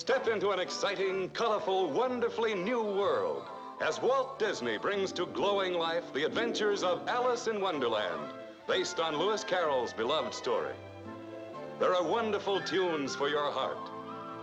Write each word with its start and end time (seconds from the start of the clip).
Step 0.00 0.28
into 0.28 0.48
an 0.48 0.58
exciting, 0.58 1.28
colorful, 1.28 1.90
wonderfully 1.90 2.54
new 2.54 2.82
world 2.82 3.42
as 3.82 4.00
Walt 4.00 4.38
Disney 4.38 4.78
brings 4.78 5.12
to 5.12 5.26
glowing 5.26 5.74
life 5.74 6.10
the 6.14 6.24
adventures 6.24 6.82
of 6.82 7.06
Alice 7.06 7.48
in 7.48 7.60
Wonderland, 7.60 8.32
based 8.66 8.98
on 8.98 9.18
Lewis 9.18 9.44
Carroll's 9.44 9.92
beloved 9.92 10.32
story. 10.32 10.72
There 11.78 11.94
are 11.94 12.02
wonderful 12.02 12.62
tunes 12.62 13.14
for 13.14 13.28
your 13.28 13.52
heart, 13.52 13.90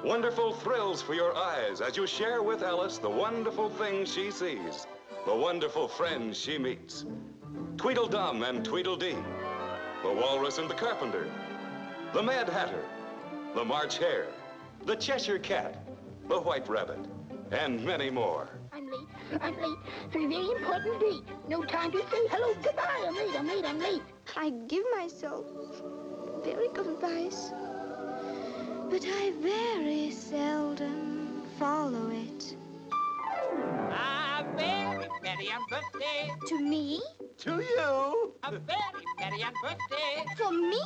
wonderful 0.06 0.54
thrills 0.54 1.02
for 1.02 1.16
your 1.16 1.36
eyes 1.36 1.82
as 1.82 1.98
you 1.98 2.06
share 2.06 2.44
with 2.44 2.62
Alice 2.62 3.00
the 3.00 3.10
wonderful 3.10 3.68
things 3.68 4.14
she 4.14 4.30
sees, 4.30 4.86
the 5.26 5.36
wonderful 5.36 5.88
friends 5.88 6.40
she 6.40 6.60
meets. 6.60 7.08
Tweedledum 7.78 8.44
and 8.44 8.64
Tweedledee, 8.64 9.18
the 10.04 10.14
Walrus 10.14 10.60
and 10.60 10.70
the 10.70 10.76
Carpenter, 10.76 11.28
the 12.14 12.22
Mad 12.22 12.48
Hatter, 12.48 12.86
the 13.56 13.66
March 13.66 13.98
Hare, 13.98 14.28
the 14.88 14.96
Cheshire 14.96 15.38
Cat, 15.38 15.86
the 16.30 16.40
White 16.40 16.70
Rabbit, 16.70 17.00
and 17.52 17.84
many 17.84 18.10
more. 18.10 18.48
I'm 18.72 18.90
late. 18.90 19.42
I'm 19.42 19.62
late 19.62 19.78
for 20.10 20.20
a 20.20 20.28
very 20.28 20.50
important 20.50 21.00
date. 21.02 21.24
No 21.50 21.62
time 21.66 21.92
to 21.92 21.98
say 21.98 22.28
hello, 22.30 22.54
goodbye. 22.64 23.04
I'm 23.06 23.14
late. 23.14 23.38
I'm 23.38 23.48
late. 23.48 23.66
I'm 23.66 23.80
late. 23.80 24.02
I 24.38 24.50
give 24.70 24.86
myself 24.96 25.46
very 26.42 26.70
good 26.70 26.88
advice, 26.88 27.52
but 28.90 29.04
I 29.06 29.34
very 29.42 30.10
seldom 30.10 31.44
follow 31.60 32.10
it. 32.10 32.56
A 33.92 34.46
very 34.56 35.10
merry 35.22 35.50
and 35.50 35.68
birthday 35.70 36.32
To 36.48 36.60
me? 36.62 37.02
To 37.40 37.52
you! 37.52 38.34
A 38.44 38.52
very 38.52 39.06
merry 39.20 39.42
and 39.44 39.56
birthday 39.62 40.26
For 40.38 40.52
me? 40.52 40.82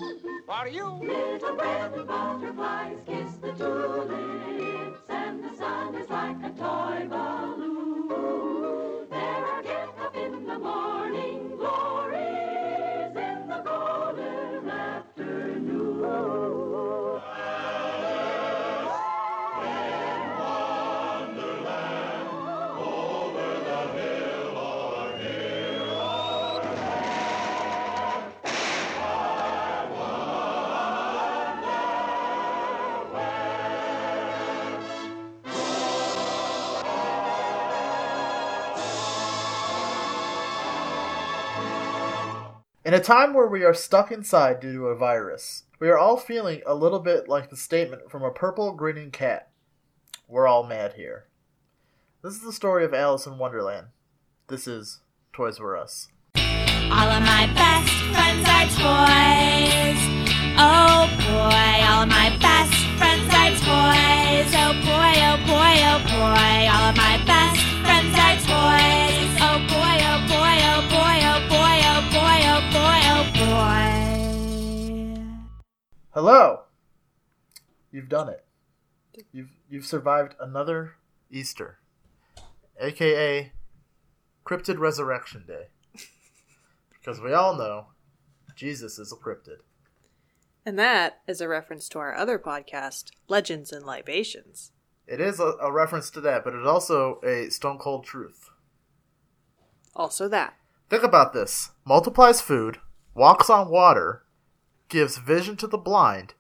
for 0.45 0.67
you. 0.67 0.85
Little 0.85 1.55
red 1.55 2.07
butterflies 2.07 2.97
kiss 3.05 3.31
the 3.41 3.53
tulips, 3.53 4.99
and 5.09 5.43
the 5.45 5.55
sun 5.55 5.95
is 5.95 6.09
like 6.09 6.43
a 6.43 6.49
toy 6.49 7.07
balloon. 7.09 8.50
In 42.91 42.97
a 42.97 42.99
time 42.99 43.33
where 43.33 43.47
we 43.47 43.63
are 43.63 43.73
stuck 43.73 44.11
inside 44.11 44.59
due 44.59 44.73
to 44.73 44.87
a 44.87 44.97
virus, 44.97 45.63
we 45.79 45.87
are 45.87 45.97
all 45.97 46.17
feeling 46.17 46.61
a 46.65 46.75
little 46.75 46.99
bit 46.99 47.29
like 47.29 47.49
the 47.49 47.55
statement 47.55 48.11
from 48.11 48.21
a 48.21 48.31
purple 48.31 48.73
grinning 48.73 49.11
cat. 49.11 49.49
We're 50.27 50.45
all 50.45 50.63
mad 50.63 50.95
here. 50.97 51.29
This 52.21 52.33
is 52.33 52.41
the 52.41 52.51
story 52.51 52.83
of 52.83 52.93
Alice 52.93 53.25
in 53.25 53.37
Wonderland. 53.37 53.87
This 54.49 54.67
is 54.67 54.99
Toys 55.31 55.57
R 55.57 55.77
Us. 55.77 56.09
All 56.35 57.07
of 57.07 57.23
my 57.23 57.47
best 57.55 57.93
friends 58.11 58.45
are 58.49 58.67
toys. 58.75 59.99
Oh 60.59 61.07
boy, 61.31 61.87
all 61.87 62.03
of 62.03 62.09
my 62.09 62.35
best 62.41 62.75
friends 62.99 63.31
are 63.31 63.55
toys. 63.55 64.51
Oh 64.51 64.73
boy, 64.83 65.15
oh 65.31 65.39
boy, 65.47 65.75
oh 65.87 66.03
boy, 66.11 66.40
Hello. 76.13 76.63
You've 77.89 78.09
done 78.09 78.27
it. 78.27 78.43
You've 79.31 79.51
you've 79.69 79.85
survived 79.85 80.35
another 80.41 80.95
Easter, 81.29 81.79
aka 82.81 83.53
Cryptid 84.45 84.77
Resurrection 84.77 85.45
Day. 85.47 85.67
because 86.91 87.21
we 87.21 87.31
all 87.31 87.55
know 87.55 87.87
Jesus 88.57 88.99
is 88.99 89.13
a 89.13 89.15
cryptid. 89.15 89.59
And 90.65 90.77
that 90.77 91.21
is 91.29 91.39
a 91.39 91.47
reference 91.47 91.87
to 91.89 91.99
our 91.99 92.13
other 92.13 92.37
podcast, 92.37 93.11
Legends 93.29 93.71
and 93.71 93.85
Libations. 93.85 94.73
It 95.07 95.21
is 95.21 95.39
a, 95.39 95.53
a 95.61 95.71
reference 95.71 96.09
to 96.11 96.21
that, 96.21 96.43
but 96.43 96.53
it's 96.53 96.67
also 96.67 97.21
a 97.23 97.49
stone 97.49 97.77
cold 97.77 98.03
truth. 98.03 98.49
Also, 99.95 100.27
that. 100.27 100.55
Think 100.89 101.03
about 101.03 101.31
this: 101.31 101.71
multiplies 101.85 102.41
food, 102.41 102.79
walks 103.15 103.49
on 103.49 103.69
water, 103.69 104.23
gives 104.91 105.17
vision 105.17 105.55
to 105.57 105.65
the 105.67 105.77
blind, 105.77 106.35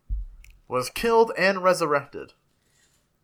was 0.67 0.91
killed 0.91 1.31
and 1.37 1.63
resurrected. 1.63 2.33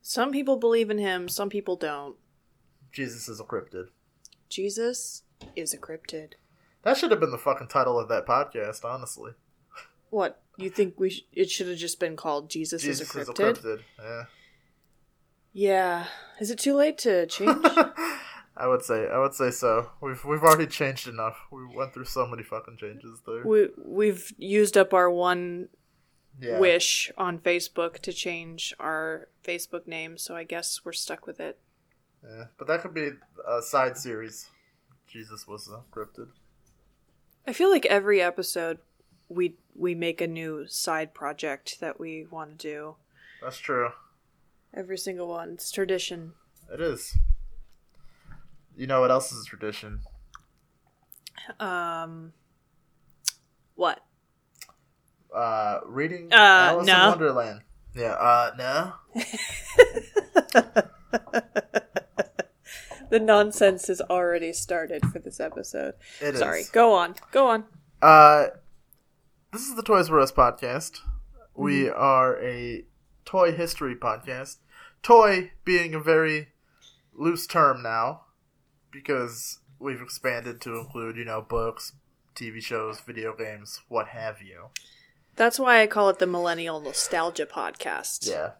Some 0.01 0.31
people 0.31 0.55
believe 0.55 0.89
in 0.89 0.97
him, 0.97 1.27
some 1.29 1.49
people 1.49 1.75
don't. 1.75 2.15
Jesus 2.91 3.27
is 3.27 3.39
a 3.39 3.43
cryptid. 3.43 3.89
Jesus 4.49 5.23
is 5.55 5.73
a 5.73 5.77
cryptid. 5.77 6.33
That 6.83 6.97
should 6.97 7.11
have 7.11 7.19
been 7.19 7.31
the 7.31 7.37
fucking 7.37 7.67
title 7.67 7.99
of 7.99 8.07
that 8.07 8.25
podcast, 8.25 8.85
honestly. 8.85 9.33
What? 10.09 10.41
You 10.55 10.69
think 10.69 10.97
we 10.97 11.09
sh- 11.09 11.25
it 11.33 11.51
should 11.51 11.67
have 11.67 11.77
just 11.77 11.99
been 11.99 12.15
called 12.15 12.49
Jesus, 12.49 12.81
Jesus 12.81 13.09
is 13.09 13.15
a 13.15 13.19
is 13.19 13.29
a 13.29 13.33
cryptid? 13.33 13.57
cryptid. 13.57 13.79
Yeah. 13.99 14.23
Yeah. 15.51 16.05
Is 16.39 16.49
it 16.49 16.59
too 16.59 16.75
late 16.75 16.97
to 16.99 17.27
change? 17.27 17.57
I 18.59 18.67
would 18.67 18.83
say 18.83 19.07
I 19.07 19.19
would 19.19 19.33
say 19.33 19.51
so. 19.51 19.91
We've 20.01 20.23
we've 20.25 20.43
already 20.43 20.67
changed 20.67 21.07
enough. 21.07 21.37
We 21.51 21.65
went 21.75 21.93
through 21.93 22.05
so 22.05 22.25
many 22.25 22.43
fucking 22.43 22.77
changes 22.77 23.21
there. 23.25 23.45
we 23.45 23.69
we've 23.77 24.33
used 24.37 24.77
up 24.77 24.93
our 24.93 25.09
one 25.09 25.69
yeah. 26.39 26.59
wish 26.59 27.11
on 27.17 27.39
Facebook 27.39 27.99
to 27.99 28.13
change 28.13 28.73
our 28.79 29.27
Facebook 29.43 29.87
name, 29.87 30.17
so 30.17 30.35
I 30.35 30.43
guess 30.43 30.81
we're 30.83 30.93
stuck 30.93 31.27
with 31.27 31.39
it. 31.39 31.59
Yeah. 32.23 32.45
But 32.57 32.67
that 32.67 32.81
could 32.81 32.93
be 32.93 33.11
a 33.47 33.61
side 33.61 33.97
series. 33.97 34.47
Jesus 35.07 35.47
was 35.47 35.69
a 35.69 35.81
cryptid. 35.95 36.29
I 37.45 37.53
feel 37.53 37.69
like 37.69 37.85
every 37.85 38.21
episode 38.21 38.79
we 39.29 39.55
we 39.75 39.95
make 39.95 40.21
a 40.21 40.27
new 40.27 40.67
side 40.67 41.13
project 41.13 41.79
that 41.79 41.99
we 41.99 42.25
want 42.25 42.59
to 42.59 42.67
do. 42.67 42.95
That's 43.41 43.57
true. 43.57 43.91
Every 44.73 44.97
single 44.97 45.27
one. 45.27 45.51
It's 45.51 45.71
tradition. 45.71 46.33
It 46.71 46.81
is. 46.81 47.17
You 48.77 48.85
know 48.87 49.01
what 49.01 49.09
else 49.11 49.31
is 49.31 49.41
a 49.41 49.45
tradition? 49.45 50.01
Um 51.59 52.31
what? 53.75 53.99
Uh, 55.35 55.79
reading 55.85 56.29
Uh, 56.31 56.35
Alice 56.35 56.87
no. 56.87 56.93
in 57.03 57.09
Wonderland. 57.09 57.61
Yeah. 57.95 58.13
Uh, 58.13 58.51
no. 58.57 58.93
The 63.09 63.19
nonsense 63.21 63.87
has 63.87 64.01
already 64.01 64.51
started 64.51 65.05
for 65.05 65.19
this 65.19 65.39
episode. 65.39 65.93
It 66.19 66.33
is. 66.33 66.39
Sorry. 66.41 66.63
Go 66.73 66.91
on. 66.93 67.15
Go 67.31 67.47
on. 67.47 67.63
Uh, 68.01 68.47
this 69.53 69.61
is 69.61 69.75
the 69.77 69.81
Toys 69.81 70.09
R 70.09 70.19
Us 70.19 70.33
podcast. 70.33 70.99
We 71.55 71.83
Mm-hmm. 71.83 71.97
are 71.97 72.37
a 72.43 72.83
toy 73.23 73.53
history 73.53 73.95
podcast. 73.95 74.57
Toy 75.03 75.51
being 75.63 75.95
a 75.95 76.01
very 76.01 76.49
loose 77.13 77.47
term 77.47 77.81
now 77.81 78.23
because 79.03 79.59
we've 79.79 80.01
expanded 80.01 80.59
to 80.61 80.77
include, 80.77 81.17
you 81.17 81.25
know, 81.25 81.41
books, 81.41 81.93
TV 82.35 82.61
shows, 82.61 82.99
video 82.99 83.35
games, 83.35 83.81
what 83.87 84.07
have 84.09 84.41
you. 84.41 84.65
That's 85.35 85.59
why 85.59 85.81
I 85.81 85.87
call 85.87 86.09
it 86.09 86.19
the 86.19 86.25
Millennial 86.27 86.79
Nostalgia 86.81 87.45
Podcast. 87.45 88.27
Yeah. 88.29 88.51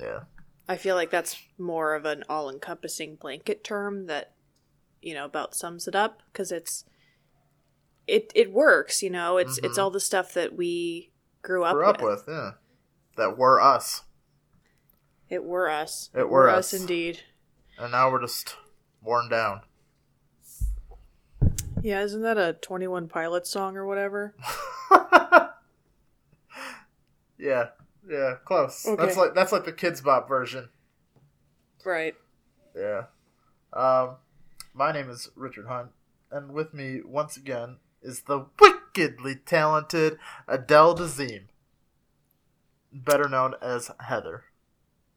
Yeah. 0.00 0.20
I 0.68 0.76
feel 0.76 0.96
like 0.96 1.10
that's 1.10 1.40
more 1.58 1.94
of 1.94 2.04
an 2.04 2.24
all 2.28 2.50
encompassing 2.50 3.14
blanket 3.16 3.62
term 3.62 4.06
that, 4.06 4.32
you 5.00 5.14
know, 5.14 5.24
about 5.24 5.54
sums 5.54 5.86
it 5.86 5.94
up 5.94 6.22
because 6.32 6.50
it's. 6.50 6.84
It, 8.08 8.30
it 8.36 8.52
works, 8.52 9.02
you 9.02 9.10
know. 9.10 9.36
It's 9.36 9.58
it's 9.58 9.78
Mhm. 9.78 9.82
all 9.82 9.90
the 9.90 9.98
stuff 10.00 10.32
that 10.34 10.54
we 10.56 11.10
grew 11.42 11.64
up, 11.64 11.74
Grew 11.74 11.86
up 11.86 12.00
with, 12.00 12.24
yeah. 12.28 12.52
That 13.16 13.36
were 13.36 13.60
us. 13.60 14.02
It 15.28 15.42
were 15.42 15.68
us. 15.68 16.10
It 16.14 16.28
were 16.28 16.48
us. 16.48 16.72
indeed. 16.72 17.22
And 17.78 17.90
now 17.92 18.10
we're 18.10 18.20
just 18.20 18.54
worn 19.02 19.28
down. 19.28 19.62
Yeah, 21.86 22.02
isn't 22.02 22.22
that 22.22 22.36
a 22.36 22.54
Twenty 22.54 22.88
One 22.88 23.06
Pilots 23.06 23.48
song 23.48 23.76
or 23.76 23.86
whatever? 23.86 24.34
yeah. 27.38 27.68
Yeah, 28.10 28.34
close. 28.44 28.84
Okay. 28.84 29.00
That's 29.00 29.16
like 29.16 29.36
that's 29.36 29.52
like 29.52 29.66
the 29.66 29.72
kids 29.72 30.00
bop 30.00 30.28
version. 30.28 30.68
Right. 31.84 32.16
Yeah. 32.74 33.04
Um, 33.72 34.16
my 34.74 34.90
name 34.90 35.08
is 35.08 35.28
Richard 35.36 35.68
Hunt, 35.68 35.90
and 36.32 36.50
with 36.50 36.74
me 36.74 37.02
once 37.04 37.36
again 37.36 37.76
is 38.02 38.22
the 38.22 38.46
wickedly 38.58 39.36
talented 39.36 40.18
Adele 40.48 40.96
Dazeem, 40.96 41.44
better 42.92 43.28
known 43.28 43.54
as 43.62 43.92
Heather. 44.00 44.42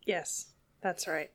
Yes. 0.05 0.51
That's 0.81 1.07
right. 1.07 1.31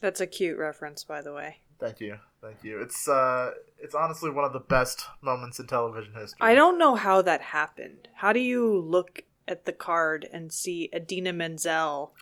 That's 0.00 0.20
a 0.20 0.26
cute 0.28 0.56
reference, 0.56 1.02
by 1.02 1.20
the 1.20 1.32
way. 1.32 1.56
Thank 1.80 1.98
you, 1.98 2.18
thank 2.42 2.62
you. 2.64 2.80
It's 2.80 3.08
uh, 3.08 3.52
it's 3.78 3.94
honestly 3.94 4.30
one 4.30 4.44
of 4.44 4.52
the 4.52 4.60
best 4.60 5.06
moments 5.20 5.58
in 5.58 5.66
television 5.66 6.14
history. 6.14 6.38
I 6.40 6.54
don't 6.54 6.78
know 6.78 6.94
how 6.94 7.22
that 7.22 7.40
happened. 7.40 8.08
How 8.14 8.32
do 8.32 8.40
you 8.40 8.78
look 8.78 9.22
at 9.46 9.64
the 9.64 9.72
card 9.72 10.28
and 10.32 10.52
see 10.52 10.90
Idina 10.94 11.32
Menzel 11.32 12.14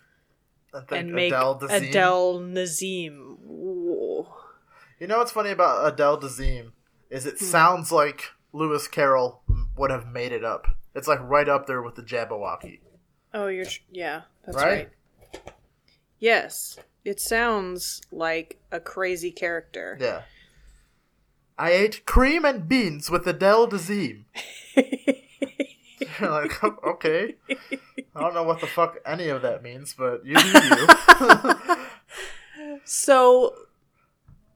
and 0.91 1.13
make 1.13 1.33
Adele 1.33 1.59
Dazeem- 1.61 1.89
Adele 1.89 2.41
Nazim? 2.41 3.39
Whoa. 3.43 4.33
You 5.01 5.07
know 5.07 5.19
what's 5.19 5.33
funny 5.33 5.51
about 5.51 5.93
Adele 5.93 6.21
Nazim 6.21 6.73
is 7.11 7.25
Hmm. 7.25 7.31
it 7.31 7.39
sounds 7.39 7.93
like 7.93 8.31
Lewis 8.53 8.89
Carroll 8.89 9.43
would 9.77 9.91
have 9.91 10.07
made 10.07 10.33
it 10.33 10.45
up. 10.45 10.67
It's 10.95 11.07
like 11.09 11.21
right 11.21 11.49
up 11.49 11.67
there 11.67 11.83
with 11.83 11.95
the 11.97 12.03
Jabberwocky. 12.03 12.81
Oh, 13.35 13.49
you're 13.49 13.67
yeah, 13.91 14.23
that's 14.45 14.57
Right? 14.57 14.89
right. 15.35 15.53
Yes, 16.19 16.79
it 17.07 17.21
sounds 17.21 18.01
like 18.11 18.59
a 18.73 18.81
crazy 18.81 19.31
character. 19.31 19.97
Yeah. 20.01 20.23
I 21.57 21.71
ate 21.71 22.05
cream 22.05 22.45
and 22.45 22.69
beans 22.69 23.09
with 23.11 23.27
Adele 23.27 23.69
Dazeem. 23.69 24.25
You're 24.75 24.85
like, 26.31 26.63
"Oh, 26.65 26.77
okay. 26.85 27.37
I 27.49 28.21
don't 28.21 28.35
know 28.35 28.43
what 28.43 28.61
the 28.61 28.67
fuck 28.67 28.99
any 29.07 29.29
of 29.29 29.43
that 29.43 29.63
means, 29.63 29.95
but 29.95 30.27
you 30.27 30.35
do 30.35 30.49
you. 31.69 32.81
so, 32.85 33.55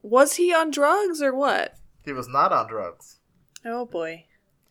was 0.02 0.34
he 0.34 0.52
on 0.52 0.70
drugs 0.70 1.22
or 1.22 1.34
what? 1.34 1.76
he 2.04 2.12
was 2.12 2.28
not 2.28 2.52
on 2.52 2.66
drugs. 2.66 3.20
Oh 3.64 3.86
boy, 3.86 4.24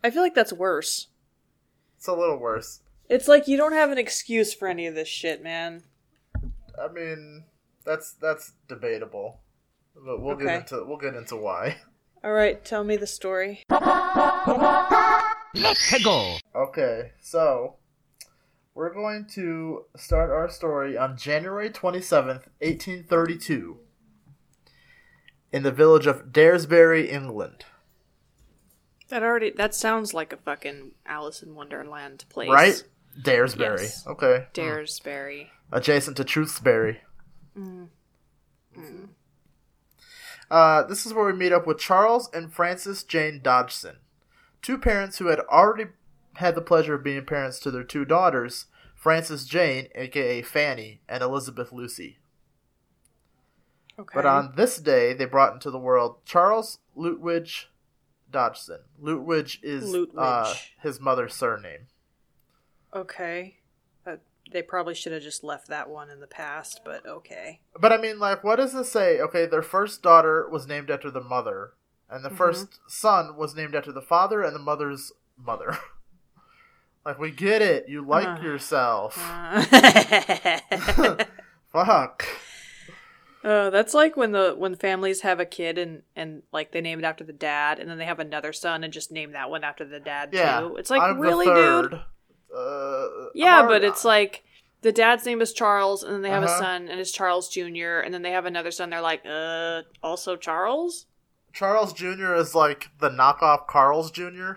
I 0.04 0.10
feel 0.10 0.22
like 0.22 0.34
that's 0.34 0.52
worse. 0.52 1.08
It's 1.96 2.06
a 2.08 2.12
little 2.12 2.36
worse. 2.38 2.80
It's 3.08 3.26
like 3.26 3.48
you 3.48 3.56
don't 3.56 3.72
have 3.72 3.90
an 3.90 3.98
excuse 3.98 4.52
for 4.52 4.68
any 4.68 4.86
of 4.86 4.94
this 4.94 5.08
shit, 5.08 5.42
man. 5.42 5.82
I 6.80 6.92
mean, 6.92 7.44
that's 7.84 8.12
that's 8.12 8.52
debatable. 8.68 9.40
But 9.94 10.20
we'll 10.22 10.34
Okay. 10.36 10.44
get 10.46 10.60
into 10.60 10.84
we'll 10.86 10.98
get 10.98 11.14
into 11.14 11.36
why. 11.36 11.78
All 12.24 12.32
right, 12.32 12.62
tell 12.64 12.84
me 12.84 12.96
the 12.96 13.06
story. 13.06 13.64
Let's 15.54 16.02
go. 16.04 16.36
Okay, 16.54 17.12
so 17.20 17.76
we're 18.74 18.92
going 18.94 19.26
to 19.34 19.84
start 19.96 20.30
our 20.30 20.48
story 20.48 20.96
on 20.96 21.16
January 21.16 21.70
27th, 21.70 22.46
1832, 22.60 23.78
in 25.52 25.62
the 25.62 25.72
village 25.72 26.06
of 26.06 26.30
Daresbury, 26.32 27.08
England. 27.10 27.64
That 29.08 29.22
already 29.24 29.50
that 29.50 29.74
sounds 29.74 30.14
like 30.14 30.32
a 30.32 30.36
fucking 30.36 30.92
Alice 31.06 31.42
in 31.42 31.54
Wonderland 31.54 32.24
place, 32.28 32.48
Right? 32.50 32.82
Daresbury. 33.20 33.82
Yes. 33.82 34.06
Okay. 34.06 34.46
Hmm. 34.46 34.52
Daresbury. 34.52 35.50
Adjacent 35.72 36.16
to 36.18 36.24
Truthsbury. 36.24 36.98
Uh, 40.50 40.82
this 40.84 41.06
is 41.06 41.14
where 41.14 41.26
we 41.26 41.32
meet 41.32 41.52
up 41.52 41.66
with 41.66 41.78
Charles 41.78 42.28
and 42.32 42.52
Frances 42.52 43.04
Jane 43.04 43.40
Dodgson, 43.42 43.96
two 44.62 44.78
parents 44.78 45.18
who 45.18 45.26
had 45.28 45.40
already 45.40 45.84
had 46.34 46.54
the 46.54 46.60
pleasure 46.60 46.94
of 46.94 47.04
being 47.04 47.24
parents 47.24 47.60
to 47.60 47.70
their 47.70 47.84
two 47.84 48.04
daughters, 48.04 48.66
Frances 48.96 49.46
Jane, 49.46 49.88
aka 49.94 50.42
Fanny, 50.42 51.02
and 51.08 51.22
Elizabeth 51.22 51.70
Lucy. 51.72 52.18
Okay. 53.98 54.12
But 54.14 54.26
on 54.26 54.54
this 54.56 54.78
day, 54.78 55.12
they 55.12 55.26
brought 55.26 55.52
into 55.52 55.70
the 55.70 55.78
world 55.78 56.16
Charles 56.24 56.78
Lutwidge 56.96 57.66
Dodgson. 58.30 58.80
Lutwidge 59.00 59.58
is 59.62 59.84
Lutwidge. 59.84 60.14
Uh, 60.16 60.54
his 60.82 60.98
mother's 61.00 61.34
surname. 61.34 61.86
okay, 62.94 63.58
they 64.50 64.62
probably 64.62 64.94
should 64.94 65.12
have 65.12 65.22
just 65.22 65.42
left 65.44 65.68
that 65.68 65.88
one 65.88 66.10
in 66.10 66.20
the 66.20 66.26
past, 66.26 66.80
but 66.84 67.06
okay. 67.06 67.60
But 67.78 67.92
I 67.92 67.98
mean, 67.98 68.18
like, 68.18 68.42
what 68.44 68.56
does 68.56 68.72
this 68.72 68.90
say? 68.90 69.20
Okay, 69.20 69.46
their 69.46 69.62
first 69.62 70.02
daughter 70.02 70.48
was 70.48 70.66
named 70.66 70.90
after 70.90 71.10
the 71.10 71.20
mother, 71.20 71.72
and 72.08 72.24
the 72.24 72.30
first 72.30 72.80
son 72.88 73.36
was 73.36 73.54
named 73.54 73.74
after 73.74 73.92
the 73.92 74.02
father 74.02 74.42
and 74.42 74.54
the 74.54 74.58
mother's 74.60 75.12
mother. 75.36 75.78
like, 77.04 77.18
we 77.18 77.30
get 77.30 77.62
it. 77.62 77.88
You 77.88 78.04
like 78.06 78.40
Uh. 78.40 78.42
yourself. 78.42 79.16
Uh, 79.18 79.64
Fuck. 81.72 82.24
Oh, 83.42 83.70
that's 83.70 83.94
like 83.94 84.16
when 84.18 84.32
the 84.32 84.54
when 84.58 84.74
families 84.76 85.22
have 85.22 85.40
a 85.40 85.46
kid 85.46 85.78
and 85.78 86.02
and 86.14 86.42
like 86.52 86.72
they 86.72 86.80
name 86.82 86.98
it 86.98 87.04
after 87.06 87.24
the 87.24 87.32
dad, 87.32 87.78
and 87.78 87.88
then 87.88 87.96
they 87.96 88.04
have 88.04 88.18
another 88.18 88.52
son 88.52 88.84
and 88.84 88.92
just 88.92 89.10
name 89.10 89.32
that 89.32 89.48
one 89.48 89.64
after 89.64 89.84
the 89.84 90.00
dad 90.00 90.30
Yeah. 90.32 90.60
too. 90.60 90.76
It's 90.76 90.90
like 90.90 91.00
I'm 91.00 91.18
really, 91.18 91.46
dude. 91.46 92.00
Uh, 92.54 93.28
Yeah, 93.34 93.66
but 93.66 93.84
it's 93.84 94.04
like 94.04 94.44
the 94.82 94.92
dad's 94.92 95.24
name 95.26 95.40
is 95.40 95.52
Charles, 95.52 96.02
and 96.02 96.12
then 96.14 96.22
they 96.22 96.30
have 96.30 96.42
Uh-huh. 96.42 96.54
a 96.54 96.58
son, 96.58 96.88
and 96.88 96.98
it's 97.00 97.12
Charles 97.12 97.48
Jr., 97.48 98.00
and 98.04 98.12
then 98.14 98.22
they 98.22 98.30
have 98.32 98.46
another 98.46 98.70
son. 98.70 98.90
They're 98.90 99.00
like, 99.00 99.22
uh, 99.26 99.82
also 100.02 100.36
Charles. 100.36 101.06
Charles 101.52 101.92
Jr. 101.92 102.34
is 102.34 102.54
like 102.54 102.88
the 102.98 103.10
knockoff 103.10 103.66
Carl's 103.66 104.10
Jr. 104.10 104.52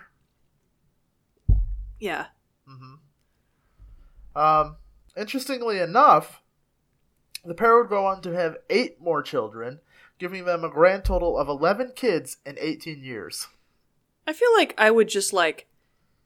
Yeah. 1.99 2.27
Mm-hmm. 2.69 4.37
Um, 4.37 4.77
interestingly 5.17 5.79
enough, 5.79 6.41
the 7.45 7.53
pair 7.53 7.77
would 7.77 7.89
go 7.89 8.05
on 8.05 8.21
to 8.21 8.31
have 8.31 8.57
eight 8.69 8.99
more 9.01 9.21
children, 9.21 9.79
giving 10.19 10.45
them 10.45 10.63
a 10.63 10.69
grand 10.69 11.05
total 11.05 11.37
of 11.37 11.47
11 11.47 11.93
kids 11.95 12.37
in 12.45 12.57
18 12.59 13.03
years. 13.03 13.47
I 14.25 14.33
feel 14.33 14.53
like 14.55 14.73
I 14.77 14.89
would 14.91 15.09
just 15.09 15.33
like 15.33 15.67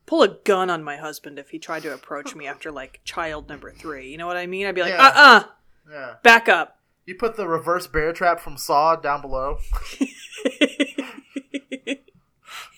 pull 0.08 0.24
a 0.24 0.30
gun 0.30 0.72
on 0.72 0.84
my 0.84 0.98
husband 0.98 1.38
if 1.38 1.50
he 1.52 1.60
tried 1.60 1.84
to 1.84 1.94
approach 1.94 2.34
me 2.34 2.48
after 2.48 2.72
like 2.72 3.02
child 3.04 3.48
number 3.48 3.72
three. 3.72 4.10
You 4.10 4.18
know 4.18 4.26
what 4.26 4.38
I 4.38 4.48
mean? 4.48 4.66
I'd 4.66 4.74
be 4.74 4.82
like, 4.82 4.94
Yeah. 4.94 5.06
uh 5.06 5.12
uh 5.16 5.44
Yeah. 5.92 6.14
back 6.24 6.50
up. 6.50 6.80
You 7.06 7.14
put 7.16 7.38
the 7.38 7.48
reverse 7.48 7.86
bear 7.88 8.12
trap 8.14 8.40
from 8.40 8.58
Saw 8.58 8.96
down 8.96 9.22
below. 9.22 9.60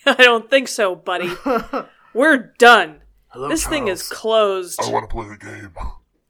I 0.05 0.15
don't 0.23 0.49
think 0.49 0.67
so, 0.67 0.95
buddy. 0.95 1.31
We're 2.13 2.53
done. 2.57 3.01
Hello, 3.29 3.47
this 3.49 3.65
thing 3.67 3.87
is 3.87 3.99
Charles. 4.07 4.19
closed. 4.21 4.79
I 4.83 4.89
want 4.91 5.07
to 5.09 5.13
play 5.15 5.27
the 5.29 5.37
game. 5.37 5.73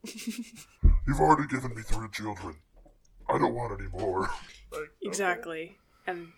You've 1.06 1.20
already 1.20 1.48
given 1.48 1.74
me 1.74 1.82
three 1.82 2.08
children. 2.12 2.56
I 3.28 3.38
don't 3.38 3.54
want 3.54 3.78
any 3.80 3.88
more. 3.90 4.28
Exactly. 5.02 5.78
And 6.06 6.28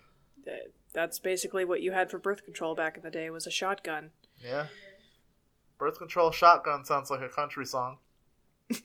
th- 0.45 0.71
that's 0.93 1.19
basically 1.19 1.65
what 1.65 1.81
you 1.81 1.91
had 1.91 2.09
for 2.09 2.17
birth 2.17 2.45
control 2.45 2.75
back 2.75 2.95
in 2.95 3.03
the 3.03 3.09
day 3.11 3.29
was 3.29 3.45
a 3.47 3.51
shotgun. 3.51 4.11
Yeah. 4.43 4.67
Birth 5.77 5.97
control 5.97 6.31
shotgun 6.31 6.85
sounds 6.85 7.09
like 7.09 7.21
a 7.21 7.29
country 7.29 7.65
song. 7.65 7.97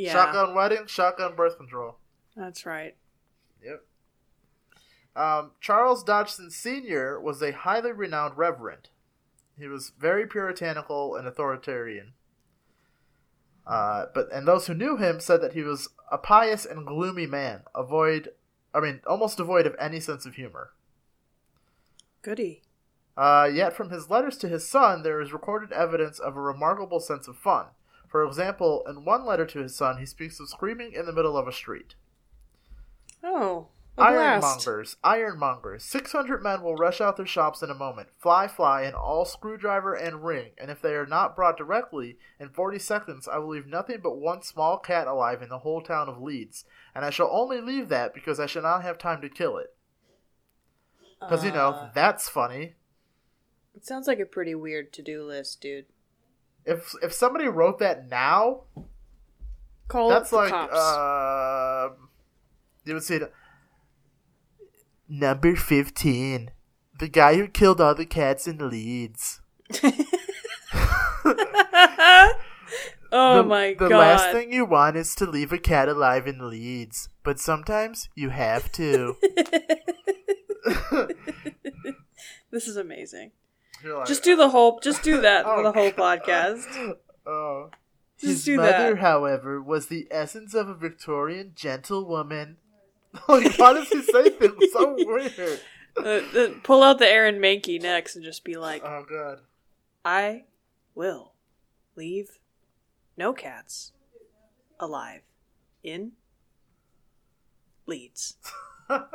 Yeah. 0.00 0.12
Shotgun 0.12 0.54
wedding, 0.54 0.86
shotgun 0.86 1.34
birth 1.36 1.58
control. 1.58 1.96
That's 2.34 2.64
right. 2.64 2.96
Yep. 3.62 3.84
Um, 5.14 5.50
Charles 5.60 6.02
Dodgson 6.02 6.50
Sr. 6.50 7.20
was 7.20 7.42
a 7.42 7.52
highly 7.52 7.92
renowned 7.92 8.38
reverend. 8.38 8.88
He 9.58 9.66
was 9.66 9.92
very 9.98 10.26
puritanical 10.26 11.16
and 11.16 11.26
authoritarian. 11.26 12.14
Uh, 13.66 14.06
but 14.14 14.32
and 14.32 14.48
those 14.48 14.66
who 14.68 14.74
knew 14.74 14.96
him 14.96 15.20
said 15.20 15.42
that 15.42 15.52
he 15.52 15.60
was 15.60 15.90
a 16.10 16.16
pious 16.16 16.64
and 16.64 16.86
gloomy 16.86 17.26
man, 17.26 17.64
avoid, 17.74 18.30
I 18.72 18.80
mean, 18.80 19.02
almost 19.06 19.36
devoid 19.36 19.66
of 19.66 19.76
any 19.78 20.00
sense 20.00 20.24
of 20.24 20.36
humor. 20.36 20.70
Goody. 22.22 22.62
Uh, 23.20 23.44
yet 23.52 23.74
from 23.74 23.90
his 23.90 24.08
letters 24.08 24.38
to 24.38 24.48
his 24.48 24.66
son, 24.66 25.02
there 25.02 25.20
is 25.20 25.30
recorded 25.30 25.70
evidence 25.72 26.18
of 26.18 26.38
a 26.38 26.40
remarkable 26.40 27.00
sense 27.00 27.28
of 27.28 27.36
fun. 27.36 27.66
For 28.08 28.24
example, 28.24 28.82
in 28.88 29.04
one 29.04 29.26
letter 29.26 29.44
to 29.44 29.58
his 29.58 29.76
son, 29.76 29.98
he 29.98 30.06
speaks 30.06 30.40
of 30.40 30.48
screaming 30.48 30.94
in 30.94 31.04
the 31.04 31.12
middle 31.12 31.36
of 31.36 31.46
a 31.46 31.52
street. 31.52 31.96
Oh. 33.22 33.68
Ironmongers, 33.98 34.96
ironmongers. 35.04 35.82
Six 35.82 36.12
hundred 36.12 36.42
men 36.42 36.62
will 36.62 36.76
rush 36.76 37.02
out 37.02 37.18
their 37.18 37.26
shops 37.26 37.60
in 37.60 37.68
a 37.68 37.74
moment. 37.74 38.08
Fly, 38.18 38.48
fly, 38.48 38.82
and 38.84 38.94
all 38.94 39.26
screwdriver 39.26 39.92
and 39.92 40.24
ring. 40.24 40.52
And 40.56 40.70
if 40.70 40.80
they 40.80 40.94
are 40.94 41.04
not 41.04 41.36
brought 41.36 41.58
directly, 41.58 42.16
in 42.38 42.48
forty 42.48 42.78
seconds 42.78 43.28
I 43.28 43.36
will 43.36 43.50
leave 43.50 43.66
nothing 43.66 43.98
but 44.02 44.16
one 44.16 44.40
small 44.40 44.78
cat 44.78 45.06
alive 45.06 45.42
in 45.42 45.50
the 45.50 45.58
whole 45.58 45.82
town 45.82 46.08
of 46.08 46.22
Leeds. 46.22 46.64
And 46.94 47.04
I 47.04 47.10
shall 47.10 47.28
only 47.30 47.60
leave 47.60 47.90
that 47.90 48.14
because 48.14 48.40
I 48.40 48.46
shall 48.46 48.62
not 48.62 48.82
have 48.82 48.96
time 48.96 49.20
to 49.20 49.28
kill 49.28 49.58
it. 49.58 49.74
Because 51.20 51.44
you 51.44 51.52
know 51.52 51.68
Uh. 51.68 51.90
that's 51.92 52.26
funny. 52.26 52.76
It 53.74 53.86
sounds 53.86 54.06
like 54.06 54.20
a 54.20 54.26
pretty 54.26 54.54
weird 54.54 54.92
to 54.94 55.02
do 55.02 55.24
list, 55.24 55.60
dude. 55.60 55.86
If 56.64 56.94
if 57.02 57.12
somebody 57.12 57.48
wrote 57.48 57.78
that 57.78 58.08
now, 58.08 58.64
Call 59.88 60.08
that's 60.08 60.32
like 60.32 60.52
uh, 60.52 61.88
you 62.84 62.94
would 62.94 63.02
say. 63.02 63.20
Number 65.08 65.56
fifteen, 65.56 66.52
the 66.98 67.08
guy 67.08 67.34
who 67.36 67.48
killed 67.48 67.80
all 67.80 67.94
the 67.94 68.06
cats 68.06 68.46
in 68.46 68.70
Leeds. 68.70 69.40
oh 73.10 73.36
the, 73.38 73.42
my 73.42 73.68
the 73.70 73.74
god. 73.74 73.90
The 73.90 73.96
last 73.96 74.30
thing 74.32 74.52
you 74.52 74.64
want 74.64 74.96
is 74.96 75.16
to 75.16 75.26
leave 75.26 75.52
a 75.52 75.58
cat 75.58 75.88
alive 75.88 76.28
in 76.28 76.48
Leeds, 76.48 77.08
but 77.24 77.40
sometimes 77.40 78.08
you 78.14 78.28
have 78.28 78.70
to. 78.72 79.16
This 82.50 82.66
is 82.66 82.76
amazing. 82.76 83.30
Like, 83.84 84.06
Just 84.06 84.22
do 84.22 84.36
the 84.36 84.48
whole 84.50 84.78
just 84.80 85.02
do 85.02 85.20
that 85.22 85.44
for 85.44 85.56
Oh, 85.58 85.62
the 85.62 85.72
whole 85.72 85.90
God. 85.90 86.22
podcast. 86.22 86.94
Oh, 87.26 87.70
Just 88.18 88.32
His 88.32 88.44
do 88.44 88.56
mother, 88.56 88.94
that. 88.94 88.98
however, 88.98 89.60
was 89.62 89.86
the 89.88 90.08
essence 90.10 90.54
of 90.54 90.68
a 90.68 90.74
Victorian 90.74 91.52
gentlewoman. 91.54 92.56
like, 93.28 93.58
why 93.58 93.72
does 93.74 93.88
he 93.88 94.02
say 94.02 94.30
things 94.30 94.72
so 94.72 94.94
weird? 94.98 95.60
Uh, 95.96 96.02
uh, 96.38 96.48
pull 96.62 96.82
out 96.82 96.98
the 96.98 97.06
Aaron 97.08 97.38
Mahnke 97.40 97.80
next 97.80 98.16
and 98.16 98.24
just 98.24 98.42
be 98.44 98.56
like, 98.56 98.82
Oh 98.84 99.04
god. 99.08 99.40
I 100.04 100.44
will 100.94 101.32
leave 101.96 102.38
no 103.16 103.32
cats 103.32 103.92
alive 104.78 105.22
in 105.82 106.12
Leeds. 107.86 108.36
God 108.88 109.10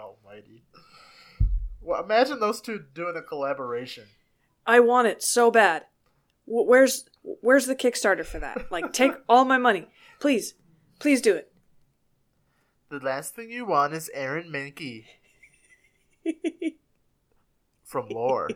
Almighty. 0.00 0.62
Well, 1.82 2.02
imagine 2.04 2.40
those 2.40 2.60
two 2.60 2.84
doing 2.94 3.16
a 3.16 3.22
collaboration. 3.22 4.04
I 4.66 4.80
want 4.80 5.08
it 5.08 5.22
so 5.22 5.50
bad. 5.50 5.84
Wh- 6.44 6.66
Where's 6.66 7.08
where's 7.22 7.66
the 7.66 7.74
Kickstarter 7.76 8.24
for 8.24 8.38
that? 8.38 8.70
Like, 8.70 8.92
take 8.92 9.12
all 9.28 9.44
my 9.44 9.58
money, 9.58 9.88
please, 10.18 10.54
please 10.98 11.20
do 11.20 11.34
it. 11.34 11.52
The 12.90 12.98
last 12.98 13.34
thing 13.34 13.50
you 13.50 13.64
want 13.66 13.94
is 13.94 14.10
Aaron 14.14 14.50
Mahnke. 14.50 15.04
From 17.84 18.08
lore. 18.08 18.50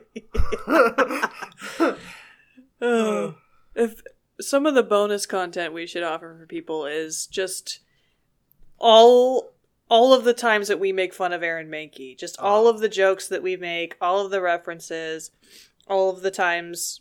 Oh, 2.80 3.34
if 3.74 4.02
some 4.40 4.66
of 4.66 4.74
the 4.74 4.82
bonus 4.82 5.26
content 5.26 5.72
we 5.72 5.86
should 5.86 6.02
offer 6.02 6.36
for 6.38 6.46
people 6.46 6.86
is 6.86 7.26
just 7.26 7.80
all 8.78 9.53
all 9.94 10.12
of 10.12 10.24
the 10.24 10.34
times 10.34 10.66
that 10.66 10.80
we 10.80 10.90
make 10.92 11.14
fun 11.14 11.32
of 11.32 11.40
Aaron 11.44 11.68
Mahnke, 11.68 12.18
just 12.18 12.34
oh. 12.40 12.44
all 12.44 12.66
of 12.66 12.80
the 12.80 12.88
jokes 12.88 13.28
that 13.28 13.44
we 13.44 13.56
make, 13.56 13.96
all 14.00 14.24
of 14.24 14.32
the 14.32 14.40
references, 14.40 15.30
all 15.86 16.10
of 16.10 16.22
the 16.22 16.32
times 16.32 17.00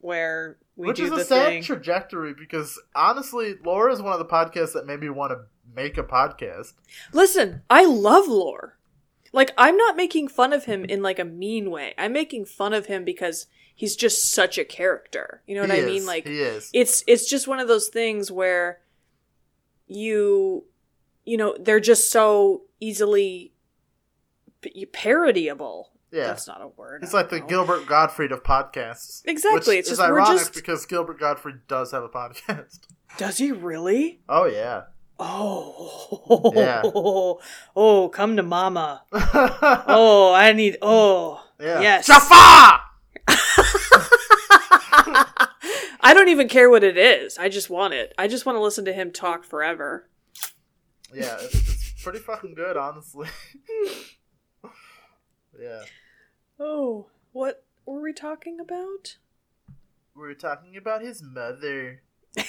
where 0.00 0.58
we 0.74 0.88
Which 0.88 0.96
do 0.96 1.04
is 1.04 1.10
the 1.10 1.16
a 1.18 1.24
sad 1.24 1.46
thing. 1.46 1.62
trajectory 1.62 2.34
because 2.34 2.76
honestly, 2.96 3.54
Lore 3.64 3.88
is 3.90 4.02
one 4.02 4.12
of 4.12 4.18
the 4.18 4.24
podcasts 4.24 4.72
that 4.72 4.84
made 4.84 4.98
me 4.98 5.08
want 5.10 5.30
to 5.30 5.42
make 5.72 5.96
a 5.96 6.02
podcast. 6.02 6.72
Listen, 7.12 7.62
I 7.70 7.84
love 7.84 8.26
Lore. 8.26 8.78
Like 9.32 9.52
I'm 9.56 9.76
not 9.76 9.94
making 9.96 10.26
fun 10.26 10.52
of 10.52 10.64
him 10.64 10.84
in 10.84 11.02
like 11.02 11.20
a 11.20 11.24
mean 11.24 11.70
way. 11.70 11.94
I'm 11.96 12.12
making 12.12 12.46
fun 12.46 12.72
of 12.72 12.86
him 12.86 13.04
because 13.04 13.46
he's 13.76 13.94
just 13.94 14.32
such 14.32 14.58
a 14.58 14.64
character. 14.64 15.42
You 15.46 15.54
know 15.54 15.60
what 15.60 15.70
He 15.70 15.76
I 15.76 15.80
is, 15.80 15.86
mean? 15.86 16.04
Like 16.06 16.26
he 16.26 16.40
is. 16.40 16.68
it's 16.72 17.04
it's 17.06 17.30
just 17.30 17.46
one 17.46 17.60
of 17.60 17.68
those 17.68 17.86
things 17.88 18.32
where 18.32 18.80
you 19.86 20.64
you 21.28 21.36
know, 21.36 21.56
they're 21.60 21.80
just 21.80 22.10
so 22.10 22.62
easily 22.80 23.52
parodyable. 24.62 25.84
Yeah. 26.10 26.28
That's 26.28 26.46
not 26.48 26.62
a 26.62 26.68
word. 26.68 27.02
It's 27.04 27.12
like 27.12 27.28
don't 27.28 27.40
the 27.40 27.42
know. 27.42 27.46
Gilbert 27.64 27.86
Gottfried 27.86 28.32
of 28.32 28.42
podcasts. 28.42 29.20
Exactly, 29.26 29.76
Which 29.76 29.80
it's 29.80 29.90
is 29.90 29.98
just- 29.98 30.08
ironic 30.08 30.38
just- 30.38 30.54
because 30.54 30.86
Gilbert 30.86 31.20
Gottfried 31.20 31.66
does 31.68 31.92
have 31.92 32.02
a 32.02 32.08
podcast. 32.08 32.78
Does 33.18 33.38
he 33.38 33.52
really? 33.52 34.20
Oh 34.28 34.44
yeah. 34.46 34.82
Oh. 35.18 36.52
Yeah. 36.54 36.82
Oh, 37.76 38.08
come 38.08 38.36
to 38.36 38.42
mama. 38.42 39.02
Oh, 39.12 40.32
I 40.34 40.52
need 40.52 40.76
oh. 40.82 41.42
Yeah. 41.60 41.80
Yes. 41.80 42.06
Jafar! 42.06 42.80
I 46.00 46.12
don't 46.14 46.28
even 46.28 46.48
care 46.48 46.70
what 46.70 46.84
it 46.84 46.96
is. 46.96 47.36
I 47.38 47.48
just 47.48 47.68
want 47.70 47.94
it. 47.94 48.14
I 48.18 48.28
just 48.28 48.46
want 48.46 48.56
to 48.56 48.62
listen 48.62 48.84
to 48.86 48.92
him 48.92 49.12
talk 49.12 49.44
forever. 49.44 50.08
Yeah, 51.14 51.36
it's, 51.40 51.54
it's 51.54 52.02
pretty 52.02 52.18
fucking 52.18 52.54
good, 52.54 52.76
honestly. 52.76 53.28
yeah. 55.60 55.82
Oh, 56.60 57.06
what 57.32 57.64
were 57.86 58.00
we 58.00 58.12
talking 58.12 58.60
about? 58.60 59.16
We 60.14 60.22
were 60.22 60.34
talking 60.34 60.76
about 60.76 61.02
his 61.02 61.22
mother. 61.22 62.02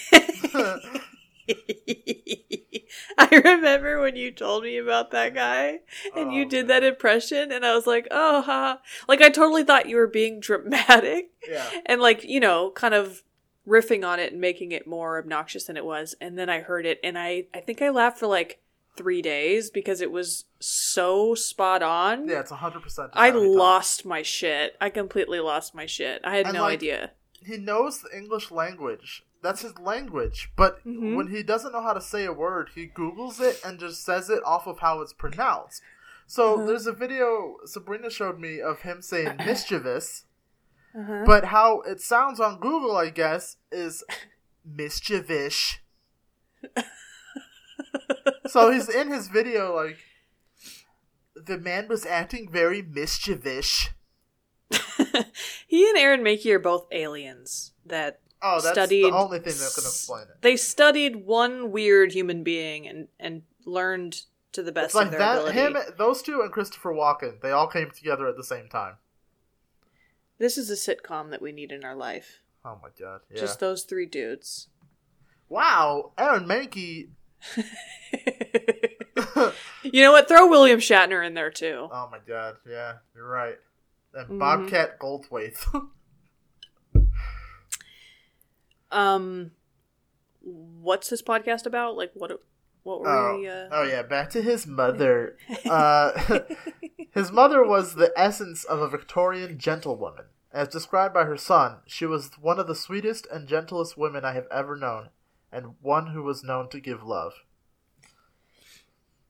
I 3.18 3.42
remember 3.44 4.00
when 4.02 4.16
you 4.16 4.32
told 4.32 4.64
me 4.64 4.78
about 4.78 5.12
that 5.12 5.34
guy 5.34 5.80
and 6.16 6.32
you 6.34 6.46
Oh, 6.46 6.50
did 6.50 6.68
that 6.68 6.84
impression 6.84 7.52
and 7.52 7.66
I 7.66 7.74
was 7.76 7.88
like, 7.88 8.08
"Oh, 8.12 8.42
ha." 8.42 8.80
Like 9.08 9.22
I 9.22 9.30
totally 9.30 9.64
thought 9.64 9.90
you 9.90 9.96
were 9.98 10.08
being 10.08 10.40
dramatic 10.40 11.32
Yeah. 11.48 11.70
and 11.86 12.02
like, 12.02 12.24
you 12.24 12.40
know, 12.40 12.72
kind 12.72 12.94
of 12.94 13.24
riffing 13.70 14.06
on 14.08 14.20
it 14.20 14.32
and 14.32 14.42
making 14.42 14.72
it 14.72 14.88
more 14.88 15.20
obnoxious 15.20 15.66
than 15.66 15.78
it 15.78 15.86
was. 15.86 16.16
And 16.20 16.38
then 16.40 16.50
I 16.50 16.60
heard 16.62 16.86
it 16.86 17.00
and 17.04 17.18
I 17.18 17.46
I 17.54 17.60
think 17.60 17.82
I 17.82 17.90
laughed 17.90 18.18
for 18.18 18.28
like 18.28 18.62
3 18.98 19.22
days 19.22 19.70
because 19.70 20.02
it 20.02 20.12
was 20.12 20.46
so 20.60 21.36
spot 21.36 21.82
on. 21.84 22.28
Yeah, 22.28 22.40
it's 22.40 22.52
100% 22.52 23.12
I 23.14 23.30
lost 23.30 24.06
my 24.06 24.22
shit. 24.24 24.76
I 24.82 24.90
completely 24.90 25.40
lost 25.40 25.74
my 25.76 25.86
shit. 25.86 26.20
I 26.26 26.36
had 26.36 26.48
And, 26.48 26.56
no 26.56 26.64
like, 26.64 26.74
idea. 26.80 27.12
He 27.46 27.58
knows 27.58 28.02
the 28.02 28.10
English 28.18 28.52
language. 28.52 29.24
That's 29.42 29.62
his 29.62 29.78
language. 29.80 30.52
But 30.58 30.84
Mhm. 30.86 31.16
when 31.16 31.28
he 31.28 31.44
doesn't 31.44 31.72
know 31.72 31.82
how 31.82 31.94
to 31.94 32.02
say 32.02 32.26
a 32.26 32.34
word, 32.34 32.72
he 32.76 32.88
Googles 32.88 33.40
it 33.40 33.62
and 33.64 33.80
just 33.80 34.04
says 34.04 34.30
it 34.30 34.44
off 34.46 34.68
of 34.68 34.80
how 34.80 35.00
it's 35.02 35.14
pronounced. 35.14 35.82
So 36.28 36.56
Uh-huh. 36.56 36.66
there's 36.66 36.86
a 36.88 36.92
video 36.92 37.56
Sabrina 37.66 38.10
showed 38.10 38.38
me 38.40 38.60
of 38.60 38.82
him 38.82 39.02
saying 39.02 39.38
mischievous, 39.46 40.26
Uh-huh. 40.98 41.24
but 41.26 41.46
how 41.46 41.82
it 41.82 42.02
sounds 42.02 42.40
on 42.40 42.60
Google, 42.60 42.98
I 42.98 43.10
guess, 43.10 43.58
is 43.72 44.04
mischievish. 44.68 45.78
so 48.48 48.72
he's 48.72 48.90
in 48.90 49.12
his 49.12 49.28
video 49.28 49.76
like 49.76 49.98
the 51.36 51.58
man 51.58 51.88
was 51.88 52.06
acting 52.06 52.50
very 52.52 52.82
mischievish. 52.82 53.90
he 55.68 55.90
and 55.90 55.98
Aaron 55.98 56.22
Mahnke 56.22 56.52
are 56.52 56.60
both 56.60 56.88
aliens 56.92 57.72
that 57.86 58.20
Oh, 58.42 58.62
that's 58.62 58.70
studied 58.70 59.04
the 59.04 59.12
only 59.12 59.40
thing 59.40 59.54
that 59.54 59.72
can 59.76 59.84
explain 59.84 60.24
it. 60.24 60.42
They 60.42 60.56
studied 60.56 61.26
one 61.26 61.72
weird 61.72 62.14
human 62.14 62.44
being 62.44 62.88
and 62.88 63.08
and 63.20 63.42
learned 63.66 64.22
to 64.54 64.64
the 64.64 64.72
best 64.72 64.86
It's 64.88 64.96
like 64.96 65.06
of 65.08 65.12
their 65.12 65.20
that 65.20 65.38
ability. 65.40 65.58
him 65.60 65.78
those 65.98 66.22
two 66.22 66.42
and 66.42 66.52
Christopher 66.52 66.94
Walken, 66.94 67.42
they 67.42 67.52
all 67.52 67.68
came 67.68 67.92
together 67.92 68.28
at 68.28 68.38
the 68.38 68.44
same 68.44 68.70
time. 68.70 68.96
This 70.40 70.58
is 70.58 70.70
a 70.70 70.74
sitcom 70.74 71.30
that 71.32 71.42
we 71.42 71.52
need 71.52 71.72
in 71.72 71.84
our 71.86 71.96
life. 71.96 72.40
Oh 72.66 72.78
my 72.82 72.90
god. 73.00 73.22
Yeah. 73.32 73.40
Just 73.42 73.60
those 73.60 73.84
three 73.84 74.06
dudes. 74.08 74.70
wow, 75.48 76.12
Aaron 76.18 76.46
Mahnke. 76.46 77.10
You 79.84 80.04
know 80.04 80.12
what? 80.12 80.28
Throw 80.28 80.48
William 80.50 80.80
Shatner 80.80 81.26
in 81.26 81.34
there 81.34 81.50
too. 81.52 81.88
Oh 81.92 82.10
my 82.12 82.20
god. 82.28 82.58
Yeah, 82.70 82.96
you're 83.16 83.28
right. 83.28 83.56
And 84.14 84.30
Mhm. 84.32 84.40
Bobcat 84.40 85.00
Goldthwait. 85.00 85.56
Um, 88.92 89.52
what's 90.42 91.10
this 91.10 91.22
podcast 91.22 91.66
about? 91.68 91.96
Like 91.96 92.12
what? 92.16 92.42
What 92.90 93.02
were 93.02 93.08
oh. 93.08 93.38
we? 93.38 93.48
Uh... 93.48 93.68
oh 93.72 93.84
yeah, 93.84 94.02
back 94.02 94.32
to 94.32 94.42
his 94.42 94.66
mother. 94.66 95.38
uh, 95.70 96.40
his 97.12 97.32
mother 97.32 97.64
was 97.64 97.94
the 97.94 98.12
essence 98.18 98.64
of 98.64 98.82
a 98.82 98.90
Victorian 98.90 99.60
gentlewoman. 99.60 100.26
As 100.52 100.70
described 100.70 101.14
by 101.14 101.26
her 101.26 101.38
son, 101.38 101.82
she 101.86 102.08
was 102.08 102.32
one 102.42 102.58
of 102.58 102.66
the 102.66 102.74
sweetest 102.74 103.28
and 103.32 103.48
gentlest 103.48 103.96
women 103.96 104.26
I 104.26 104.34
have 104.34 104.48
ever 104.52 104.76
known, 104.76 105.10
and 105.52 105.76
one 105.82 106.08
who 106.08 106.24
was 106.24 106.44
known 106.44 106.68
to 106.70 106.80
give 106.80 107.04
love. 107.04 107.34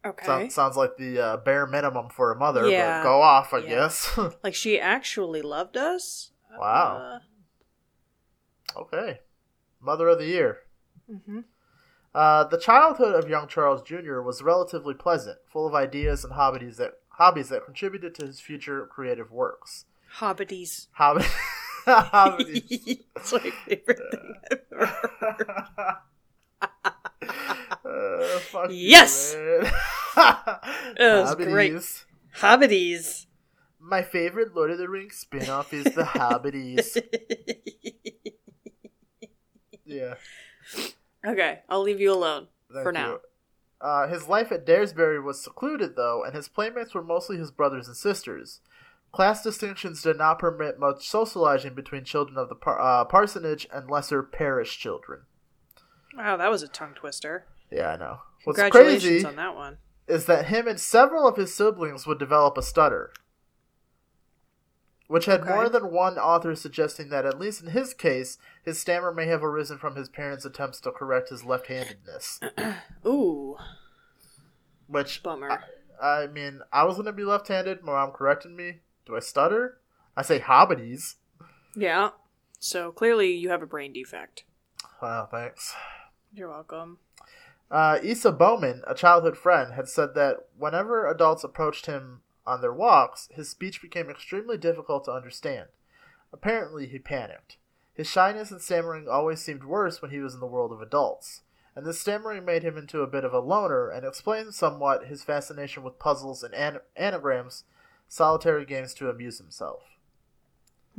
Okay. 0.06 0.26
Sounds, 0.26 0.54
sounds 0.56 0.78
like 0.78 0.96
the 0.96 1.20
uh, 1.20 1.38
bare 1.38 1.68
minimum 1.68 2.08
for 2.10 2.32
a 2.32 2.40
mother, 2.40 2.66
Yeah. 2.70 3.00
but 3.00 3.10
go 3.10 3.22
off, 3.22 3.54
I 3.54 3.58
Yeah. 3.58 3.68
guess. 3.68 4.18
Like 4.42 4.56
she 4.56 4.80
actually 4.80 5.42
loved 5.42 5.76
us. 5.76 6.32
wow. 6.58 7.20
Uh, 8.78 8.80
Okay. 8.80 9.20
Mother 9.82 10.08
of 10.08 10.18
the 10.20 10.28
Year. 10.28 10.60
mhm. 11.12 11.44
Uh, 12.14 12.44
the 12.46 12.58
childhood 12.58 13.14
of 13.16 13.30
young 13.30 13.48
Charles 13.48 13.82
Jr. 13.84 14.22
was 14.22 14.42
relatively 14.42 14.94
pleasant, 14.94 15.38
full 15.52 15.68
of 15.68 15.76
ideas 15.76 16.24
and 16.24 16.34
hobbies 16.34 16.78
that 16.78 16.94
hobbies 17.10 17.50
that 17.50 17.66
contributed 17.66 18.16
to 18.16 18.26
his 18.26 18.40
future 18.40 18.88
creative 18.88 19.32
works. 19.32 19.86
Hobbities. 20.14 20.88
Hobby, 20.94 21.24
hobbies. 21.86 22.64
it's 23.16 23.32
my 23.32 23.40
favorite 23.40 24.00
thing 24.12 24.34
I've 24.52 24.60
ever 24.72 24.86
heard. 25.20 25.50
Uh, 27.86 28.68
you, 28.70 28.76
Yes! 28.76 29.36
It 29.36 29.72
was 31.00 31.36
great. 31.36 31.72
Hobbities. 31.74 32.06
Hobbities. 32.34 33.28
My 33.80 34.02
favorite 34.02 34.56
Lord 34.56 34.72
of 34.72 34.78
the 34.78 34.90
Rings 34.90 35.16
spin-off 35.16 35.74
is 35.74 35.86
the 35.96 36.06
Hobbities. 36.06 36.98
Yeah. 39.86 40.16
Okay, 41.26 41.60
I'll 41.70 41.82
leave 41.82 42.00
you 42.00 42.14
alone 42.14 42.48
Thank 42.72 42.84
for 42.84 42.90
you. 42.90 42.94
now. 42.94 43.18
Uh, 43.82 44.08
his 44.08 44.28
life 44.28 44.52
at 44.52 44.66
Daresbury 44.66 45.22
was 45.22 45.42
secluded, 45.42 45.96
though, 45.96 46.24
and 46.24 46.36
his 46.36 46.50
playmates 46.50 46.94
were 46.94 47.04
mostly 47.04 47.38
his 47.38 47.52
brothers 47.52 47.88
and 47.88 47.96
sisters. 47.96 48.60
Class 49.12 49.42
distinctions 49.42 50.02
did 50.02 50.18
not 50.18 50.38
permit 50.38 50.80
much 50.80 51.08
socializing 51.08 51.74
between 51.74 52.04
children 52.04 52.38
of 52.38 52.50
the 52.50 52.56
par- 52.56 52.80
uh, 52.80 53.06
parsonage 53.06 53.68
and 53.74 53.90
lesser 53.90 54.22
parish 54.22 54.78
children. 54.78 55.22
Wow, 56.16 56.38
that 56.38 56.52
was 56.52 56.62
a 56.62 56.68
tongue 56.68 56.94
twister. 56.94 57.46
Yeah, 57.72 57.90
I 57.90 57.98
know. 57.98 58.20
What's 58.44 58.60
Congratulations 58.60 59.04
crazy 59.04 59.26
on 59.26 59.36
that 59.38 59.56
one. 59.56 59.78
is 60.08 60.26
that 60.26 60.48
him 60.48 60.68
and 60.68 60.80
several 60.80 61.28
of 61.28 61.38
his 61.38 61.54
siblings 61.56 62.06
would 62.06 62.20
develop 62.20 62.58
a 62.58 62.62
stutter. 62.62 63.12
Which 65.10 65.26
had 65.26 65.42
Okay. 65.42 65.50
more 65.50 65.68
than 65.70 65.92
one 65.92 66.20
author 66.20 66.54
suggesting 66.56 67.10
that, 67.10 67.26
at 67.26 67.40
least 67.40 67.64
in 67.64 67.72
his 67.72 67.96
case, 67.96 68.38
his 68.64 68.80
stammer 68.80 69.12
may 69.12 69.26
have 69.26 69.44
arisen 69.44 69.80
from 69.80 69.96
his 69.96 70.08
parents' 70.08 70.46
attempts 70.46 70.80
to 70.82 70.92
correct 70.92 71.30
his 71.30 71.44
left 71.44 71.66
handedness. 71.66 72.40
Ooh, 73.08 73.58
Which, 74.88 75.24
bummer. 75.24 75.64
I 76.00 76.28
mean, 76.28 76.62
I 76.72 76.84
was 76.84 76.96
going 76.96 77.08
to 77.08 77.12
be 77.12 77.24
left 77.24 77.48
handed. 77.48 77.84
My 77.84 77.94
mom 77.94 78.12
corrected 78.12 78.52
me. 78.52 78.82
Do 79.08 79.16
I 79.16 79.20
stutter? 79.20 79.80
I 80.16 80.22
say 80.22 80.38
hobbities. 80.40 81.16
yeah. 81.76 82.10
So 82.60 82.92
clearly 82.92 83.32
you 83.32 83.50
have 83.50 83.64
a 83.64 83.66
brain 83.66 83.94
defect. 83.94 84.44
Wow, 85.02 85.28
thanks. 85.32 85.74
You're 86.34 86.50
welcome. 86.50 87.00
Uh, 87.72 87.98
Isa 88.04 88.32
Bowman, 88.32 88.84
a 88.86 88.94
childhood 88.94 89.38
friend, 89.38 89.74
had 89.74 89.88
said 89.88 90.14
that 90.16 90.38
whenever 90.58 91.10
adults 91.10 91.44
approached 91.44 91.86
him 91.88 92.22
on 92.50 92.62
their 92.62 92.74
walks, 92.74 93.30
his 93.32 93.50
speech 93.50 93.82
became 93.82 94.10
extremely 94.10 94.58
difficult 94.58 95.06
to 95.06 95.12
understand. 95.12 95.68
Apparently, 96.34 96.88
he 96.88 96.98
panicked. 96.98 97.58
His 97.94 98.10
shyness 98.10 98.50
and 98.50 98.62
stammering 98.62 99.08
always 99.08 99.40
seemed 99.40 99.64
worse 99.64 100.02
when 100.02 100.12
he 100.12 100.20
was 100.20 100.34
in 100.34 100.40
the 100.40 100.48
world 100.48 100.72
of 100.72 100.82
adults, 100.82 101.42
and 101.76 101.86
this 101.86 102.00
stammering 102.00 102.46
made 102.46 102.64
him 102.64 102.78
into 102.78 103.02
a 103.02 103.08
bit 103.08 103.24
of 103.24 103.34
a 103.34 103.40
loner 103.40 103.90
and 103.90 104.06
explained 104.06 104.54
somewhat 104.54 105.08
his 105.08 105.24
fascination 105.24 105.84
with 105.84 106.00
puzzles 106.00 106.44
and 106.44 106.54
an- 106.56 106.80
anagrams, 106.96 107.66
solitary 108.08 108.66
games 108.66 108.94
to 108.96 109.10
amuse 109.10 109.38
himself. 109.38 109.84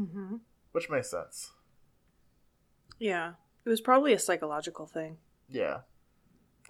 Mm-hmm. 0.01 0.37
Which 0.73 0.89
makes 0.89 1.11
sense. 1.11 1.51
Yeah, 2.99 3.33
it 3.65 3.69
was 3.69 3.81
probably 3.81 4.13
a 4.13 4.19
psychological 4.19 4.87
thing. 4.87 5.17
Yeah. 5.49 5.81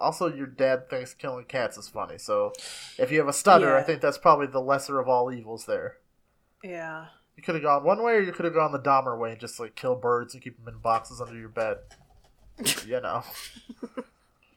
Also, 0.00 0.34
your 0.34 0.46
dad 0.46 0.88
thinks 0.88 1.14
killing 1.14 1.44
cats 1.44 1.76
is 1.76 1.88
funny, 1.88 2.18
so 2.18 2.52
if 2.98 3.12
you 3.12 3.18
have 3.18 3.28
a 3.28 3.32
stutter, 3.32 3.76
I 3.76 3.82
think 3.82 4.00
that's 4.00 4.18
probably 4.18 4.46
the 4.46 4.60
lesser 4.60 4.98
of 4.98 5.08
all 5.08 5.32
evils 5.32 5.66
there. 5.66 5.98
Yeah. 6.64 7.06
You 7.36 7.42
could 7.42 7.54
have 7.54 7.64
gone 7.64 7.84
one 7.84 8.02
way, 8.02 8.14
or 8.14 8.20
you 8.20 8.32
could 8.32 8.44
have 8.44 8.54
gone 8.54 8.72
the 8.72 8.78
Dahmer 8.78 9.18
way 9.18 9.32
and 9.32 9.40
just 9.40 9.60
like 9.60 9.74
kill 9.74 9.94
birds 9.94 10.34
and 10.34 10.42
keep 10.42 10.56
them 10.56 10.72
in 10.72 10.80
boxes 10.80 11.20
under 11.20 11.38
your 11.38 11.48
bed. 11.48 11.78
you 12.86 13.00
know. 13.00 13.22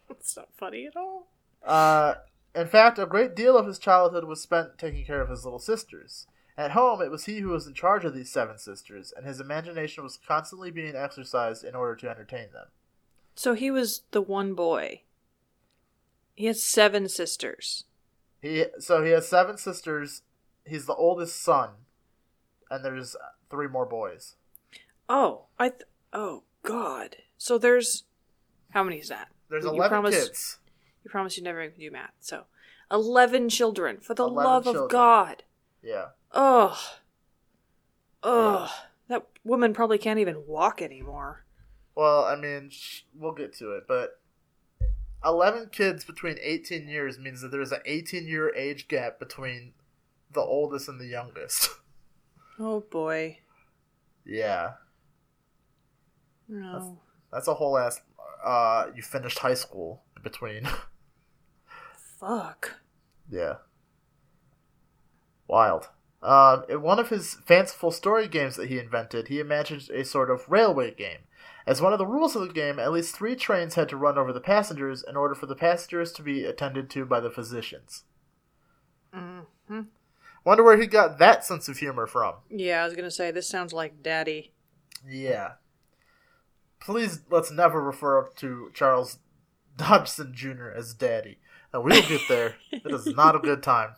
It's 0.09 0.37
not 0.37 0.49
funny 0.55 0.85
at 0.85 0.95
all. 0.95 1.27
Uh, 1.63 2.15
in 2.55 2.67
fact, 2.67 2.99
a 2.99 3.05
great 3.05 3.35
deal 3.35 3.57
of 3.57 3.67
his 3.67 3.79
childhood 3.79 4.23
was 4.23 4.41
spent 4.41 4.77
taking 4.77 5.05
care 5.05 5.21
of 5.21 5.29
his 5.29 5.43
little 5.43 5.59
sisters. 5.59 6.27
At 6.57 6.71
home, 6.71 7.01
it 7.01 7.09
was 7.11 7.25
he 7.25 7.39
who 7.39 7.49
was 7.49 7.65
in 7.65 7.73
charge 7.73 8.05
of 8.05 8.13
these 8.13 8.31
seven 8.31 8.57
sisters, 8.57 9.11
and 9.15 9.25
his 9.25 9.39
imagination 9.39 10.03
was 10.03 10.19
constantly 10.25 10.71
being 10.71 10.95
exercised 10.95 11.63
in 11.63 11.75
order 11.75 11.95
to 11.95 12.09
entertain 12.09 12.51
them. 12.53 12.67
So 13.35 13.53
he 13.53 13.71
was 13.71 14.03
the 14.11 14.21
one 14.21 14.53
boy. 14.53 15.01
He 16.35 16.45
has 16.45 16.63
seven 16.63 17.07
sisters. 17.09 17.85
He 18.41 18.65
so 18.79 19.03
he 19.03 19.11
has 19.11 19.27
seven 19.27 19.57
sisters. 19.57 20.21
He's 20.65 20.85
the 20.85 20.95
oldest 20.95 21.41
son, 21.41 21.69
and 22.69 22.83
there's 22.83 23.15
three 23.49 23.67
more 23.67 23.85
boys. 23.85 24.35
Oh, 25.07 25.45
I. 25.59 25.69
Th- 25.69 25.81
oh 26.11 26.43
God. 26.63 27.17
So 27.37 27.57
there's 27.57 28.03
how 28.71 28.83
many 28.83 28.97
is 28.97 29.09
that? 29.09 29.29
There's 29.49 29.63
You 29.65 29.71
eleven 29.71 29.89
promised- 29.89 30.27
kids. 30.27 30.57
You 31.03 31.11
promised 31.11 31.37
you'd 31.37 31.43
never 31.43 31.61
even 31.61 31.77
do 31.79 31.91
math. 31.91 32.11
So 32.19 32.45
eleven 32.91 33.49
children. 33.49 33.97
For 33.99 34.13
the 34.13 34.27
love 34.27 34.63
children. 34.63 34.83
of 34.85 34.89
God. 34.89 35.43
Yeah. 35.81 36.07
Ugh. 36.31 36.77
Ugh. 38.23 38.69
That 39.09 39.27
woman 39.43 39.73
probably 39.73 39.97
can't 39.97 40.19
even 40.19 40.47
walk 40.47 40.81
anymore. 40.81 41.45
Well, 41.95 42.23
I 42.23 42.35
mean, 42.35 42.69
sh- 42.71 43.01
we'll 43.13 43.33
get 43.33 43.53
to 43.57 43.73
it, 43.73 43.83
but 43.87 44.19
eleven 45.25 45.69
kids 45.71 46.03
between 46.05 46.37
eighteen 46.41 46.87
years 46.87 47.17
means 47.19 47.41
that 47.41 47.49
there's 47.51 47.71
an 47.71 47.81
eighteen 47.85 48.27
year 48.27 48.53
age 48.55 48.87
gap 48.87 49.19
between 49.19 49.73
the 50.33 50.41
oldest 50.41 50.87
and 50.89 50.99
the 50.99 51.07
youngest. 51.07 51.69
Oh 52.59 52.81
boy. 52.81 53.39
yeah, 54.23 54.73
No. 56.47 56.99
that's 57.31 57.47
a 57.47 57.55
whole 57.55 57.79
ass. 57.79 57.99
Uh, 58.45 58.91
you 58.95 59.01
finished 59.01 59.39
high 59.39 59.55
school 59.55 60.03
between. 60.23 60.67
Fuck. 62.19 62.75
Yeah. 63.27 63.55
Wild. 65.47 65.89
Um, 66.21 66.63
in 66.69 66.81
one 66.83 66.99
of 66.99 67.09
his 67.09 67.33
fanciful 67.45 67.89
story 67.91 68.27
games 68.27 68.55
that 68.55 68.69
he 68.69 68.77
invented, 68.79 69.27
he 69.29 69.39
imagined 69.39 69.89
a 69.89 70.05
sort 70.05 70.29
of 70.29 70.47
railway 70.47 70.93
game. 70.93 71.19
As 71.65 71.81
one 71.81 71.93
of 71.93 71.99
the 71.99 72.05
rules 72.05 72.35
of 72.35 72.45
the 72.47 72.53
game, 72.53 72.77
at 72.79 72.91
least 72.91 73.15
three 73.15 73.35
trains 73.35 73.75
had 73.75 73.87
to 73.89 73.97
run 73.97 74.17
over 74.17 74.33
the 74.33 74.41
passengers 74.41 75.03
in 75.07 75.15
order 75.15 75.33
for 75.35 75.45
the 75.45 75.55
passengers 75.55 76.11
to 76.13 76.21
be 76.21 76.43
attended 76.43 76.89
to 76.91 77.05
by 77.05 77.19
the 77.19 77.31
physicians. 77.31 78.03
hmm 79.13 79.81
Wonder 80.45 80.63
where 80.63 80.75
he 80.79 80.87
got 80.87 81.19
that 81.19 81.45
sense 81.45 81.69
of 81.69 81.77
humor 81.77 82.05
from. 82.05 82.35
Yeah, 82.49 82.81
I 82.81 82.85
was 82.85 82.95
gonna 82.95 83.09
say 83.11 83.31
this 83.31 83.47
sounds 83.47 83.71
like 83.71 84.03
Daddy. 84.03 84.51
Yeah. 85.09 85.53
Please 86.81 87.21
let's 87.29 87.49
never 87.49 87.81
refer 87.81 88.27
to 88.37 88.69
Charles 88.73 89.19
Dodgson 89.77 90.33
Jr. 90.35 90.69
as 90.75 90.93
Daddy. 90.93 91.39
And 91.71 91.83
we'll 91.83 92.01
get 92.01 92.21
there. 92.27 92.55
it 92.71 92.91
is 92.91 93.05
not 93.07 93.35
a 93.35 93.39
good 93.39 93.63
time. 93.63 93.91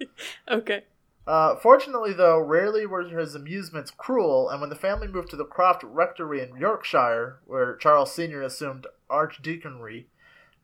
Okay. 0.48 0.84
Uh, 1.26 1.54
fortunately, 1.56 2.12
though, 2.12 2.38
rarely 2.40 2.86
were 2.86 3.04
his 3.04 3.34
amusements 3.34 3.90
cruel, 3.90 4.48
and 4.48 4.60
when 4.60 4.70
the 4.70 4.76
family 4.76 5.06
moved 5.06 5.30
to 5.30 5.36
the 5.36 5.44
Croft 5.44 5.82
Rectory 5.84 6.40
in 6.40 6.56
Yorkshire, 6.56 7.40
where 7.46 7.76
Charles 7.76 8.12
Sr. 8.12 8.42
assumed 8.42 8.86
archdeaconry, 9.10 10.06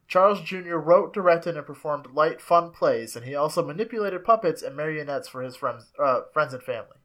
Charles 0.08 0.40
Jr. 0.40 0.76
wrote, 0.76 1.12
directed, 1.12 1.56
and 1.56 1.66
performed 1.66 2.14
light, 2.14 2.40
fun 2.40 2.70
plays, 2.70 3.16
and 3.16 3.26
he 3.26 3.34
also 3.34 3.64
manipulated 3.64 4.24
puppets 4.24 4.62
and 4.62 4.76
marionettes 4.76 5.28
for 5.28 5.42
his 5.42 5.56
friends, 5.56 5.92
uh, 6.02 6.22
friends 6.32 6.54
and 6.54 6.62
family. 6.62 6.96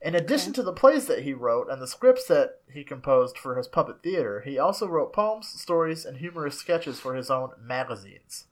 In 0.00 0.16
addition 0.16 0.52
to 0.54 0.64
the 0.64 0.72
plays 0.72 1.06
that 1.06 1.22
he 1.22 1.32
wrote 1.32 1.70
and 1.70 1.80
the 1.80 1.86
scripts 1.86 2.26
that 2.26 2.60
he 2.72 2.82
composed 2.82 3.38
for 3.38 3.56
his 3.56 3.68
puppet 3.68 4.02
theater, 4.02 4.40
he 4.40 4.58
also 4.58 4.88
wrote 4.88 5.12
poems, 5.12 5.46
stories, 5.46 6.04
and 6.04 6.16
humorous 6.16 6.58
sketches 6.58 6.98
for 6.98 7.14
his 7.14 7.30
own 7.30 7.50
magazines. 7.60 8.46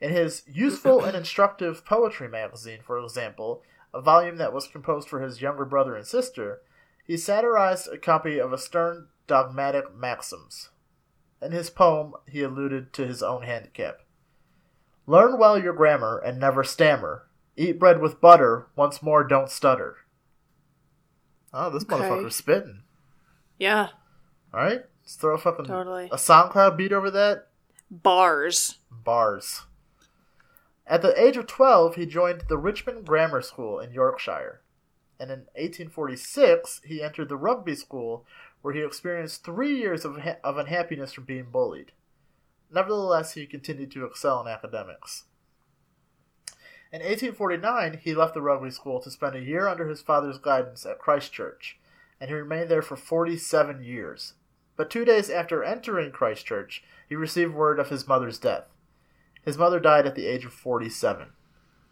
In 0.00 0.10
his 0.12 0.42
Useful 0.46 1.04
and 1.04 1.16
Instructive 1.16 1.84
Poetry 1.84 2.28
magazine, 2.28 2.80
for 2.82 2.98
example, 3.02 3.62
a 3.92 4.00
volume 4.00 4.36
that 4.36 4.52
was 4.52 4.66
composed 4.66 5.08
for 5.08 5.20
his 5.20 5.42
younger 5.42 5.64
brother 5.64 5.94
and 5.94 6.06
sister, 6.06 6.62
he 7.04 7.16
satirized 7.16 7.88
a 7.88 7.98
copy 7.98 8.38
of 8.40 8.52
a 8.52 8.58
stern 8.58 9.08
dogmatic 9.26 9.94
maxims. 9.94 10.70
In 11.42 11.52
his 11.52 11.70
poem, 11.70 12.14
he 12.26 12.42
alluded 12.42 12.92
to 12.94 13.06
his 13.06 13.22
own 13.22 13.42
handicap. 13.42 14.00
Learn 15.06 15.38
well 15.38 15.58
your 15.58 15.72
grammar 15.72 16.18
and 16.18 16.38
never 16.38 16.62
stammer. 16.64 17.26
Eat 17.56 17.78
bread 17.78 18.00
with 18.00 18.20
butter, 18.20 18.68
once 18.76 19.02
more 19.02 19.24
don't 19.24 19.50
stutter. 19.50 19.96
Oh, 21.52 21.68
this 21.68 21.82
Okay. 21.82 21.96
motherfucker's 21.96 22.36
spitting. 22.36 22.82
Yeah. 23.58 23.88
Alright? 24.54 24.84
Let's 25.02 25.16
throw 25.16 25.34
a 25.34 25.38
fucking 25.38 25.64
Totally. 25.66 26.06
a 26.12 26.16
SoundCloud 26.16 26.76
beat 26.76 26.92
over 26.92 27.10
that. 27.10 27.48
Bars. 27.90 28.78
Bars. 28.90 29.62
At 30.90 31.02
the 31.02 31.24
age 31.24 31.36
of 31.36 31.46
12, 31.46 31.94
he 31.94 32.04
joined 32.04 32.42
the 32.48 32.58
Richmond 32.58 33.06
Grammar 33.06 33.42
School 33.42 33.78
in 33.78 33.92
Yorkshire. 33.92 34.60
And 35.20 35.30
in 35.30 35.38
1846, 35.54 36.80
he 36.84 37.00
entered 37.00 37.28
the 37.28 37.36
rugby 37.36 37.76
school, 37.76 38.26
where 38.60 38.74
he 38.74 38.80
experienced 38.80 39.44
three 39.44 39.78
years 39.78 40.04
of, 40.04 40.18
ha- 40.18 40.38
of 40.42 40.58
unhappiness 40.58 41.12
from 41.12 41.24
being 41.24 41.44
bullied. 41.52 41.92
Nevertheless, 42.72 43.34
he 43.34 43.46
continued 43.46 43.92
to 43.92 44.04
excel 44.04 44.40
in 44.40 44.48
academics. 44.48 45.26
In 46.92 47.02
1849, 47.02 48.00
he 48.02 48.12
left 48.12 48.34
the 48.34 48.42
rugby 48.42 48.70
school 48.70 49.00
to 49.00 49.12
spend 49.12 49.36
a 49.36 49.40
year 49.40 49.68
under 49.68 49.86
his 49.86 50.02
father's 50.02 50.38
guidance 50.38 50.84
at 50.84 50.98
Christ 50.98 51.32
Church, 51.32 51.78
and 52.20 52.28
he 52.28 52.34
remained 52.34 52.68
there 52.68 52.82
for 52.82 52.96
47 52.96 53.84
years. 53.84 54.32
But 54.76 54.90
two 54.90 55.04
days 55.04 55.30
after 55.30 55.62
entering 55.62 56.10
Christ 56.10 56.46
Church, 56.46 56.82
he 57.08 57.14
received 57.14 57.54
word 57.54 57.78
of 57.78 57.90
his 57.90 58.08
mother's 58.08 58.40
death. 58.40 58.64
His 59.42 59.56
mother 59.58 59.80
died 59.80 60.06
at 60.06 60.14
the 60.14 60.26
age 60.26 60.44
of 60.44 60.52
47. 60.52 61.28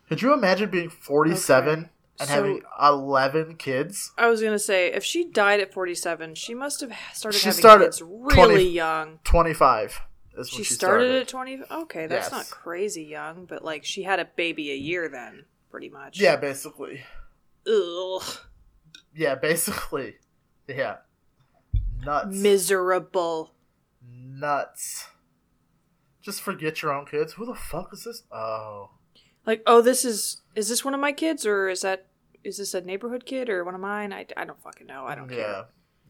Could 0.09 0.23
you 0.23 0.33
imagine 0.33 0.71
being 0.71 0.89
47 0.91 1.91
and 2.21 2.29
So- 2.29 2.35
having 2.35 2.63
11 2.81 3.57
kids? 3.57 4.13
I 4.19 4.29
was 4.29 4.43
gonna 4.43 4.59
say 4.59 4.93
if 4.93 5.05
she 5.05 5.25
died 5.25 5.61
at 5.61 5.73
forty 5.73 5.95
seven, 5.95 6.35
she 6.35 6.55
must 6.55 6.81
have 6.81 6.93
started 7.13 7.39
She 7.39 7.47
having 7.47 7.59
started 7.61 7.85
kids 7.87 8.03
really 8.03 8.35
20 8.35 8.65
young. 8.71 9.19
25 9.25 10.01
is 10.37 10.53
when 10.53 10.59
She 10.59 10.65
she, 10.65 10.75
started 10.75 11.11
at 11.15 11.29
twenty. 11.29 11.61
Okay, 11.71 12.07
that's 12.07 12.27
Yes. 12.27 12.33
not 12.33 12.51
crazy 12.51 13.05
young, 13.05 13.45
but 13.45 13.65
like 13.65 13.85
she 13.85 14.03
had 14.03 14.19
a 14.21 14.25
baby 14.25 14.71
a 14.71 14.77
year 14.77 15.09
then, 15.09 15.45
pretty 15.71 15.89
much. 15.91 16.19
Yeah, 16.21 16.37
basically. 16.37 17.05
Ugh. 17.67 18.23
Yeah, 19.15 19.35
basically. 19.35 20.17
Yeah. 20.67 20.99
Nuts. 22.05 22.35
Miserable. 22.37 23.53
Nuts. 24.11 25.09
Just 26.23 26.41
forget 26.41 26.83
your 26.83 26.93
own 26.93 27.07
kids. 27.07 27.35
Who 27.35 27.47
the 27.47 27.55
fuck 27.55 27.91
is 27.93 28.05
this? 28.05 28.23
Oh. 28.33 28.91
Like, 29.47 29.63
oh, 29.67 29.81
this 29.81 30.05
is 30.05 30.43
is 30.55 30.69
this 30.69 30.85
one 30.85 30.95
of 30.95 31.01
my 31.01 31.13
kids 31.13 31.47
or 31.47 31.69
is 31.69 31.83
that 31.83 32.07
is 32.45 32.59
this 32.59 32.75
a 32.75 32.81
neighborhood 32.81 33.25
kid 33.25 33.49
or 33.49 33.65
one 33.65 33.75
of 33.75 33.81
mine? 33.81 34.13
I, 34.13 34.27
I 34.37 34.45
don't 34.45 34.61
fucking 34.63 34.87
know. 34.87 35.05
I 35.07 35.15
don't 35.15 35.29
care. 35.29 35.39
Yeah. 35.39 35.63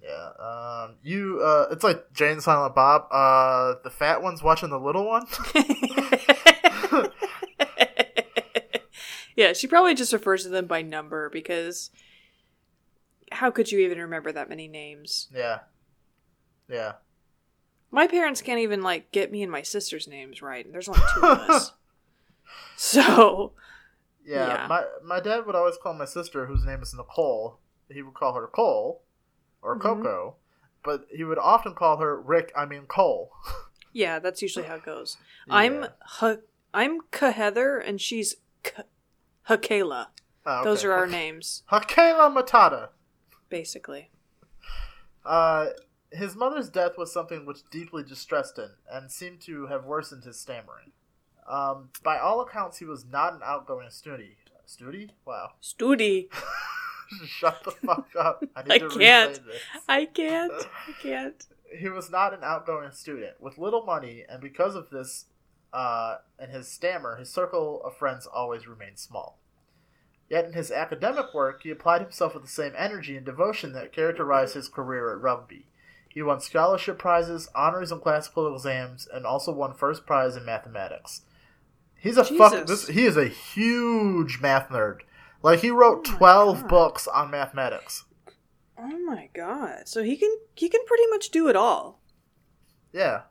Yeah. 0.03 0.31
Um 0.39 0.95
you 1.03 1.41
uh 1.43 1.69
it's 1.71 1.85
like 1.85 2.13
Jay 2.13 2.33
and 2.33 2.43
Silent 2.43 2.75
Bob. 2.75 3.07
Uh 3.11 3.75
the 3.85 3.91
fat 3.91 4.23
one's 4.23 4.43
watching 4.43 4.71
the 4.71 4.79
little 4.79 5.07
one. 5.07 5.27
Yeah, 9.39 9.53
she 9.53 9.69
probably 9.69 9.95
just 9.95 10.13
refers 10.13 10.43
to 10.43 10.49
them 10.49 10.67
by 10.67 10.83
number 10.83 11.31
because 11.31 11.93
how 13.31 13.53
could 13.53 13.71
you 13.71 13.79
even 13.79 13.99
remember 13.99 14.33
that 14.33 14.49
many 14.49 14.67
names? 14.67 15.29
Yeah. 15.33 15.61
Yeah. 16.69 16.95
My 17.91 18.07
parents 18.07 18.43
can't 18.43 18.61
even 18.61 18.83
like 18.83 19.11
get 19.13 19.33
me 19.33 19.43
and 19.43 19.51
my 19.51 19.63
sister's 19.63 20.07
names 20.09 20.43
right. 20.43 20.65
and 20.65 20.75
There's 20.75 20.89
only 20.89 21.01
two 21.15 21.21
of 21.23 21.39
us. 21.51 21.73
So, 22.77 23.53
Yeah, 24.25 24.47
Yeah. 24.49 24.67
my 24.69 24.85
my 25.03 25.21
dad 25.21 25.47
would 25.47 25.55
always 25.55 25.77
call 25.83 25.95
my 25.95 26.05
sister, 26.05 26.47
whose 26.47 26.65
name 26.65 26.83
is 26.83 26.95
Nicole. 26.95 27.59
He 27.91 28.03
would 28.03 28.15
call 28.15 28.35
her 28.35 28.47
Cole 28.47 29.03
or 29.63 29.77
Mhm. 29.77 29.83
Coco, 29.83 30.37
but 30.85 31.07
he 31.11 31.25
would 31.25 31.39
often 31.39 31.75
call 31.75 31.97
her 31.99 32.21
Rick. 32.21 32.53
I 32.57 32.67
mean 32.67 32.87
Cole. 32.87 33.33
yeah, 33.93 34.19
that's 34.19 34.43
usually 34.43 34.67
how 34.67 34.77
it 34.77 34.85
goes. 34.85 35.17
I'm 35.51 35.83
Yeah. 35.83 35.89
H- 36.33 36.41
I'm 36.75 37.01
Heather 37.13 37.79
and 37.79 38.01
she's 38.01 38.37
K- 38.63 38.83
Hakela. 39.49 40.09
Oh, 40.47 40.63
Those 40.65 40.85
are 40.85 40.93
our 40.93 41.07
names, 41.07 41.63
Hakela 41.73 42.31
Matata. 42.33 42.91
basically. 43.49 44.11
Uh, 45.25 45.69
his 46.13 46.35
mother's 46.35 46.69
death 46.69 46.93
was 46.97 47.13
something 47.13 47.45
which 47.45 47.69
deeply 47.71 48.03
distressed 48.03 48.59
him 48.59 48.71
and 48.91 49.11
seemed 49.11 49.41
to 49.43 49.67
have 49.67 49.85
worsened 49.85 50.25
his 50.25 50.39
stammering. 50.41 50.93
Um, 51.49 51.91
by 52.03 52.19
all 52.19 52.41
accounts, 52.41 52.79
he 52.79 52.85
was 52.85 53.05
not 53.05 53.35
an 53.35 53.41
outgoing 53.45 53.91
student. 53.91 54.31
Studi? 54.67 55.11
Wow. 55.25 55.53
Studi. 55.63 56.29
Shut 57.27 57.65
the 57.65 57.71
fuck 57.71 58.09
up. 58.19 58.45
I 58.55 58.63
need 58.63 58.73
I 58.73 58.79
to 58.79 58.89
can't. 58.91 59.35
this. 59.47 59.63
I 59.89 60.05
can't. 60.05 60.53
I 60.53 60.93
can't. 61.03 61.47
he 61.79 61.89
was 61.89 62.11
not 62.11 62.35
an 62.35 62.41
outgoing 62.43 62.91
student 62.93 63.41
with 63.41 63.59
little 63.59 63.83
money, 63.83 64.25
and 64.29 64.41
because 64.43 64.75
of 64.75 64.91
this 64.91 65.27
uh, 65.73 66.17
and 66.39 66.51
his 66.51 66.69
stammer, 66.69 67.17
his 67.17 67.31
circle 67.31 67.83
of 67.83 67.97
friends 67.97 68.27
always 68.27 68.67
remained 68.67 68.99
small. 68.99 69.39
Yet 70.29 70.45
in 70.45 70.53
his 70.53 70.71
academic 70.71 71.33
work, 71.33 71.63
he 71.63 71.71
applied 71.71 72.03
himself 72.03 72.35
with 72.35 72.43
the 72.43 72.51
same 72.51 72.73
energy 72.77 73.17
and 73.17 73.25
devotion 73.25 73.73
that 73.73 73.93
characterized 73.93 74.55
his 74.55 74.69
career 74.69 75.11
at 75.11 75.23
Rugby. 75.23 75.68
He 76.09 76.23
won 76.23 76.41
scholarship 76.41 76.99
prizes, 76.99 77.49
honors 77.55 77.93
in 77.93 78.01
classical 78.01 78.53
exams, 78.55 79.07
and 79.13 79.25
also 79.27 79.53
won 79.53 79.75
first 79.75 80.07
prize 80.07 80.37
in 80.37 80.45
mathematics. 80.45 81.23
He's 82.01 82.17
a 82.17 82.25
Jesus. 82.25 82.65
this. 82.69 82.89
He 82.89 83.05
is 83.05 83.17
a 83.17 83.29
huge 83.29 84.41
math 84.41 84.69
nerd. 84.69 85.01
Like 85.43 85.61
he 85.61 85.71
wrote 85.71 86.07
Oh 86.09 86.17
twelve 86.17 86.61
God. 86.63 86.69
books 86.71 87.07
on 87.09 87.31
mathematics. 87.31 88.05
Oh 88.79 88.99
my 89.07 89.29
god. 89.35 89.83
So 89.87 90.03
he 90.03 90.17
can 90.17 90.35
he 90.55 90.69
can 90.69 90.85
pretty 90.87 91.07
much 91.11 91.31
do 91.31 91.49
it 91.49 91.57
all. 91.57 92.01
Yeah, 92.93 93.23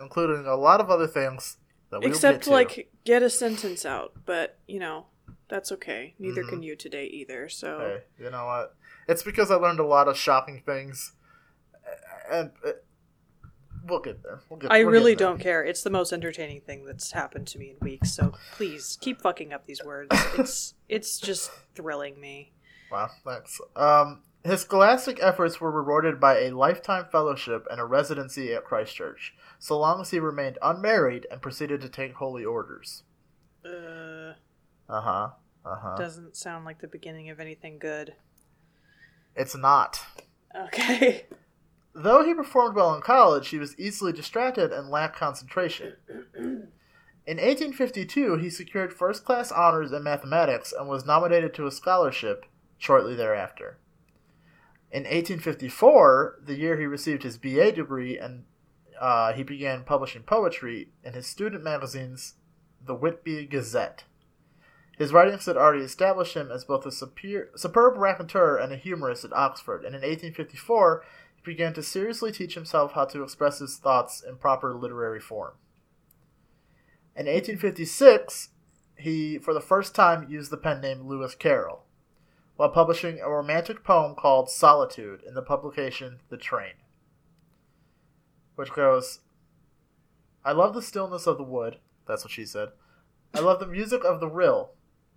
including 0.00 0.46
a 0.46 0.56
lot 0.56 0.80
of 0.80 0.90
other 0.90 1.06
things 1.06 1.58
that 1.90 2.02
Except 2.04 2.38
get 2.38 2.42
to. 2.44 2.50
like 2.50 2.90
get 3.04 3.22
a 3.22 3.30
sentence 3.30 3.84
out, 3.86 4.12
but 4.26 4.58
you 4.66 4.80
know, 4.80 5.06
that's 5.48 5.70
okay. 5.72 6.14
Neither 6.18 6.42
Mhm. 6.42 6.48
can 6.48 6.62
you 6.62 6.76
today 6.76 7.04
either. 7.06 7.48
So 7.48 7.78
Hey, 7.78 8.24
you 8.24 8.30
know 8.30 8.46
what? 8.46 8.74
It's 9.06 9.22
because 9.22 9.50
I 9.50 9.56
learned 9.56 9.80
a 9.80 9.86
lot 9.86 10.08
of 10.08 10.16
shocking 10.16 10.62
things, 10.64 11.12
and 12.40 12.50
uh, 12.66 12.70
we'll 13.86 14.00
get 14.00 14.22
there. 14.22 14.40
We'll 14.48 14.58
get. 14.58 14.70
I 14.72 14.80
really 14.80 15.14
don't 15.14 15.38
care. 15.40 15.64
It's 15.64 15.82
the 15.82 15.90
most 15.90 16.12
entertaining 16.12 16.60
thing 16.62 16.84
that's 16.84 17.12
happened 17.12 17.46
to 17.48 17.58
me 17.58 17.70
in 17.70 17.76
weeks. 17.80 18.12
So 18.12 18.32
please 18.56 18.98
keep 19.00 19.20
fucking 19.20 19.52
up 19.52 19.66
these 19.66 19.82
words. 19.84 20.08
It's 20.38 20.74
it's 20.88 21.18
just 21.18 21.50
thrilling 21.74 22.20
me. 22.20 22.52
Wow, 22.90 23.10
thanks. 23.24 23.60
Um, 23.76 24.22
his 24.44 24.60
scholastic 24.60 25.18
efforts 25.22 25.60
were 25.60 25.70
rewarded 25.70 26.20
by 26.20 26.40
a 26.40 26.50
lifetime 26.50 27.06
fellowship 27.10 27.66
and 27.70 27.80
a 27.80 27.84
residency 27.84 28.52
at 28.52 28.64
Christ 28.64 28.94
Church, 28.94 29.34
so 29.58 29.78
long 29.78 30.00
as 30.00 30.10
he 30.10 30.18
remained 30.20 30.58
unmarried 30.60 31.26
and 31.30 31.40
proceeded 31.40 31.80
to 31.80 31.88
take 31.88 32.14
holy 32.14 32.44
orders. 32.44 33.04
Uh, 33.64 34.34
Uh 34.88 35.00
huh. 35.00 35.28
Uh 35.64 35.76
huh. 35.76 35.96
doesn't 35.96 36.36
sound 36.36 36.66
like 36.66 36.80
the 36.80 36.88
beginning 36.88 37.30
of 37.30 37.40
anything 37.40 37.78
good. 37.78 38.14
It's 39.34 39.56
not. 39.56 40.00
Okay. 40.54 41.24
Though 41.94 42.24
he 42.24 42.34
performed 42.34 42.74
well 42.74 42.94
in 42.94 43.02
college, 43.02 43.48
he 43.48 43.58
was 43.58 43.78
easily 43.78 44.12
distracted 44.12 44.72
and 44.72 44.90
lacked 44.90 45.16
concentration. 45.16 45.94
In 47.26 47.38
1852, 47.38 48.36
he 48.36 48.50
secured 48.50 48.92
first 48.92 49.24
class 49.24 49.52
honors 49.52 49.92
in 49.92 50.02
mathematics 50.02 50.72
and 50.72 50.88
was 50.88 51.06
nominated 51.06 51.54
to 51.54 51.66
a 51.66 51.70
scholarship 51.70 52.46
shortly 52.76 53.14
thereafter. 53.14 53.78
In 54.90 55.04
1854, 55.04 56.40
the 56.44 56.56
year 56.56 56.78
he 56.78 56.86
received 56.86 57.22
his 57.22 57.38
BA 57.38 57.72
degree, 57.72 58.18
and 58.18 58.44
uh, 59.00 59.32
he 59.32 59.42
began 59.42 59.84
publishing 59.84 60.22
poetry 60.22 60.90
in 61.02 61.14
his 61.14 61.26
student 61.26 61.64
magazines, 61.64 62.34
the 62.84 62.94
Whitby 62.94 63.46
Gazette. 63.46 64.04
His 64.96 65.12
writings 65.12 65.46
had 65.46 65.56
already 65.56 65.82
established 65.82 66.34
him 66.34 66.50
as 66.52 66.64
both 66.64 66.86
a 66.86 66.92
super- 66.92 67.50
superb 67.56 67.96
raconteur 67.96 68.56
and 68.56 68.72
a 68.72 68.76
humorist 68.76 69.24
at 69.24 69.32
Oxford, 69.32 69.84
and 69.84 69.94
in 69.94 70.02
1854, 70.02 71.02
he 71.02 71.06
began 71.44 71.74
to 71.74 71.82
seriously 71.82 72.32
teach 72.32 72.54
himself 72.54 72.92
how 72.92 73.04
to 73.04 73.22
express 73.22 73.58
his 73.58 73.76
thoughts 73.76 74.22
in 74.26 74.36
proper 74.36 74.74
literary 74.74 75.20
form. 75.20 75.54
In 77.16 77.26
1856, 77.26 78.48
he, 78.98 79.38
for 79.38 79.54
the 79.54 79.60
first 79.60 79.94
time, 79.94 80.28
used 80.28 80.50
the 80.50 80.56
pen 80.56 80.80
name 80.80 81.06
Lewis 81.06 81.34
Carroll, 81.34 81.84
while 82.56 82.70
publishing 82.70 83.20
a 83.20 83.28
romantic 83.28 83.84
poem 83.84 84.14
called 84.14 84.50
Solitude 84.50 85.20
in 85.26 85.34
the 85.34 85.42
publication 85.42 86.20
The 86.28 86.36
Train, 86.36 86.74
which 88.56 88.72
goes, 88.72 89.20
I 90.44 90.52
love 90.52 90.74
the 90.74 90.82
stillness 90.82 91.26
of 91.26 91.38
the 91.38 91.44
wood, 91.44 91.78
that's 92.06 92.24
what 92.24 92.32
she 92.32 92.44
said. 92.44 92.70
I 93.32 93.40
love 93.40 93.60
the 93.60 93.66
music 93.66 94.04
of 94.04 94.20
the 94.20 94.28
rill. 94.28 94.72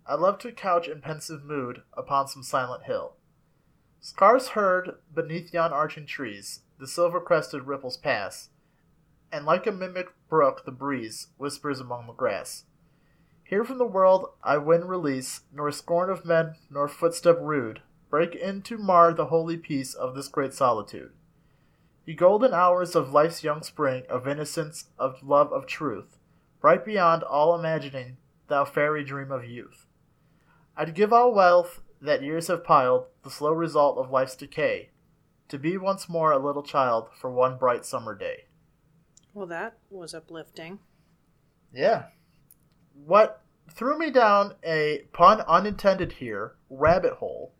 I 0.06 0.14
love 0.14 0.38
to 0.38 0.52
couch 0.52 0.88
in 0.88 1.00
pensive 1.00 1.44
mood 1.44 1.82
upon 1.92 2.28
some 2.28 2.42
silent 2.42 2.84
hill. 2.84 3.17
Scarce 4.00 4.48
heard 4.48 4.96
beneath 5.12 5.52
yon 5.52 5.72
arching 5.72 6.06
trees, 6.06 6.60
the 6.78 6.86
silver 6.86 7.20
crested 7.20 7.64
ripples 7.64 7.96
pass, 7.96 8.50
and 9.32 9.44
like 9.44 9.66
a 9.66 9.72
mimic 9.72 10.08
brook 10.28 10.64
the 10.64 10.70
breeze 10.70 11.28
whispers 11.36 11.80
among 11.80 12.06
the 12.06 12.12
grass. 12.12 12.64
Here 13.42 13.64
from 13.64 13.78
the 13.78 13.86
world 13.86 14.30
I 14.42 14.58
win 14.58 14.86
release, 14.86 15.40
nor 15.52 15.70
scorn 15.72 16.10
of 16.10 16.24
men, 16.24 16.54
nor 16.70 16.86
footstep 16.86 17.38
rude, 17.40 17.82
break 18.08 18.34
in 18.34 18.62
to 18.62 18.78
mar 18.78 19.12
the 19.12 19.26
holy 19.26 19.56
peace 19.56 19.94
of 19.94 20.14
this 20.14 20.28
great 20.28 20.54
solitude. 20.54 21.12
Ye 22.06 22.14
golden 22.14 22.54
hours 22.54 22.94
of 22.94 23.12
life's 23.12 23.42
young 23.42 23.62
spring, 23.62 24.04
of 24.08 24.28
innocence, 24.28 24.90
of 24.98 25.22
love, 25.22 25.52
of 25.52 25.66
truth, 25.66 26.18
bright 26.60 26.84
beyond 26.84 27.22
all 27.22 27.54
imagining, 27.58 28.18
thou 28.46 28.64
fairy 28.64 29.02
dream 29.02 29.32
of 29.32 29.44
youth. 29.44 29.86
I'd 30.76 30.94
give 30.94 31.12
all 31.12 31.34
wealth 31.34 31.80
that 32.00 32.22
years 32.22 32.48
have 32.48 32.64
piled, 32.64 33.06
the 33.22 33.30
slow 33.30 33.52
result 33.52 33.98
of 33.98 34.10
life's 34.10 34.36
decay, 34.36 34.90
to 35.48 35.58
be 35.58 35.76
once 35.76 36.08
more 36.08 36.32
a 36.32 36.38
little 36.38 36.62
child 36.62 37.08
for 37.18 37.30
one 37.30 37.56
bright 37.56 37.84
summer 37.84 38.14
day. 38.14 38.44
Well, 39.34 39.46
that 39.46 39.78
was 39.90 40.14
uplifting. 40.14 40.80
Yeah. 41.72 42.06
What 42.92 43.42
threw 43.70 43.98
me 43.98 44.10
down 44.10 44.54
a 44.64 45.06
pun 45.12 45.40
unintended 45.42 46.12
here 46.12 46.56
rabbit 46.70 47.14
hole 47.14 47.52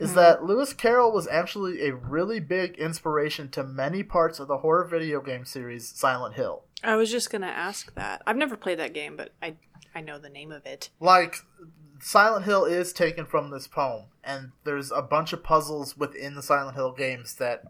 is 0.00 0.14
that 0.14 0.44
Lewis 0.44 0.72
Carroll 0.72 1.12
was 1.12 1.28
actually 1.28 1.86
a 1.86 1.94
really 1.94 2.40
big 2.40 2.76
inspiration 2.76 3.48
to 3.50 3.64
many 3.64 4.02
parts 4.02 4.38
of 4.40 4.48
the 4.48 4.58
horror 4.58 4.84
video 4.84 5.20
game 5.20 5.44
series 5.44 5.88
Silent 5.88 6.34
Hill. 6.34 6.64
I 6.82 6.96
was 6.96 7.10
just 7.10 7.30
gonna 7.30 7.46
ask 7.46 7.94
that. 7.94 8.22
I've 8.26 8.36
never 8.36 8.56
played 8.56 8.78
that 8.78 8.94
game, 8.94 9.16
but 9.16 9.32
I 9.42 9.56
I 9.94 10.00
know 10.00 10.18
the 10.18 10.28
name 10.28 10.52
of 10.52 10.66
it. 10.66 10.90
Like 11.00 11.36
Silent 12.00 12.44
Hill 12.44 12.64
is 12.64 12.92
taken 12.92 13.26
from 13.26 13.50
this 13.50 13.66
poem 13.66 14.04
and 14.22 14.52
there's 14.64 14.90
a 14.90 15.02
bunch 15.02 15.32
of 15.32 15.42
puzzles 15.42 15.96
within 15.96 16.34
the 16.34 16.42
Silent 16.42 16.76
Hill 16.76 16.92
games 16.92 17.34
that 17.36 17.62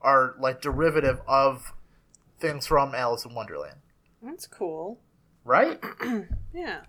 are 0.00 0.34
like 0.38 0.60
derivative 0.60 1.20
of 1.26 1.74
things 2.38 2.66
from 2.66 2.94
Alice 2.94 3.24
in 3.24 3.34
Wonderland. 3.34 3.78
That's 4.22 4.46
cool. 4.46 4.98
Right? 5.44 5.80
Yeah. 6.54 6.80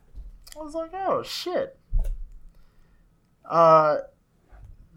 I 0.57 0.63
was 0.63 0.73
like, 0.73 0.91
oh 0.93 1.23
shit. 1.23 1.77
Uh, 3.43 3.97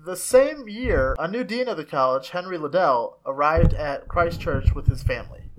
the 0.04 0.16
same 0.16 0.66
year, 0.68 1.14
a 1.18 1.28
new 1.28 1.44
dean 1.44 1.68
of 1.68 1.76
the 1.76 1.84
college, 1.84 2.30
Henry 2.30 2.56
Liddell, 2.56 3.18
arrived 3.26 3.74
at 3.74 4.08
Christ 4.08 4.40
Church 4.40 4.74
with 4.74 4.86
his 4.86 5.02
family. 5.02 5.50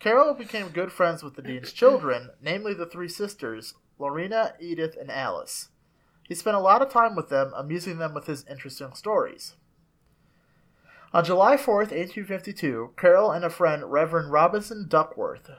Carroll 0.00 0.34
became 0.34 0.68
good 0.68 0.90
friends 0.90 1.22
with 1.22 1.36
the 1.36 1.42
dean's 1.42 1.72
children, 1.72 2.30
namely 2.42 2.74
the 2.74 2.86
three 2.86 3.08
sisters, 3.08 3.74
Lorina, 3.98 4.54
Edith, 4.60 4.96
and 5.00 5.10
Alice. 5.10 5.68
He 6.26 6.34
spent 6.34 6.56
a 6.56 6.60
lot 6.60 6.82
of 6.82 6.90
time 6.90 7.14
with 7.14 7.28
them, 7.28 7.52
amusing 7.56 7.98
them 7.98 8.14
with 8.14 8.26
his 8.26 8.44
interesting 8.48 8.94
stories. 8.94 9.54
On 11.12 11.24
July 11.24 11.56
4th, 11.56 11.90
1852, 11.90 12.94
Carroll 12.96 13.30
and 13.30 13.44
a 13.44 13.50
friend, 13.50 13.90
Reverend 13.90 14.30
Robinson 14.30 14.86
Duckworth, 14.88 15.50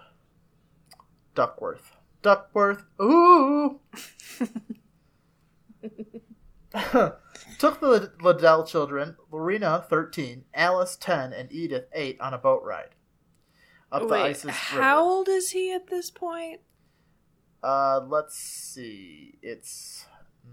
Duckworth, 1.36 1.96
Duckworth, 2.22 2.84
ooh, 3.02 3.80
took 7.58 7.80
the 7.80 8.12
Liddell 8.22 8.64
children, 8.66 9.16
Lorina, 9.32 9.86
13, 9.90 10.44
Alice, 10.54 10.96
10, 10.96 11.34
and 11.34 11.52
Edith, 11.52 11.86
8, 11.94 12.22
on 12.22 12.34
a 12.34 12.38
boat 12.38 12.62
ride. 12.64 12.96
Up 13.92 14.08
the 14.08 14.14
Isis 14.16 14.46
River. 14.46 14.84
how 14.84 15.04
old 15.04 15.28
is 15.28 15.50
he 15.52 15.74
at 15.74 15.88
this 15.88 16.10
point? 16.12 16.62
Uh, 17.64 18.00
let's 18.08 18.38
see. 18.38 19.40
It's 19.42 20.06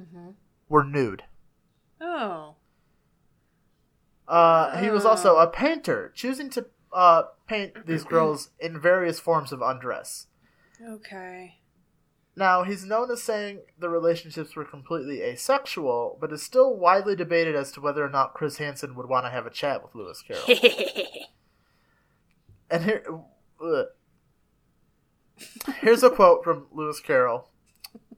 Mm-hmm. 0.00 0.30
were 0.68 0.82
nude. 0.82 1.22
Oh. 2.00 2.56
Uh, 4.26 4.78
he 4.78 4.88
was 4.90 5.04
also 5.04 5.36
a 5.36 5.46
painter, 5.46 6.10
choosing 6.16 6.50
to 6.50 6.66
uh, 6.92 7.24
paint 7.46 7.74
these 7.86 8.02
girls 8.02 8.50
in 8.58 8.80
various 8.80 9.20
forms 9.20 9.52
of 9.52 9.60
undress. 9.62 10.26
Okay. 10.84 11.59
Now, 12.36 12.62
he's 12.62 12.84
known 12.84 13.10
as 13.10 13.22
saying 13.22 13.60
the 13.78 13.88
relationships 13.88 14.54
were 14.54 14.64
completely 14.64 15.20
asexual, 15.20 16.16
but 16.20 16.32
is 16.32 16.42
still 16.42 16.76
widely 16.76 17.16
debated 17.16 17.56
as 17.56 17.72
to 17.72 17.80
whether 17.80 18.04
or 18.04 18.08
not 18.08 18.34
Chris 18.34 18.58
Hansen 18.58 18.94
would 18.94 19.08
want 19.08 19.26
to 19.26 19.30
have 19.30 19.46
a 19.46 19.50
chat 19.50 19.82
with 19.82 19.94
Lewis 19.94 20.22
Carroll. 20.22 20.44
and 22.70 22.84
here, 22.84 23.04
ugh. 23.62 23.86
here's 25.80 26.02
a 26.02 26.10
quote 26.10 26.44
from 26.44 26.66
Lewis 26.72 27.00
Carroll 27.00 27.48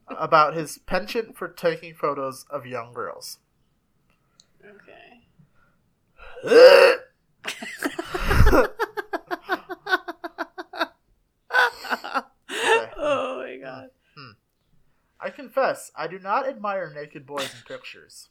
about 0.08 0.54
his 0.54 0.78
penchant 0.78 1.36
for 1.36 1.48
taking 1.48 1.94
photos 1.94 2.44
of 2.50 2.66
young 2.66 2.92
girls. 2.92 3.38
Okay. 4.62 5.22
oh 12.96 13.38
my 13.38 13.58
god. 13.60 13.88
I 15.22 15.30
confess, 15.30 15.90
I 15.96 16.06
do 16.08 16.18
not 16.18 16.48
admire 16.48 16.92
naked 16.92 17.26
boys 17.26 17.52
in 17.54 17.60
pictures. 17.68 18.28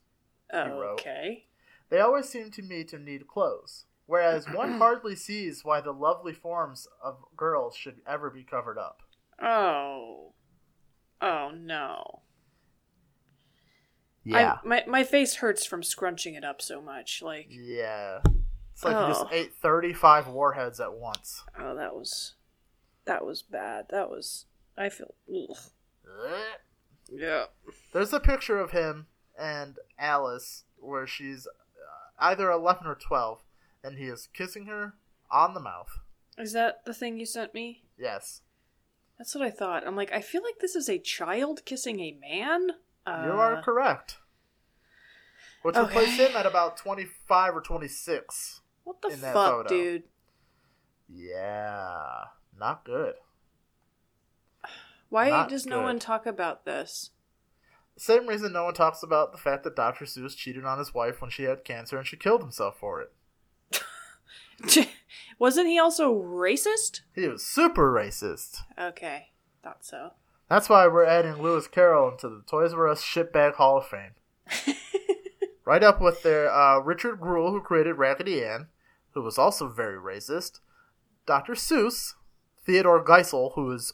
Oh, 0.54 0.80
wrote. 0.80 1.00
Okay. 1.00 1.46
They 1.90 2.00
always 2.00 2.28
seem 2.30 2.52
to 2.52 2.62
me 2.62 2.84
to 2.86 2.98
need 3.00 3.28
clothes, 3.28 3.86
whereas 4.06 4.46
one 4.50 4.74
hardly 4.78 5.16
sees 5.16 5.64
why 5.64 5.80
the 5.82 5.92
lovely 5.94 6.34
forms 6.34 6.88
of 7.04 7.18
girls 7.38 7.76
should 7.76 8.02
ever 8.08 8.30
be 8.30 8.44
covered 8.44 8.78
up. 8.78 9.02
Oh. 9.42 10.34
Oh 11.22 11.52
no. 11.54 12.22
Yeah. 14.24 14.58
I, 14.64 14.68
my 14.68 14.84
my 14.88 15.04
face 15.04 15.36
hurts 15.36 15.66
from 15.66 15.84
scrunching 15.84 16.36
it 16.36 16.44
up 16.44 16.62
so 16.62 16.82
much. 16.82 17.22
Like, 17.22 17.48
Yeah. 17.50 18.20
It's 18.74 18.84
like 18.84 18.94
you 18.96 19.08
just 19.14 19.26
Oh. 19.26 19.30
ate 19.32 19.54
35 19.56 20.28
warheads 20.28 20.80
at 20.80 20.94
once. 20.94 21.44
oh, 21.60 21.76
that 21.76 21.96
was 21.96 22.36
that 23.06 23.26
was 23.26 23.42
bad. 23.42 23.86
That 23.90 24.10
was 24.10 24.46
I 24.78 24.90
feel. 24.90 25.14
Ugh. 25.30 25.58
Yeah. 27.12 27.46
There's 27.94 28.14
a 28.14 28.20
picture 28.20 28.60
of 28.60 28.72
him 28.72 29.08
and 29.38 29.78
Alice 30.00 30.64
where 30.78 31.06
she's 31.06 31.48
uh, 31.48 31.52
either 32.20 32.50
11 32.50 32.88
or 32.88 32.96
12, 32.96 33.40
and 33.84 33.98
he 33.98 34.06
is 34.06 34.30
kissing 34.34 34.66
her 34.66 34.94
on 35.30 35.54
the 35.54 35.60
mouth. 35.60 36.00
Is 36.38 36.54
that 36.54 36.86
the 36.86 36.94
thing 36.94 37.18
you 37.18 37.26
sent 37.26 37.54
me? 37.54 37.84
Yes. 37.98 38.42
That's 39.18 39.36
what 39.36 39.44
I 39.44 39.52
thought. 39.52 39.86
I'm 39.86 39.96
like, 39.96 40.12
I 40.12 40.22
feel 40.22 40.42
like 40.44 40.60
this 40.60 40.76
is 40.76 40.90
a 40.90 40.98
child 40.98 41.64
kissing 41.66 42.00
a 42.00 42.18
man. 42.20 42.72
Uh, 43.06 43.24
you 43.26 43.32
are 43.34 43.62
correct. 43.62 44.18
Which 45.62 45.76
would 45.76 45.90
place 45.90 46.20
okay. 46.20 46.28
him 46.28 46.36
at 46.36 46.48
about 46.48 46.78
25 46.78 47.56
or 47.56 47.62
26. 47.62 48.62
What 48.84 49.02
the 49.02 49.10
in 49.10 49.22
that 49.22 49.34
fuck, 49.34 49.52
photo. 49.52 49.70
dude? 49.70 50.04
Yeah. 51.08 52.24
Not 52.58 52.84
good. 52.84 53.14
Why 55.12 55.30
Not 55.30 55.50
does 55.50 55.66
no 55.66 55.80
good. 55.80 55.84
one 55.84 56.00
talk 56.00 56.26
about 56.26 56.64
this? 56.64 57.10
Same 57.98 58.28
reason 58.28 58.54
no 58.54 58.64
one 58.64 58.74
talks 58.74 59.04
about 59.04 59.34
the 59.34 59.38
fact 59.38 59.66
that 59.66 59.76
Dr. 59.76 60.06
Seuss 60.06 60.38
cheated 60.38 60.64
on 60.64 60.80
his 60.80 60.94
wife 60.94 61.20
when 61.22 61.30
she 61.30 61.44
had 61.44 61.66
cancer 61.66 61.98
and 61.98 62.08
she 62.08 62.16
killed 62.16 62.42
himself 62.42 62.80
for 62.80 63.02
it. 63.02 64.88
Wasn't 65.38 65.68
he 65.68 65.78
also 65.78 66.16
racist? 66.16 67.02
He 67.14 67.28
was 67.28 67.44
super 67.46 67.92
racist. 67.92 68.62
Okay, 68.80 69.32
thought 69.62 69.84
so. 69.84 70.14
That's 70.48 70.70
why 70.70 70.88
we're 70.88 71.04
adding 71.04 71.42
Lewis 71.42 71.68
Carroll 71.68 72.12
into 72.12 72.30
the 72.30 72.44
Toys 72.48 72.74
R 72.74 72.88
Us 72.88 73.04
Shitbag 73.04 73.56
Hall 73.56 73.80
of 73.80 73.88
Fame. 73.88 74.14
right 75.66 75.84
up 75.84 76.00
with 76.00 76.24
their 76.24 76.50
uh, 76.50 76.80
Richard 76.80 77.20
Gruelle, 77.20 77.52
who 77.52 77.60
created 77.60 77.96
Raggedy 77.98 78.42
Ann, 78.46 78.68
who 79.10 79.22
was 79.22 79.38
also 79.38 79.68
very 79.68 79.98
racist. 79.98 80.62
Dr. 81.26 81.54
Seuss, 81.54 82.14
Theodore 82.66 83.04
Geisel, 83.04 83.56
who 83.56 83.66
was, 83.66 83.94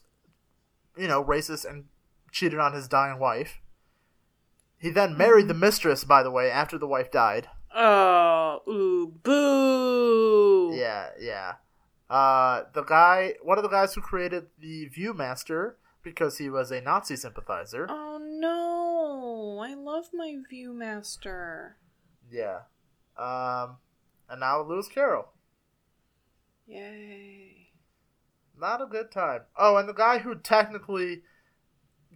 you 0.97 1.07
know, 1.07 1.23
racist 1.23 1.69
and 1.69 1.85
cheated 2.31 2.59
on 2.59 2.73
his 2.73 2.87
dying 2.87 3.19
wife. 3.19 3.61
He 4.79 4.89
then 4.89 5.17
married 5.17 5.47
the 5.47 5.53
mistress, 5.53 6.03
by 6.03 6.21
the 6.23 6.31
way, 6.31 6.51
after 6.51 6.77
the 6.77 6.87
wife 6.87 7.11
died. 7.11 7.49
Oh, 7.75 8.61
ooh, 8.67 9.13
boo! 9.23 10.75
Yeah, 10.75 11.09
yeah. 11.19 11.53
Uh, 12.09 12.63
the 12.73 12.83
guy, 12.83 13.33
one 13.41 13.57
of 13.57 13.63
the 13.63 13.69
guys 13.69 13.93
who 13.93 14.01
created 14.01 14.47
the 14.59 14.89
Viewmaster, 14.89 15.73
because 16.03 16.37
he 16.37 16.49
was 16.49 16.71
a 16.71 16.79
Nazi 16.79 17.15
sympathizer. 17.15 17.87
Oh 17.89 18.19
no! 18.21 19.59
I 19.61 19.73
love 19.73 20.09
my 20.13 20.35
Viewmaster. 20.51 21.71
Yeah. 22.31 22.59
Um, 23.17 23.77
and 24.29 24.39
now 24.39 24.61
Lewis 24.61 24.87
Carroll. 24.87 25.29
Yay! 26.65 27.66
Not 28.59 28.81
a 28.81 28.85
good 28.85 29.11
time. 29.11 29.41
Oh, 29.57 29.77
and 29.77 29.87
the 29.87 29.93
guy 29.93 30.19
who 30.19 30.35
technically 30.35 31.21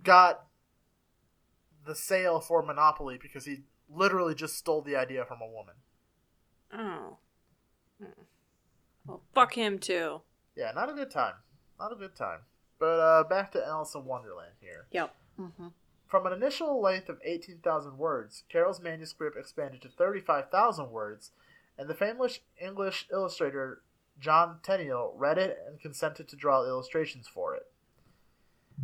got 0.03 0.45
the 1.85 1.95
sale 1.95 2.39
for 2.39 2.63
Monopoly 2.63 3.17
because 3.21 3.45
he 3.45 3.61
literally 3.93 4.35
just 4.35 4.57
stole 4.57 4.81
the 4.81 4.95
idea 4.95 5.25
from 5.25 5.39
a 5.41 5.47
woman. 5.47 5.75
Oh. 6.73 7.17
Hmm. 7.99 8.21
Well, 9.05 9.21
fuck 9.33 9.55
him 9.55 9.79
too. 9.79 10.21
Yeah, 10.55 10.71
not 10.73 10.89
a 10.89 10.93
good 10.93 11.11
time. 11.11 11.35
Not 11.79 11.91
a 11.91 11.95
good 11.95 12.15
time. 12.15 12.39
But 12.79 12.99
uh, 12.99 13.23
back 13.23 13.51
to 13.51 13.65
Alice 13.65 13.95
in 13.95 14.05
Wonderland 14.05 14.53
here. 14.59 14.87
Yep. 14.91 15.15
Mm-hmm. 15.39 15.67
From 16.07 16.25
an 16.25 16.33
initial 16.33 16.81
length 16.81 17.09
of 17.09 17.19
18,000 17.23 17.97
words, 17.97 18.43
Carroll's 18.49 18.81
manuscript 18.81 19.37
expanded 19.37 19.81
to 19.83 19.89
35,000 19.89 20.91
words, 20.91 21.31
and 21.77 21.89
the 21.89 21.93
famous 21.93 22.39
English 22.59 23.07
illustrator 23.11 23.81
John 24.21 24.59
Tenniel 24.63 25.13
read 25.17 25.37
it 25.37 25.57
and 25.67 25.81
consented 25.81 26.27
to 26.29 26.35
draw 26.35 26.63
illustrations 26.63 27.27
for 27.27 27.55
it. 27.55 27.63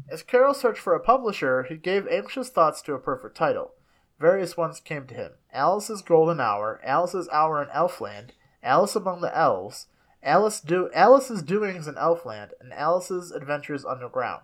As 0.09 0.23
Carroll 0.23 0.53
searched 0.53 0.79
for 0.79 0.95
a 0.95 0.99
publisher, 0.99 1.63
he 1.63 1.77
gave 1.77 2.07
anxious 2.07 2.49
thoughts 2.49 2.81
to 2.83 2.93
a 2.93 2.99
perfect 2.99 3.37
title. 3.37 3.73
Various 4.19 4.57
ones 4.57 4.79
came 4.79 5.05
to 5.07 5.13
him 5.13 5.31
Alice's 5.53 6.01
Golden 6.01 6.39
Hour, 6.39 6.81
Alice's 6.83 7.29
Hour 7.29 7.61
in 7.61 7.69
Elfland, 7.69 8.31
Alice 8.63 8.95
Among 8.95 9.21
the 9.21 9.35
Elves, 9.35 9.87
Alice 10.23 10.59
Do- 10.59 10.89
Alice's 10.93 11.43
Doings 11.43 11.87
in 11.87 11.95
Elfland, 11.95 12.49
and 12.59 12.73
Alice's 12.73 13.31
Adventures 13.31 13.85
Underground. 13.85 14.43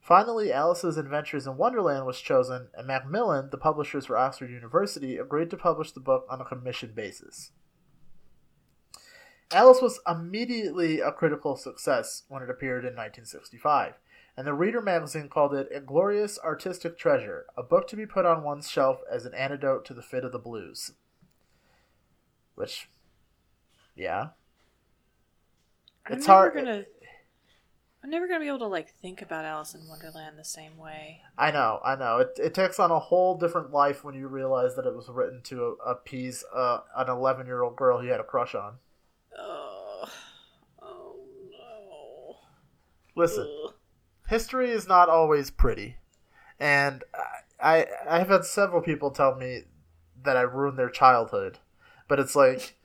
Finally, 0.00 0.52
Alice's 0.52 0.98
Adventures 0.98 1.46
in 1.46 1.56
Wonderland 1.56 2.04
was 2.06 2.20
chosen, 2.20 2.68
and 2.74 2.86
Macmillan, 2.86 3.50
the 3.50 3.56
publishers 3.56 4.06
for 4.06 4.18
Oxford 4.18 4.50
University, 4.50 5.16
agreed 5.16 5.48
to 5.50 5.56
publish 5.56 5.92
the 5.92 6.00
book 6.00 6.26
on 6.28 6.40
a 6.40 6.44
commission 6.44 6.92
basis. 6.94 7.52
Alice 9.54 9.80
was 9.80 10.00
immediately 10.08 10.98
a 11.00 11.12
critical 11.12 11.56
success 11.56 12.24
when 12.28 12.42
it 12.42 12.50
appeared 12.50 12.82
in 12.84 12.90
1965, 12.96 13.94
and 14.36 14.44
the 14.46 14.52
Reader 14.52 14.82
magazine 14.82 15.28
called 15.28 15.54
it 15.54 15.68
a 15.72 15.78
glorious 15.80 16.40
artistic 16.44 16.98
treasure, 16.98 17.46
a 17.56 17.62
book 17.62 17.86
to 17.86 17.96
be 17.96 18.04
put 18.04 18.26
on 18.26 18.42
one's 18.42 18.68
shelf 18.68 18.98
as 19.08 19.24
an 19.24 19.34
antidote 19.34 19.84
to 19.84 19.94
the 19.94 20.02
fit 20.02 20.24
of 20.24 20.32
the 20.32 20.40
blues. 20.40 20.92
Which, 22.56 22.88
yeah, 23.94 24.30
I'm 26.04 26.16
It's 26.16 26.26
hard- 26.26 26.54
Gonna, 26.54 26.84
I'm 28.02 28.10
never 28.10 28.26
gonna 28.26 28.40
be 28.40 28.48
able 28.48 28.58
to 28.58 28.66
like 28.66 28.90
think 28.90 29.22
about 29.22 29.44
Alice 29.44 29.74
in 29.76 29.86
Wonderland 29.88 30.36
the 30.36 30.44
same 30.44 30.76
way. 30.76 31.20
I 31.38 31.52
know, 31.52 31.78
I 31.84 31.94
know. 31.94 32.18
It, 32.18 32.30
it 32.42 32.54
takes 32.54 32.80
on 32.80 32.90
a 32.90 32.98
whole 32.98 33.38
different 33.38 33.70
life 33.70 34.02
when 34.02 34.16
you 34.16 34.26
realize 34.26 34.74
that 34.74 34.84
it 34.84 34.96
was 34.96 35.08
written 35.08 35.42
to 35.44 35.78
appease 35.86 36.44
uh, 36.52 36.80
an 36.96 37.08
11 37.08 37.46
year 37.46 37.62
old 37.62 37.76
girl 37.76 38.00
he 38.00 38.08
had 38.08 38.18
a 38.18 38.24
crush 38.24 38.56
on. 38.56 38.78
Oh, 39.36 40.04
oh 40.82 41.16
no. 41.50 42.36
Listen, 43.14 43.48
Ugh. 43.64 43.74
history 44.28 44.70
is 44.70 44.88
not 44.88 45.08
always 45.08 45.50
pretty, 45.50 45.96
and 46.58 47.04
I 47.62 47.86
I 48.08 48.18
have 48.18 48.28
had 48.28 48.44
several 48.44 48.82
people 48.82 49.10
tell 49.10 49.34
me 49.36 49.62
that 50.22 50.36
I 50.36 50.42
ruined 50.42 50.78
their 50.78 50.90
childhood, 50.90 51.58
but 52.08 52.18
it's 52.18 52.34
like 52.36 52.76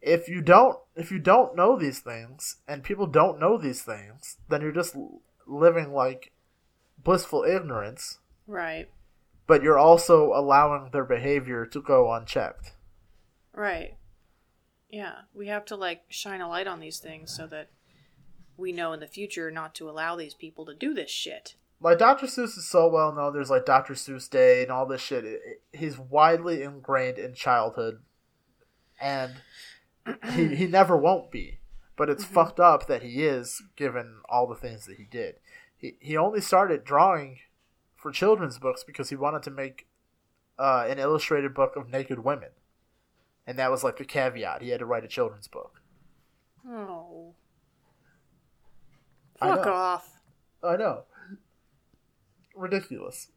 if 0.00 0.28
you 0.28 0.40
don't 0.40 0.78
if 0.94 1.10
you 1.10 1.18
don't 1.18 1.56
know 1.56 1.76
these 1.78 1.98
things 2.00 2.56
and 2.68 2.82
people 2.84 3.06
don't 3.06 3.40
know 3.40 3.56
these 3.58 3.82
things, 3.82 4.36
then 4.48 4.60
you're 4.60 4.72
just 4.72 4.96
living 5.46 5.92
like 5.92 6.32
blissful 7.02 7.44
ignorance, 7.44 8.18
Right, 8.46 8.88
but 9.46 9.62
you're 9.62 9.78
also 9.78 10.32
allowing 10.32 10.90
their 10.90 11.04
behavior 11.04 11.66
to 11.66 11.80
go 11.82 12.12
unchecked. 12.12 12.74
right. 13.52 13.96
Yeah, 14.88 15.22
we 15.34 15.48
have 15.48 15.64
to 15.66 15.76
like 15.76 16.02
shine 16.08 16.40
a 16.40 16.48
light 16.48 16.68
on 16.68 16.78
these 16.80 16.98
things 17.00 17.34
so 17.34 17.46
that 17.48 17.70
we 18.56 18.72
know 18.72 18.92
in 18.92 19.00
the 19.00 19.06
future 19.06 19.50
not 19.50 19.74
to 19.76 19.88
allow 19.90 20.16
these 20.16 20.34
people 20.34 20.64
to 20.66 20.74
do 20.74 20.94
this 20.94 21.10
shit. 21.10 21.54
like 21.80 21.98
Dr. 21.98 22.26
Seuss 22.26 22.56
is 22.56 22.68
so 22.68 22.88
well 22.88 23.12
known. 23.12 23.32
There's 23.34 23.50
like 23.50 23.66
Dr. 23.66 23.94
Seuss 23.94 24.28
Day 24.30 24.62
and 24.62 24.70
all 24.72 24.86
this 24.86 25.00
shit. 25.00 25.24
It, 25.24 25.40
it- 25.44 25.62
he's 25.78 25.98
widely 25.98 26.62
ingrained 26.62 27.18
in 27.18 27.34
childhood, 27.34 28.00
and 29.00 29.34
he 30.32 30.54
he 30.56 30.66
never 30.78 30.96
won't 30.96 31.30
be. 31.30 31.58
But 31.96 32.10
it's 32.10 32.24
fucked 32.24 32.60
up 32.60 32.86
that 32.88 33.02
he 33.02 33.24
is, 33.24 33.62
given 33.74 34.18
all 34.28 34.46
the 34.46 34.54
things 34.54 34.84
that 34.86 34.96
he 34.98 35.04
did. 35.04 35.36
He 35.76 35.96
he 36.00 36.16
only 36.16 36.40
started 36.40 36.84
drawing 36.84 37.38
for 37.96 38.10
children's 38.12 38.58
books 38.58 38.84
because 38.84 39.08
he 39.10 39.16
wanted 39.16 39.42
to 39.44 39.50
make 39.50 39.86
uh, 40.58 40.86
an 40.88 40.98
illustrated 40.98 41.54
book 41.54 41.74
of 41.76 41.88
naked 41.90 42.18
women, 42.24 42.50
and 43.46 43.58
that 43.58 43.70
was 43.70 43.82
like 43.84 43.96
the 43.98 44.04
caveat. 44.04 44.62
He 44.62 44.68
had 44.70 44.80
to 44.80 44.86
write 44.86 45.04
a 45.04 45.08
children's 45.08 45.48
book. 45.48 45.80
Oh. 46.68 47.34
I 49.40 49.48
Fuck 49.48 49.66
know. 49.66 49.72
off. 49.72 50.20
I 50.62 50.76
know. 50.76 51.02
Ridiculous. 52.54 53.28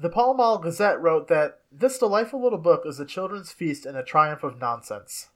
The 0.00 0.08
Pall 0.08 0.34
Mall 0.34 0.58
Gazette 0.58 1.00
wrote 1.00 1.28
that 1.28 1.60
this 1.70 1.98
delightful 1.98 2.42
little 2.42 2.58
book 2.58 2.82
is 2.86 2.98
a 2.98 3.04
children's 3.04 3.52
feast 3.52 3.84
and 3.86 3.96
a 3.96 4.02
triumph 4.02 4.42
of 4.42 4.58
nonsense. 4.58 5.28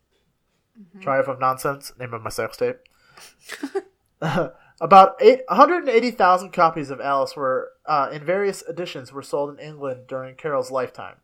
Triumph 1.00 1.28
of 1.28 1.40
Nonsense, 1.40 1.92
name 1.98 2.12
of 2.12 2.22
my 2.22 2.30
sex 2.30 2.56
tape. 2.56 2.76
About 4.80 5.16
eight, 5.20 5.40
180,000 5.48 6.52
copies 6.52 6.90
of 6.90 7.00
Alice 7.00 7.34
were 7.34 7.72
uh, 7.86 8.10
in 8.12 8.24
various 8.24 8.62
editions 8.68 9.12
were 9.12 9.22
sold 9.22 9.58
in 9.58 9.64
England 9.64 10.06
during 10.06 10.34
Carroll's 10.34 10.70
lifetime. 10.70 11.16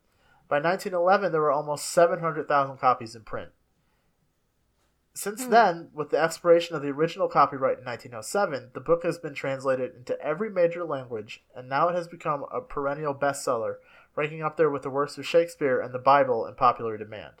By 0.49 0.57
1911, 0.59 1.31
there 1.31 1.41
were 1.41 1.51
almost 1.51 1.89
700,000 1.91 2.77
copies 2.77 3.15
in 3.15 3.21
print. 3.23 3.49
Since 5.15 5.43
hmm. 5.43 5.51
then, 5.51 5.89
with 5.93 6.09
the 6.09 6.19
expiration 6.19 6.75
of 6.75 6.81
the 6.81 6.89
original 6.89 7.27
copyright 7.27 7.77
in 7.77 7.85
1907, 7.85 8.71
the 8.73 8.79
book 8.79 9.03
has 9.03 9.17
been 9.19 9.35
translated 9.35 9.95
into 9.95 10.19
every 10.19 10.49
major 10.49 10.83
language, 10.83 11.43
and 11.55 11.69
now 11.69 11.89
it 11.89 11.95
has 11.95 12.07
become 12.07 12.45
a 12.51 12.61
perennial 12.61 13.13
bestseller, 13.13 13.75
ranking 14.15 14.41
up 14.41 14.57
there 14.57 14.69
with 14.69 14.81
the 14.81 14.89
works 14.89 15.17
of 15.17 15.27
Shakespeare 15.27 15.79
and 15.79 15.93
the 15.93 15.99
Bible 15.99 16.45
in 16.45 16.55
popular 16.55 16.97
demand. 16.97 17.35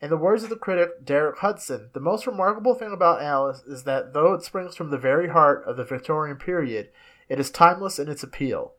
In 0.00 0.08
the 0.08 0.16
words 0.16 0.42
of 0.42 0.48
the 0.48 0.56
critic 0.56 1.04
Derek 1.04 1.38
Hudson, 1.38 1.90
the 1.92 2.00
most 2.00 2.26
remarkable 2.26 2.74
thing 2.74 2.92
about 2.92 3.22
Alice 3.22 3.62
is 3.66 3.84
that 3.84 4.14
though 4.14 4.32
it 4.32 4.42
springs 4.42 4.74
from 4.74 4.90
the 4.90 4.96
very 4.96 5.28
heart 5.28 5.62
of 5.66 5.76
the 5.76 5.84
Victorian 5.84 6.38
period, 6.38 6.88
it 7.28 7.38
is 7.38 7.50
timeless 7.50 7.98
in 7.98 8.08
its 8.08 8.22
appeal. 8.22 8.72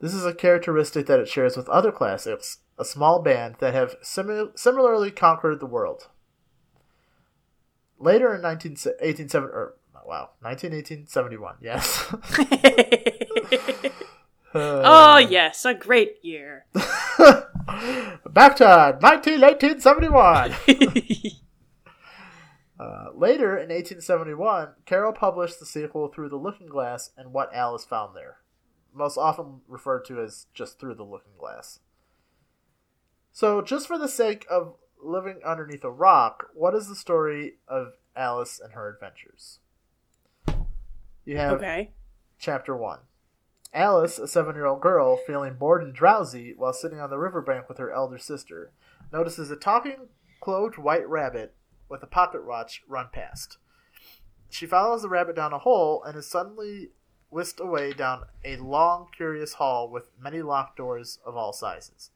This 0.00 0.12
is 0.12 0.26
a 0.26 0.34
characteristic 0.34 1.06
that 1.06 1.20
it 1.20 1.28
shares 1.28 1.56
with 1.56 1.68
other 1.68 1.92
classics, 1.92 2.58
a 2.76 2.84
small 2.84 3.22
band 3.22 3.56
that 3.60 3.72
have 3.72 3.94
simi- 4.02 4.50
similarly 4.56 5.12
conquered 5.12 5.60
the 5.60 5.66
world. 5.66 6.08
Later 7.98 8.34
in 8.34 8.42
19, 8.42 8.72
1870, 8.72 9.52
or, 9.52 9.74
wow, 10.06 10.30
1971, 10.40 11.56
yes. 11.60 12.12
oh 14.54 15.16
yes, 15.18 15.64
a 15.64 15.74
great 15.74 16.18
year. 16.22 16.66
Back 16.74 18.56
to 18.56 18.64
1971. 18.64 20.54
Uh, 22.78 23.06
later 23.14 23.56
in 23.56 23.68
1871, 23.68 24.68
Carroll 24.84 25.12
published 25.12 25.60
the 25.60 25.66
sequel 25.66 26.08
Through 26.08 26.28
the 26.28 26.36
Looking 26.36 26.66
Glass 26.66 27.10
and 27.16 27.32
What 27.32 27.54
Alice 27.54 27.84
Found 27.84 28.16
There, 28.16 28.38
most 28.92 29.16
often 29.16 29.60
referred 29.68 30.04
to 30.06 30.20
as 30.20 30.46
just 30.54 30.78
Through 30.78 30.96
the 30.96 31.04
Looking 31.04 31.34
Glass. 31.38 31.78
So, 33.32 33.62
just 33.62 33.86
for 33.86 33.98
the 33.98 34.08
sake 34.08 34.44
of 34.50 34.74
living 35.04 35.40
underneath 35.44 35.84
a 35.84 35.90
rock, 35.90 36.48
what 36.54 36.74
is 36.74 36.88
the 36.88 36.96
story 36.96 37.54
of 37.68 37.94
Alice 38.16 38.60
and 38.62 38.72
her 38.72 38.88
adventures? 38.88 39.58
You 41.24 41.36
have 41.36 41.52
okay. 41.54 41.92
Chapter 42.38 42.76
1. 42.76 43.00
Alice, 43.72 44.18
a 44.18 44.28
seven 44.28 44.54
year 44.54 44.66
old 44.66 44.80
girl, 44.80 45.16
feeling 45.16 45.54
bored 45.54 45.82
and 45.82 45.94
drowsy 45.94 46.54
while 46.56 46.72
sitting 46.72 47.00
on 47.00 47.10
the 47.10 47.18
riverbank 47.18 47.68
with 47.68 47.78
her 47.78 47.92
elder 47.92 48.18
sister, 48.18 48.72
notices 49.12 49.50
a 49.50 49.56
talking, 49.56 50.08
clothed 50.40 50.78
white 50.78 51.08
rabbit 51.08 51.54
with 51.88 52.02
a 52.02 52.06
pocket 52.06 52.46
watch 52.46 52.82
run 52.88 53.08
past. 53.12 53.58
She 54.48 54.66
follows 54.66 55.02
the 55.02 55.08
rabbit 55.08 55.36
down 55.36 55.52
a 55.52 55.58
hole 55.58 56.02
and 56.04 56.16
is 56.16 56.28
suddenly 56.28 56.90
whisked 57.30 57.58
away 57.58 57.92
down 57.92 58.22
a 58.44 58.56
long, 58.58 59.08
curious 59.16 59.54
hall 59.54 59.90
with 59.90 60.10
many 60.20 60.40
locked 60.40 60.76
doors 60.76 61.18
of 61.26 61.36
all 61.36 61.52
sizes. 61.52 62.10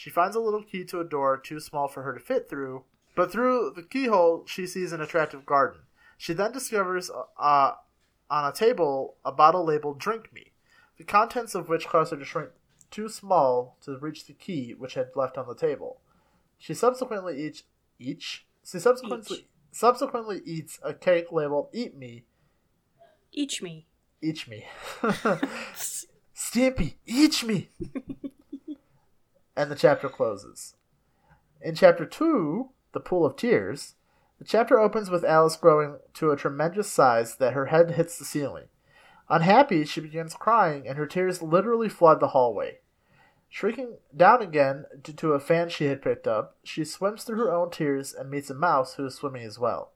She 0.00 0.08
finds 0.08 0.34
a 0.34 0.40
little 0.40 0.62
key 0.62 0.84
to 0.84 1.00
a 1.00 1.04
door 1.04 1.36
too 1.36 1.60
small 1.60 1.86
for 1.86 2.04
her 2.04 2.14
to 2.14 2.20
fit 2.20 2.48
through, 2.48 2.84
but 3.14 3.30
through 3.30 3.74
the 3.76 3.82
keyhole 3.82 4.46
she 4.46 4.66
sees 4.66 4.94
an 4.94 5.02
attractive 5.02 5.44
garden. 5.44 5.82
She 6.16 6.32
then 6.32 6.52
discovers 6.52 7.10
uh, 7.38 7.72
on 8.30 8.48
a 8.48 8.50
table 8.50 9.16
a 9.26 9.30
bottle 9.30 9.62
labeled 9.62 9.98
Drink 9.98 10.32
Me, 10.32 10.52
the 10.96 11.04
contents 11.04 11.54
of 11.54 11.68
which 11.68 11.86
cause 11.86 12.12
her 12.12 12.16
to 12.16 12.24
shrink 12.24 12.48
too 12.90 13.10
small 13.10 13.76
to 13.82 13.98
reach 13.98 14.24
the 14.24 14.32
key 14.32 14.72
which 14.72 14.94
had 14.94 15.10
left 15.16 15.36
on 15.36 15.46
the 15.46 15.54
table. 15.54 16.00
She 16.56 16.72
subsequently 16.72 17.38
each 17.38 17.64
each 17.98 18.46
she 18.64 18.78
subsequently 18.78 19.40
Each. 19.40 19.46
subsequently 19.70 20.40
eats 20.46 20.78
a 20.82 20.94
cake 20.94 21.30
labeled 21.30 21.68
Eat 21.74 21.94
Me 21.94 22.24
Each 23.32 23.60
me. 23.60 23.86
Each 24.22 24.48
Me. 24.48 24.66
Stampy, 26.34 26.94
each 27.04 27.44
me. 27.44 27.68
and 29.60 29.70
the 29.70 29.76
chapter 29.76 30.08
closes. 30.08 30.74
In 31.60 31.74
chapter 31.74 32.06
2, 32.06 32.70
The 32.92 33.00
Pool 33.00 33.26
of 33.26 33.36
Tears, 33.36 33.94
the 34.38 34.44
chapter 34.46 34.80
opens 34.80 35.10
with 35.10 35.22
Alice 35.22 35.56
growing 35.56 35.98
to 36.14 36.30
a 36.30 36.36
tremendous 36.36 36.90
size 36.90 37.36
that 37.36 37.52
her 37.52 37.66
head 37.66 37.90
hits 37.90 38.18
the 38.18 38.24
ceiling. 38.24 38.68
Unhappy, 39.28 39.84
she 39.84 40.00
begins 40.00 40.32
crying, 40.32 40.88
and 40.88 40.96
her 40.96 41.04
tears 41.06 41.42
literally 41.42 41.90
flood 41.90 42.20
the 42.20 42.28
hallway. 42.28 42.78
Shrieking 43.50 43.98
down 44.16 44.40
again 44.40 44.86
due 45.02 45.12
to 45.12 45.34
a 45.34 45.40
fan 45.40 45.68
she 45.68 45.84
had 45.84 46.00
picked 46.00 46.26
up, 46.26 46.56
she 46.64 46.82
swims 46.82 47.24
through 47.24 47.36
her 47.36 47.52
own 47.52 47.70
tears 47.70 48.14
and 48.14 48.30
meets 48.30 48.48
a 48.48 48.54
mouse 48.54 48.94
who 48.94 49.04
is 49.04 49.16
swimming 49.16 49.42
as 49.42 49.58
well. 49.58 49.92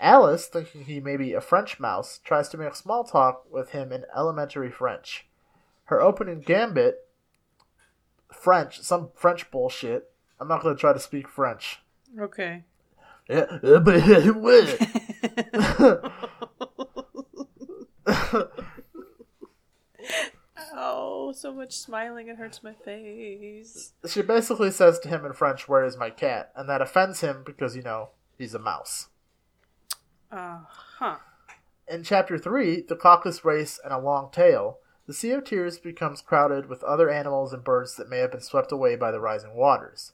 Alice, 0.00 0.48
thinking 0.48 0.86
he 0.86 0.98
may 0.98 1.16
be 1.16 1.34
a 1.34 1.40
French 1.40 1.78
mouse, 1.78 2.18
tries 2.24 2.48
to 2.48 2.58
make 2.58 2.74
small 2.74 3.04
talk 3.04 3.44
with 3.48 3.70
him 3.70 3.92
in 3.92 4.06
elementary 4.16 4.72
French. 4.72 5.28
Her 5.84 6.02
opening 6.02 6.40
gambit, 6.40 7.06
French, 8.34 8.80
some 8.82 9.10
French 9.14 9.50
bullshit. 9.50 10.10
I'm 10.40 10.48
not 10.48 10.62
going 10.62 10.74
to 10.74 10.80
try 10.80 10.92
to 10.92 11.00
speak 11.00 11.28
French. 11.28 11.80
Okay. 12.18 12.64
Oh, 20.76 21.32
so 21.32 21.52
much 21.54 21.76
smiling 21.76 22.28
it 22.28 22.36
hurts 22.36 22.62
my 22.62 22.74
face. 22.74 23.92
she 24.08 24.22
basically 24.22 24.70
says 24.70 24.98
to 25.00 25.08
him 25.08 25.24
in 25.24 25.32
French, 25.32 25.68
Where 25.68 25.84
is 25.84 25.96
my 25.96 26.10
cat? 26.10 26.50
And 26.56 26.68
that 26.68 26.82
offends 26.82 27.20
him 27.20 27.42
because, 27.46 27.76
you 27.76 27.82
know, 27.82 28.10
he's 28.36 28.54
a 28.54 28.58
mouse. 28.58 29.08
Uh 30.32 30.60
huh. 30.98 31.16
In 31.88 32.02
chapter 32.02 32.38
3, 32.38 32.82
The 32.88 32.96
Caucasus 32.96 33.44
Race 33.44 33.78
and 33.84 33.92
a 33.92 33.98
Long 33.98 34.30
Tail, 34.32 34.78
the 35.06 35.14
Sea 35.14 35.32
of 35.32 35.44
Tears 35.44 35.78
becomes 35.78 36.22
crowded 36.22 36.66
with 36.66 36.82
other 36.82 37.10
animals 37.10 37.52
and 37.52 37.62
birds 37.62 37.96
that 37.96 38.08
may 38.08 38.18
have 38.18 38.32
been 38.32 38.40
swept 38.40 38.72
away 38.72 38.96
by 38.96 39.10
the 39.10 39.20
rising 39.20 39.54
waters. 39.54 40.12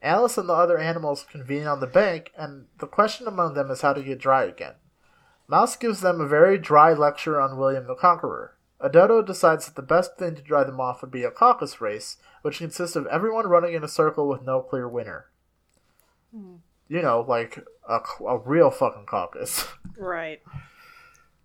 Alice 0.00 0.38
and 0.38 0.48
the 0.48 0.54
other 0.54 0.78
animals 0.78 1.26
convene 1.28 1.66
on 1.66 1.80
the 1.80 1.86
bank, 1.86 2.30
and 2.36 2.66
the 2.78 2.86
question 2.86 3.26
among 3.26 3.54
them 3.54 3.70
is 3.70 3.80
how 3.80 3.92
to 3.92 4.02
get 4.02 4.20
dry 4.20 4.44
again. 4.44 4.74
Mouse 5.48 5.76
gives 5.76 6.02
them 6.02 6.20
a 6.20 6.26
very 6.26 6.58
dry 6.58 6.92
lecture 6.92 7.40
on 7.40 7.56
William 7.56 7.86
the 7.86 7.94
Conqueror. 7.94 8.54
A 8.80 8.88
dodo 8.88 9.22
decides 9.22 9.66
that 9.66 9.74
the 9.74 9.82
best 9.82 10.16
thing 10.16 10.36
to 10.36 10.42
dry 10.42 10.62
them 10.62 10.80
off 10.80 11.00
would 11.00 11.10
be 11.10 11.24
a 11.24 11.32
caucus 11.32 11.80
race, 11.80 12.18
which 12.42 12.58
consists 12.58 12.94
of 12.94 13.06
everyone 13.06 13.48
running 13.48 13.74
in 13.74 13.82
a 13.82 13.88
circle 13.88 14.28
with 14.28 14.42
no 14.42 14.60
clear 14.60 14.88
winner. 14.88 15.26
Hmm. 16.32 16.56
You 16.86 17.02
know, 17.02 17.24
like 17.26 17.58
a, 17.88 17.98
a 18.24 18.38
real 18.38 18.70
fucking 18.70 19.06
caucus. 19.06 19.66
Right. 20.00 20.40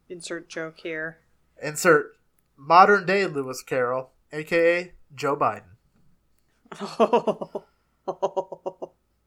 Insert 0.09 0.47
joke 0.47 0.75
here. 0.83 1.17
Insert 1.59 2.15
modern 2.57 3.05
day 3.05 3.25
Lewis 3.25 3.61
Carroll, 3.63 4.11
aka 4.31 4.93
Joe 5.15 5.35
Biden. 5.35 5.63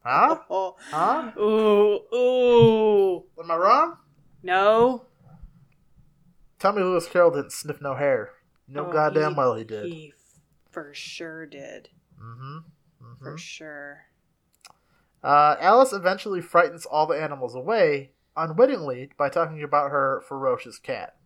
Huh? 0.09 0.37
Huh? 0.47 1.31
Ooh, 1.37 1.99
ooh. 2.15 3.23
Am 3.43 3.51
I 3.51 3.55
wrong? 3.57 3.97
No. 4.41 5.05
Tell 6.59 6.71
me 6.71 6.81
Lewis 6.81 7.09
Carroll 7.09 7.31
didn't 7.31 7.51
sniff 7.51 7.81
no 7.81 7.93
hair. 7.95 8.29
No 8.69 8.85
Oh, 8.85 8.91
goddamn 8.93 9.35
well 9.35 9.55
he 9.55 9.65
did. 9.65 9.85
He 9.87 10.13
for 10.71 10.93
sure 10.93 11.45
did. 11.45 11.89
Mm-hmm. 12.21 12.57
For 13.21 13.37
sure. 13.37 14.05
Uh, 15.21 15.57
Alice 15.59 15.91
eventually 15.91 16.39
frightens 16.39 16.85
all 16.85 17.05
the 17.05 17.21
animals 17.21 17.53
away, 17.53 18.11
unwittingly, 18.37 19.09
by 19.17 19.27
talking 19.27 19.61
about 19.61 19.91
her 19.91 20.23
ferocious 20.25 20.79
cat. 20.79 21.16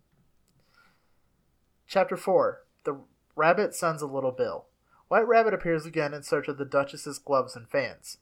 Chapter 1.92 2.16
4 2.16 2.64
The 2.86 3.02
Rabbit 3.36 3.76
Sends 3.76 4.02
a 4.02 4.08
Little 4.08 4.32
Bill. 4.32 4.68
White 5.10 5.28
Rabbit 5.28 5.54
appears 5.54 5.86
again 5.86 6.14
in 6.14 6.24
search 6.24 6.48
of 6.48 6.58
the 6.58 6.64
Duchess's 6.64 7.20
gloves 7.20 7.54
and 7.54 7.68
fans. 7.68 8.20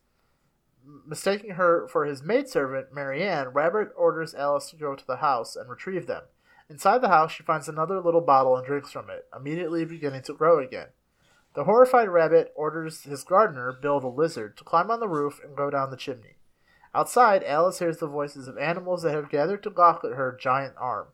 Mistaking 1.06 1.52
her 1.52 1.88
for 1.88 2.06
his 2.06 2.24
maidservant, 2.24 2.92
Mary 2.92 3.22
Ann, 3.22 3.50
Rabbit 3.50 3.90
orders 3.96 4.34
Alice 4.34 4.72
to 4.72 4.76
go 4.76 4.96
to 4.96 5.06
the 5.06 5.18
house 5.18 5.56
and 5.56 5.70
retrieve 5.70 6.08
them. 6.08 6.24
Inside 6.68 7.04
the 7.04 7.10
house, 7.10 7.32
she 7.32 7.44
finds 7.44 7.70
another 7.70 8.02
little 8.02 8.22
bottle 8.22 8.58
and 8.58 8.66
drinks 8.66 8.92
from 8.92 9.08
it, 9.12 9.28
immediately 9.36 9.86
beginning 9.86 10.24
to 10.24 10.34
grow 10.34 10.58
again. 10.58 10.88
The 11.54 11.66
horrified 11.66 12.10
rabbit 12.10 12.52
orders 12.56 13.04
his 13.04 13.24
gardener, 13.24 13.72
Bill 13.72 14.00
the 14.00 14.08
lizard, 14.08 14.58
to 14.58 14.64
climb 14.64 14.90
on 14.90 15.00
the 15.00 15.08
roof 15.08 15.40
and 15.44 15.56
go 15.56 15.70
down 15.70 15.92
the 15.92 15.96
chimney. 15.96 16.38
Outside, 16.96 17.44
Alice 17.44 17.78
hears 17.78 18.00
the 18.00 18.08
voices 18.08 18.48
of 18.48 18.58
animals 18.58 19.04
that 19.04 19.14
have 19.14 19.30
gathered 19.30 19.62
to 19.62 19.70
gawk 19.70 20.04
at 20.04 20.14
her 20.14 20.36
giant 20.42 20.74
arm. 20.80 21.10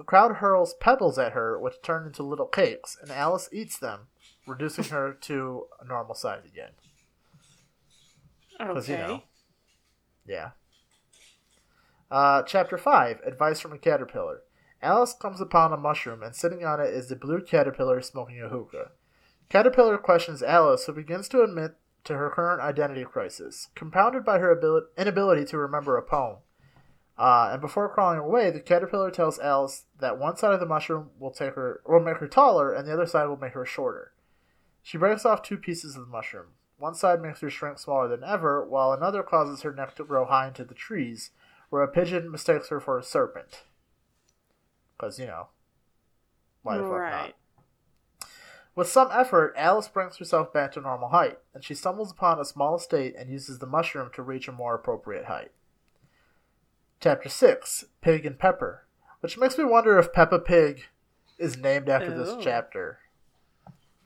The 0.00 0.04
crowd 0.04 0.36
hurls 0.36 0.72
pebbles 0.72 1.18
at 1.18 1.32
her, 1.32 1.58
which 1.58 1.82
turn 1.82 2.06
into 2.06 2.22
little 2.22 2.46
cakes, 2.46 2.96
and 3.02 3.10
Alice 3.10 3.50
eats 3.52 3.78
them, 3.78 4.06
reducing 4.46 4.84
her 4.84 5.12
to 5.20 5.66
a 5.78 5.84
normal 5.84 6.14
size 6.14 6.40
again. 6.46 6.70
Okay. 8.58 8.92
you 8.92 8.98
know. 8.98 9.22
Yeah. 10.26 10.50
Uh, 12.10 12.40
chapter 12.44 12.78
5 12.78 13.20
Advice 13.26 13.60
from 13.60 13.74
a 13.74 13.78
Caterpillar. 13.78 14.40
Alice 14.80 15.12
comes 15.12 15.38
upon 15.38 15.70
a 15.70 15.76
mushroom, 15.76 16.22
and 16.22 16.34
sitting 16.34 16.64
on 16.64 16.80
it 16.80 16.94
is 16.94 17.10
the 17.10 17.14
blue 17.14 17.42
caterpillar 17.42 18.00
smoking 18.00 18.40
a 18.40 18.48
hookah. 18.48 18.92
Caterpillar 19.50 19.98
questions 19.98 20.42
Alice, 20.42 20.86
who 20.86 20.94
begins 20.94 21.28
to 21.28 21.42
admit 21.42 21.72
to 22.04 22.16
her 22.16 22.30
current 22.30 22.62
identity 22.62 23.04
crisis, 23.04 23.68
compounded 23.74 24.24
by 24.24 24.38
her 24.38 24.56
abil- 24.56 24.86
inability 24.96 25.44
to 25.44 25.58
remember 25.58 25.98
a 25.98 26.02
poem. 26.02 26.38
Uh, 27.20 27.50
and 27.52 27.60
before 27.60 27.86
crawling 27.86 28.18
away, 28.18 28.50
the 28.50 28.60
caterpillar 28.60 29.10
tells 29.10 29.38
Alice 29.40 29.84
that 29.98 30.18
one 30.18 30.38
side 30.38 30.54
of 30.54 30.60
the 30.60 30.64
mushroom 30.64 31.10
will 31.18 31.30
take 31.30 31.52
her 31.54 31.82
will 31.86 32.00
make 32.00 32.16
her 32.16 32.26
taller, 32.26 32.72
and 32.72 32.88
the 32.88 32.94
other 32.94 33.04
side 33.04 33.26
will 33.26 33.36
make 33.36 33.52
her 33.52 33.66
shorter. 33.66 34.14
She 34.82 34.96
breaks 34.96 35.26
off 35.26 35.42
two 35.42 35.58
pieces 35.58 35.96
of 35.96 36.06
the 36.06 36.10
mushroom. 36.10 36.46
One 36.78 36.94
side 36.94 37.20
makes 37.20 37.40
her 37.40 37.50
shrink 37.50 37.78
smaller 37.78 38.08
than 38.08 38.24
ever, 38.24 38.64
while 38.64 38.94
another 38.94 39.22
causes 39.22 39.60
her 39.60 39.72
neck 39.74 39.96
to 39.96 40.04
grow 40.04 40.24
high 40.24 40.48
into 40.48 40.64
the 40.64 40.72
trees, 40.72 41.30
where 41.68 41.82
a 41.82 41.88
pigeon 41.88 42.30
mistakes 42.30 42.70
her 42.70 42.80
for 42.80 42.98
a 42.98 43.02
serpent. 43.02 43.64
Because, 44.96 45.18
you 45.18 45.26
know, 45.26 45.48
why 46.62 46.78
the 46.78 46.84
fuck 46.84 46.90
not? 47.10 47.34
With 48.74 48.88
some 48.88 49.10
effort, 49.12 49.52
Alice 49.58 49.88
brings 49.88 50.16
herself 50.16 50.54
back 50.54 50.72
to 50.72 50.80
normal 50.80 51.10
height, 51.10 51.36
and 51.52 51.62
she 51.62 51.74
stumbles 51.74 52.12
upon 52.12 52.40
a 52.40 52.46
small 52.46 52.76
estate 52.76 53.14
and 53.18 53.28
uses 53.28 53.58
the 53.58 53.66
mushroom 53.66 54.08
to 54.14 54.22
reach 54.22 54.48
a 54.48 54.52
more 54.52 54.74
appropriate 54.74 55.26
height. 55.26 55.50
Chapter 57.00 57.28
6 57.30 57.86
Pig 58.02 58.26
and 58.26 58.38
Pepper, 58.38 58.84
which 59.20 59.38
makes 59.38 59.56
me 59.56 59.64
wonder 59.64 59.98
if 59.98 60.12
Peppa 60.12 60.38
Pig 60.38 60.84
is 61.38 61.56
named 61.56 61.88
after 61.88 62.16
this 62.16 62.28
Oh. 62.28 62.40
chapter. 62.42 62.98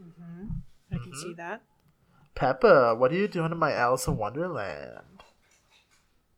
I 0.01 0.97
can 0.99 1.13
see 1.15 1.35
that. 1.35 1.63
Peppa, 2.37 2.95
what 2.95 3.11
are 3.11 3.17
you 3.17 3.27
doing 3.29 3.51
in 3.53 3.59
my 3.59 3.73
Alice 3.73 4.07
in 4.07 4.17
Wonderland? 4.17 5.25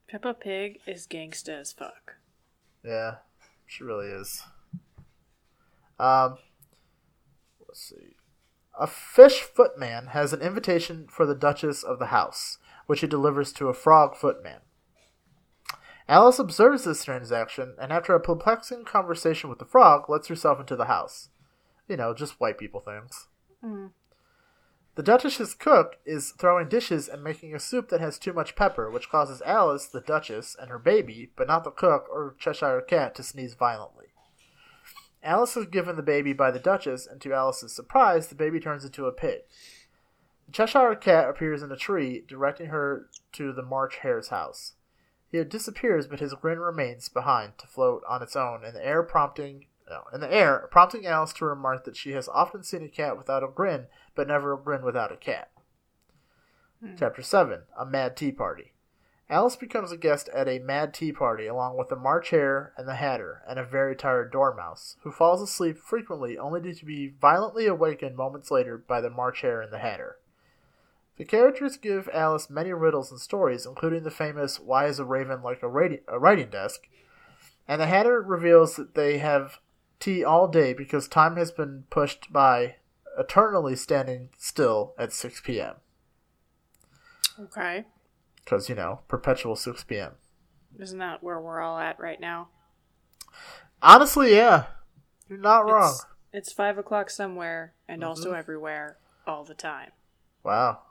Peppa 0.09 0.32
Pig 0.34 0.80
is 0.86 1.07
gangsta 1.07 1.61
as 1.61 1.72
fuck. 1.72 2.16
Yeah, 2.82 3.16
she 3.66 3.84
really 3.84 4.09
is. 4.09 4.42
Um, 5.98 6.38
let's 7.66 7.80
see. 7.82 8.14
A 8.78 8.86
fish 8.86 9.40
footman 9.42 10.09
has 10.09 10.32
an 10.32 10.40
invitation 10.42 11.07
for 11.09 11.26
the 11.26 11.34
Duchess 11.34 11.82
of 11.82 11.98
the 11.98 12.07
House, 12.07 12.59
which 12.86 13.00
he 13.00 13.07
delivers 13.07 13.52
to 13.54 13.68
a 13.68 13.74
frog 13.74 14.14
footman. 14.16 14.61
Alice 16.09 16.38
observes 16.38 16.84
this 16.84 17.04
transaction, 17.04 17.74
and 17.80 17.92
after 17.92 18.14
a 18.14 18.20
perplexing 18.20 18.84
conversation 18.84 19.50
with 19.50 19.59
the 19.59 19.64
frog, 19.64 20.09
lets 20.09 20.28
herself 20.28 20.61
into 20.61 20.76
the 20.76 20.84
house. 20.84 21.30
You 21.88 21.96
know, 21.96 22.14
just 22.14 22.38
white 22.40 22.59
people 22.59 22.80
things. 22.80 23.28
Mm. 23.64 23.90
The 24.94 25.02
Duchess's 25.02 25.52
cook 25.52 25.98
is 26.07 26.30
throwing 26.30 26.68
dishes 26.68 27.07
and 27.09 27.22
making 27.22 27.54
a 27.54 27.59
soup 27.59 27.90
that 27.90 28.00
has 28.00 28.18
too 28.18 28.32
much 28.32 28.57
pepper, 28.57 28.90
which 28.90 29.11
causes 29.11 29.42
Alice, 29.44 29.86
the 29.86 30.00
Duchess, 30.00 30.57
and 30.59 30.70
her 30.70 30.78
baby, 30.78 31.32
but 31.36 31.48
not 31.48 31.64
the 31.64 31.70
cook 31.70 32.07
or 32.11 32.34
Cheshire 32.38 32.80
Cat, 32.80 33.14
to 33.16 33.22
sneeze 33.22 33.54
violently. 33.54 34.07
Alice 35.22 35.57
is 35.57 35.66
given 35.66 35.96
the 35.96 36.02
baby 36.02 36.32
by 36.32 36.50
the 36.50 36.61
Duchess, 36.61 37.07
and 37.07 37.20
to 37.20 37.34
Alice's 37.34 37.74
surprise, 37.74 38.28
the 38.28 38.36
baby 38.36 38.61
turns 38.61 38.84
into 38.84 39.07
a 39.07 39.12
pig. 39.12 39.40
The 40.46 40.52
Cheshire 40.52 40.94
Cat 40.94 41.28
appears 41.28 41.62
in 41.62 41.72
a 41.72 41.76
tree, 41.76 42.24
directing 42.26 42.68
her 42.68 43.11
to 43.32 43.52
the 43.52 43.62
March 43.62 43.96
Hare's 43.96 44.28
house. 44.28 44.75
He 45.30 45.42
disappears, 45.44 46.06
but 46.06 46.20
his 46.20 46.34
grin 46.34 46.58
remains 46.58 47.08
behind 47.08 47.58
to 47.58 47.66
float 47.66 48.02
on 48.08 48.22
its 48.22 48.36
own 48.36 48.64
in 48.64 48.74
the 48.74 48.84
air, 48.84 49.02
prompting 49.02 49.66
no, 49.88 50.02
in 50.12 50.20
the 50.20 50.32
air, 50.32 50.68
prompting 50.70 51.06
Alice 51.06 51.32
to 51.34 51.44
remark 51.44 51.84
that 51.84 51.96
she 51.96 52.12
has 52.12 52.28
often 52.28 52.62
seen 52.64 52.82
a 52.82 52.88
cat 52.88 53.16
without 53.16 53.44
a 53.44 53.48
grin, 53.48 53.86
but 54.14 54.26
never 54.26 54.52
a 54.52 54.58
grin 54.58 54.82
without 54.82 55.12
a 55.12 55.16
cat. 55.16 55.50
Hmm. 56.80 56.96
Chapter 56.98 57.22
7 57.22 57.62
A 57.78 57.86
Mad 57.86 58.16
Tea 58.16 58.32
Party. 58.32 58.72
Alice 59.28 59.56
becomes 59.56 59.90
a 59.90 59.96
guest 59.96 60.28
at 60.28 60.46
a 60.46 60.60
mad 60.60 60.94
tea 60.94 61.10
party 61.10 61.46
along 61.48 61.76
with 61.76 61.88
the 61.88 61.96
March 61.96 62.30
Hare 62.30 62.72
and 62.76 62.86
the 62.86 62.94
Hatter 62.94 63.42
and 63.48 63.58
a 63.58 63.64
very 63.64 63.96
tired 63.96 64.30
Dormouse, 64.30 64.96
who 65.02 65.10
falls 65.10 65.42
asleep 65.42 65.78
frequently 65.78 66.38
only 66.38 66.72
to 66.72 66.84
be 66.84 67.08
violently 67.08 67.66
awakened 67.66 68.16
moments 68.16 68.52
later 68.52 68.78
by 68.78 69.00
the 69.00 69.10
March 69.10 69.40
Hare 69.40 69.60
and 69.60 69.72
the 69.72 69.80
Hatter. 69.80 70.18
The 71.16 71.24
characters 71.24 71.76
give 71.76 72.08
Alice 72.12 72.50
many 72.50 72.72
riddles 72.72 73.10
and 73.10 73.18
stories, 73.20 73.64
including 73.64 74.02
the 74.02 74.10
famous 74.10 74.60
Why 74.60 74.86
is 74.86 74.98
a 74.98 75.04
Raven 75.04 75.42
like 75.42 75.62
a, 75.62 75.66
radi- 75.66 76.02
a 76.08 76.18
writing 76.18 76.50
desk? 76.50 76.82
And 77.66 77.80
the 77.80 77.86
Hatter 77.86 78.20
reveals 78.20 78.76
that 78.76 78.94
they 78.94 79.18
have 79.18 79.58
tea 79.98 80.22
all 80.22 80.46
day 80.46 80.72
because 80.74 81.08
time 81.08 81.36
has 81.36 81.50
been 81.50 81.84
pushed 81.90 82.32
by 82.32 82.76
eternally 83.18 83.74
standing 83.76 84.28
still 84.36 84.94
at 84.98 85.12
6 85.12 85.40
p.m. 85.40 85.76
Okay. 87.40 87.84
Because, 88.44 88.68
you 88.68 88.74
know, 88.74 89.00
perpetual 89.08 89.56
6 89.56 89.84
p.m. 89.84 90.12
Isn't 90.78 90.98
that 90.98 91.22
where 91.22 91.40
we're 91.40 91.60
all 91.60 91.78
at 91.78 91.98
right 91.98 92.20
now? 92.20 92.48
Honestly, 93.82 94.34
yeah. 94.34 94.64
You're 95.28 95.38
not 95.38 95.64
wrong. 95.66 95.92
It's, 95.92 96.06
it's 96.32 96.52
five 96.52 96.78
o'clock 96.78 97.10
somewhere 97.10 97.74
and 97.88 98.04
also 98.04 98.28
Mm-hmm. 98.28 98.38
everywhere 98.38 98.98
all 99.26 99.44
the 99.44 99.54
time. 99.54 99.90
Wow. 100.44 100.82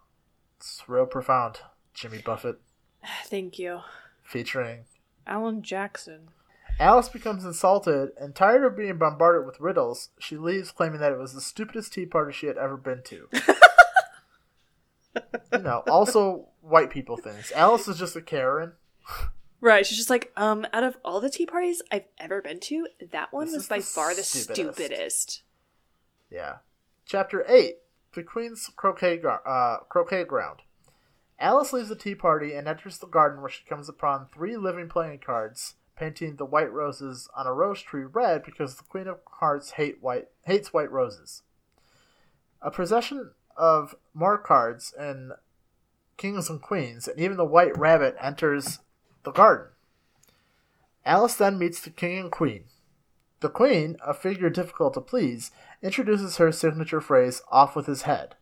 It's 0.57 0.83
real 0.87 1.05
profound. 1.05 1.59
Jimmy 1.93 2.19
Buffett 2.19 2.57
Thank 3.25 3.57
you. 3.59 3.81
featuring. 4.23 4.85
Alan 5.27 5.61
Jackson. 5.61 6.29
Alice 6.79 7.07
becomes 7.09 7.45
insulted 7.45 8.09
and 8.19 8.35
tired 8.35 8.65
of 8.65 8.75
being 8.75 8.97
bombarded 8.97 9.45
with 9.45 9.61
riddles. 9.61 10.09
She 10.19 10.35
leaves 10.37 10.71
claiming 10.71 10.99
that 10.99 11.13
it 11.13 11.17
was 11.17 11.33
the 11.33 11.39
stupidest 11.41 11.93
tea 11.93 12.05
party 12.05 12.33
she 12.33 12.47
had 12.47 12.57
ever 12.57 12.75
been 12.75 13.01
to. 13.05 13.29
you 15.53 15.59
know, 15.59 15.83
also 15.87 16.49
white 16.61 16.89
people 16.89 17.15
things. 17.15 17.51
Alice 17.55 17.87
is 17.87 17.97
just 17.97 18.15
a 18.17 18.21
Karen. 18.21 18.73
Right, 19.61 19.85
she's 19.85 19.97
just 19.97 20.09
like, 20.09 20.31
um, 20.35 20.67
out 20.73 20.83
of 20.83 20.97
all 21.05 21.21
the 21.21 21.29
tea 21.29 21.45
parties 21.45 21.81
I've 21.91 22.03
ever 22.19 22.41
been 22.41 22.59
to, 22.61 22.87
that 23.11 23.31
one 23.31 23.45
This 23.45 23.55
was 23.55 23.67
by 23.67 23.77
the 23.77 23.83
far 23.83 24.13
the 24.13 24.21
stupidest. 24.23 24.75
stupidest. 24.75 25.41
Yeah. 26.29 26.55
Chapter 27.05 27.45
8 27.47 27.77
The 28.15 28.23
Queen's 28.23 28.69
Croquet, 28.77 29.21
uh, 29.25 29.77
croquet 29.89 30.23
Ground. 30.23 30.61
Alice 31.37 31.73
leaves 31.73 31.89
the 31.89 31.97
tea 31.97 32.15
party 32.15 32.53
and 32.53 32.65
enters 32.65 32.97
the 32.97 33.07
garden 33.07 33.41
where 33.41 33.49
she 33.49 33.65
comes 33.65 33.89
upon 33.89 34.27
three 34.27 34.55
living 34.55 34.87
playing 34.87 35.19
cards, 35.19 35.75
painting 35.97 36.37
the 36.37 36.45
white 36.45 36.71
roses 36.71 37.27
on 37.35 37.45
a 37.45 37.51
rose 37.51 37.81
tree 37.81 38.05
red 38.05 38.43
because 38.43 38.77
the 38.77 38.85
Queen 38.85 39.07
of 39.07 39.19
Hearts 39.39 39.71
hate 39.71 40.01
white, 40.01 40.29
hates 40.45 40.71
white 40.71 40.89
roses. 40.89 41.43
A 42.61 42.71
procession 42.71 43.31
of 43.57 43.95
more 44.13 44.37
cards 44.37 44.93
and 44.97 45.33
kings 46.15 46.49
and 46.49 46.61
queens, 46.61 47.09
and 47.09 47.19
even 47.19 47.35
the 47.35 47.43
white 47.43 47.77
rabbit 47.77 48.15
enters 48.21 48.79
the 49.23 49.31
garden. 49.31 49.67
Alice 51.05 51.35
then 51.35 51.59
meets 51.59 51.81
the 51.81 51.89
king 51.89 52.17
and 52.17 52.31
queen. 52.31 52.63
The 53.41 53.49
queen, 53.49 53.97
a 54.05 54.13
figure 54.13 54.49
difficult 54.49 54.93
to 54.95 55.01
please, 55.01 55.51
introduces 55.81 56.37
her 56.37 56.51
signature 56.51 57.01
phrase, 57.01 57.41
off 57.51 57.75
with 57.75 57.85
his 57.85 58.03
head, 58.03 58.35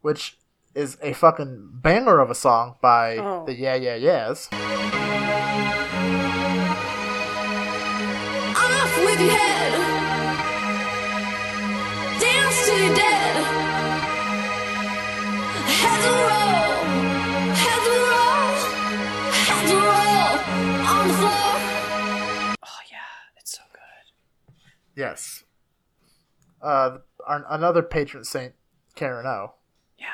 which 0.00 0.38
is 0.74 0.98
a 1.02 1.12
fucking 1.12 1.70
banger 1.74 2.18
of 2.18 2.30
a 2.30 2.34
song 2.34 2.76
by 2.82 3.16
Oh. 3.16 3.44
the 3.46 3.54
Yeah 3.54 3.76
Yeah 3.76 3.94
Yeahs. 3.94 4.48
Off 8.56 8.96
with 9.04 9.20
your 9.20 9.30
head. 9.30 9.53
Yes. 24.96 25.44
Uh, 26.62 26.98
our, 27.26 27.44
another 27.48 27.82
patron 27.82 28.24
saint, 28.24 28.54
Karen 28.94 29.26
O. 29.26 29.54
Yeah. 29.98 30.06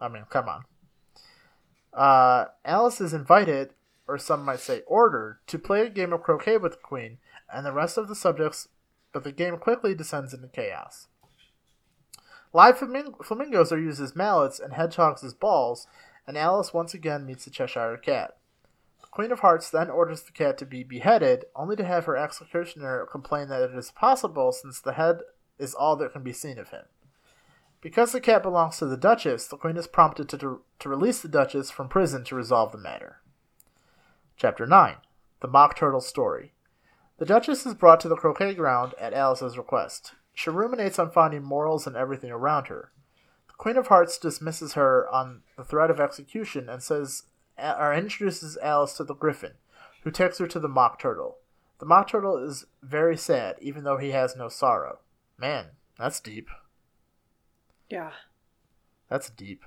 I 0.00 0.08
mean, 0.08 0.24
come 0.28 0.48
on. 0.48 0.64
Uh, 1.92 2.46
Alice 2.64 3.00
is 3.00 3.12
invited, 3.12 3.74
or 4.06 4.18
some 4.18 4.44
might 4.44 4.60
say 4.60 4.82
ordered, 4.86 5.38
to 5.46 5.58
play 5.58 5.86
a 5.86 5.90
game 5.90 6.12
of 6.12 6.22
croquet 6.22 6.56
with 6.56 6.72
the 6.72 6.78
queen 6.78 7.18
and 7.52 7.64
the 7.64 7.72
rest 7.72 7.98
of 7.98 8.08
the 8.08 8.14
subjects, 8.14 8.68
but 9.12 9.24
the 9.24 9.32
game 9.32 9.56
quickly 9.56 9.94
descends 9.94 10.32
into 10.34 10.48
chaos. 10.48 11.08
Live 12.52 12.78
flamin- 12.78 13.24
flamingos 13.24 13.72
are 13.72 13.80
used 13.80 14.00
as 14.00 14.16
mallets 14.16 14.58
and 14.58 14.72
hedgehogs 14.72 15.22
as 15.22 15.34
balls, 15.34 15.86
and 16.26 16.36
Alice 16.36 16.74
once 16.74 16.94
again 16.94 17.26
meets 17.26 17.44
the 17.44 17.50
Cheshire 17.50 17.96
Cat. 17.96 18.36
Queen 19.10 19.32
of 19.32 19.40
Hearts 19.40 19.70
then 19.70 19.90
orders 19.90 20.22
the 20.22 20.32
cat 20.32 20.56
to 20.58 20.66
be 20.66 20.84
beheaded, 20.84 21.44
only 21.56 21.74
to 21.76 21.84
have 21.84 22.04
her 22.04 22.16
executioner 22.16 23.06
complain 23.10 23.48
that 23.48 23.62
it 23.62 23.74
is 23.74 23.90
possible 23.90 24.52
since 24.52 24.80
the 24.80 24.92
head 24.92 25.20
is 25.58 25.74
all 25.74 25.96
that 25.96 26.12
can 26.12 26.22
be 26.22 26.32
seen 26.32 26.58
of 26.58 26.70
him. 26.70 26.84
Because 27.80 28.12
the 28.12 28.20
cat 28.20 28.42
belongs 28.42 28.78
to 28.78 28.86
the 28.86 28.96
Duchess, 28.96 29.46
the 29.46 29.56
Queen 29.56 29.76
is 29.76 29.86
prompted 29.86 30.28
to, 30.28 30.60
to 30.78 30.88
release 30.88 31.20
the 31.20 31.28
Duchess 31.28 31.70
from 31.70 31.88
prison 31.88 32.24
to 32.24 32.34
resolve 32.34 32.72
the 32.72 32.78
matter. 32.78 33.20
Chapter 34.36 34.66
9 34.66 34.96
The 35.40 35.48
Mock 35.48 35.76
Turtle 35.76 36.00
Story. 36.00 36.52
The 37.18 37.26
Duchess 37.26 37.66
is 37.66 37.74
brought 37.74 38.00
to 38.00 38.08
the 38.08 38.16
croquet 38.16 38.54
ground 38.54 38.94
at 38.98 39.12
Alice's 39.12 39.58
request. 39.58 40.12
She 40.34 40.50
ruminates 40.50 40.98
on 40.98 41.10
finding 41.10 41.42
morals 41.42 41.86
in 41.86 41.96
everything 41.96 42.30
around 42.30 42.68
her. 42.68 42.92
The 43.48 43.54
Queen 43.54 43.76
of 43.76 43.88
Hearts 43.88 44.18
dismisses 44.18 44.74
her 44.74 45.08
on 45.10 45.42
the 45.56 45.64
threat 45.64 45.90
of 45.90 46.00
execution 46.00 46.68
and 46.68 46.82
says, 46.82 47.24
or 47.60 47.94
introduces 47.94 48.56
Alice 48.62 48.94
to 48.94 49.04
the 49.04 49.14
Gryphon, 49.14 49.54
who 50.02 50.10
takes 50.10 50.38
her 50.38 50.46
to 50.46 50.60
the 50.60 50.68
Mock 50.68 50.98
Turtle. 51.00 51.38
The 51.78 51.86
Mock 51.86 52.08
Turtle 52.08 52.36
is 52.36 52.66
very 52.82 53.16
sad, 53.16 53.56
even 53.60 53.84
though 53.84 53.96
he 53.96 54.10
has 54.10 54.36
no 54.36 54.48
sorrow. 54.48 55.00
Man, 55.38 55.66
that's 55.98 56.20
deep. 56.20 56.48
Yeah. 57.88 58.12
That's 59.08 59.30
deep. 59.30 59.64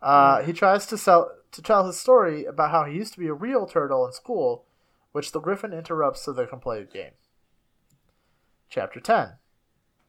Uh, 0.00 0.42
he 0.42 0.52
tries 0.52 0.86
to 0.86 0.98
sell 0.98 1.30
to 1.52 1.62
tell 1.62 1.86
his 1.86 2.00
story 2.00 2.44
about 2.44 2.70
how 2.70 2.84
he 2.84 2.96
used 2.96 3.12
to 3.12 3.18
be 3.20 3.28
a 3.28 3.34
real 3.34 3.66
turtle 3.66 4.06
in 4.06 4.12
school, 4.12 4.64
which 5.12 5.32
the 5.32 5.40
Gryphon 5.40 5.72
interrupts 5.72 6.22
so 6.22 6.32
they 6.32 6.46
can 6.46 6.60
play 6.60 6.80
a 6.80 6.84
game. 6.84 7.12
Chapter 8.68 9.00
10 9.00 9.34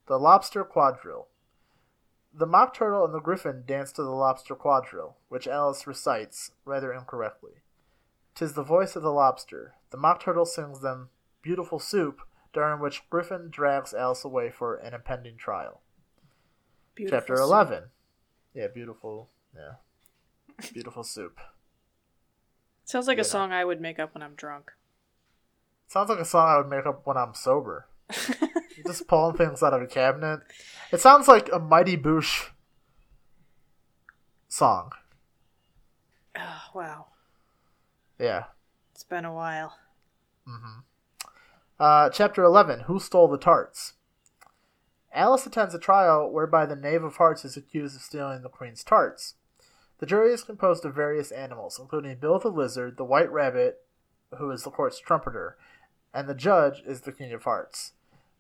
The 0.08 0.18
Lobster 0.18 0.64
Quadrille. 0.64 1.28
The 2.34 2.46
Mock 2.48 2.74
Turtle 2.74 3.06
and 3.06 3.14
the 3.14 3.20
Gryphon 3.20 3.64
dance 3.68 3.92
to 3.94 4.02
the 4.04 4.10
Lobster 4.10 4.56
Quadrille, 4.56 5.14
which 5.30 5.48
Alice 5.48 5.86
recites, 5.86 6.52
rather 6.66 6.92
incorrectly. 6.92 7.62
Tis 8.34 8.54
the 8.54 8.64
voice 8.64 8.96
of 8.96 9.04
the 9.04 9.12
lobster. 9.12 9.76
The 9.92 9.98
Mock 9.98 10.20
Turtle 10.24 10.46
sings 10.46 10.80
them 10.82 11.10
Beautiful 11.44 11.78
Soup, 11.78 12.22
during 12.52 12.80
which 12.80 13.08
Griffin 13.10 13.50
drags 13.52 13.94
Alice 13.94 14.26
away 14.26 14.50
for 14.50 14.76
an 14.76 14.96
impending 14.96 15.38
trial. 15.38 15.82
Beautiful 16.96 17.20
Chapter 17.20 17.36
soup. 17.38 17.44
11. 17.44 17.84
Yeah, 18.56 18.68
beautiful. 18.74 19.30
Yeah. 19.56 19.74
Beautiful 20.74 21.04
soup. 21.04 21.40
Sounds 22.86 23.08
like 23.08 23.18
Yeah. 23.18 23.22
a 23.22 23.26
song 23.26 23.52
I 23.52 23.64
would 23.66 23.80
make 23.82 24.00
up 24.00 24.14
when 24.16 24.24
I'm 24.24 24.36
drunk. 24.36 24.72
Sounds 25.88 26.10
like 26.10 26.20
a 26.20 26.26
song 26.26 26.48
I 26.50 26.58
would 26.58 26.70
make 26.70 26.86
up 26.88 27.06
when 27.06 27.18
I'm 27.18 27.34
sober. 27.36 27.88
Just 28.86 29.08
pulling 29.08 29.38
things 29.38 29.62
out 29.62 29.74
of 29.74 29.82
a 29.82 29.88
cabinet. 29.88 30.42
It 30.92 31.02
sounds 31.02 31.28
like 31.28 31.50
a 31.52 31.60
Mighty 31.60 31.98
Boosh 31.98 32.50
song. 34.48 34.92
Oh, 36.38 36.62
wow. 36.74 37.08
Yeah. 38.20 38.46
It's 38.94 39.04
been 39.04 39.26
a 39.26 39.34
while. 39.34 39.78
Uh, 41.80 42.10
chapter 42.10 42.44
11 42.44 42.82
Who 42.82 43.00
Stole 43.00 43.28
the 43.28 43.38
Tarts? 43.38 43.94
Alice 45.14 45.46
attends 45.46 45.76
a 45.76 45.80
trial 45.80 46.32
whereby 46.32 46.66
the 46.66 46.76
Knave 46.76 47.04
of 47.04 47.18
Hearts 47.18 47.46
is 47.46 47.56
accused 47.56 47.96
of 47.96 48.02
stealing 48.02 48.42
the 48.42 48.50
Queen's 48.50 48.84
tarts. 48.84 49.36
The 50.00 50.06
jury 50.08 50.34
is 50.34 50.44
composed 50.44 50.86
of 50.86 50.96
various 50.96 51.32
animals, 51.32 51.78
including 51.80 52.18
Bill 52.18 52.40
the 52.40 52.50
Lizard, 52.50 52.98
the 52.98 53.06
White 53.06 53.32
Rabbit, 53.32 53.82
who 54.38 54.50
is 54.50 54.64
the 54.64 54.72
court's 54.72 55.00
trumpeter, 55.00 55.56
and 56.14 56.28
the 56.28 56.34
judge 56.34 56.82
is 56.86 57.02
the 57.02 57.12
King 57.12 57.32
of 57.32 57.44
Hearts. 57.44 57.94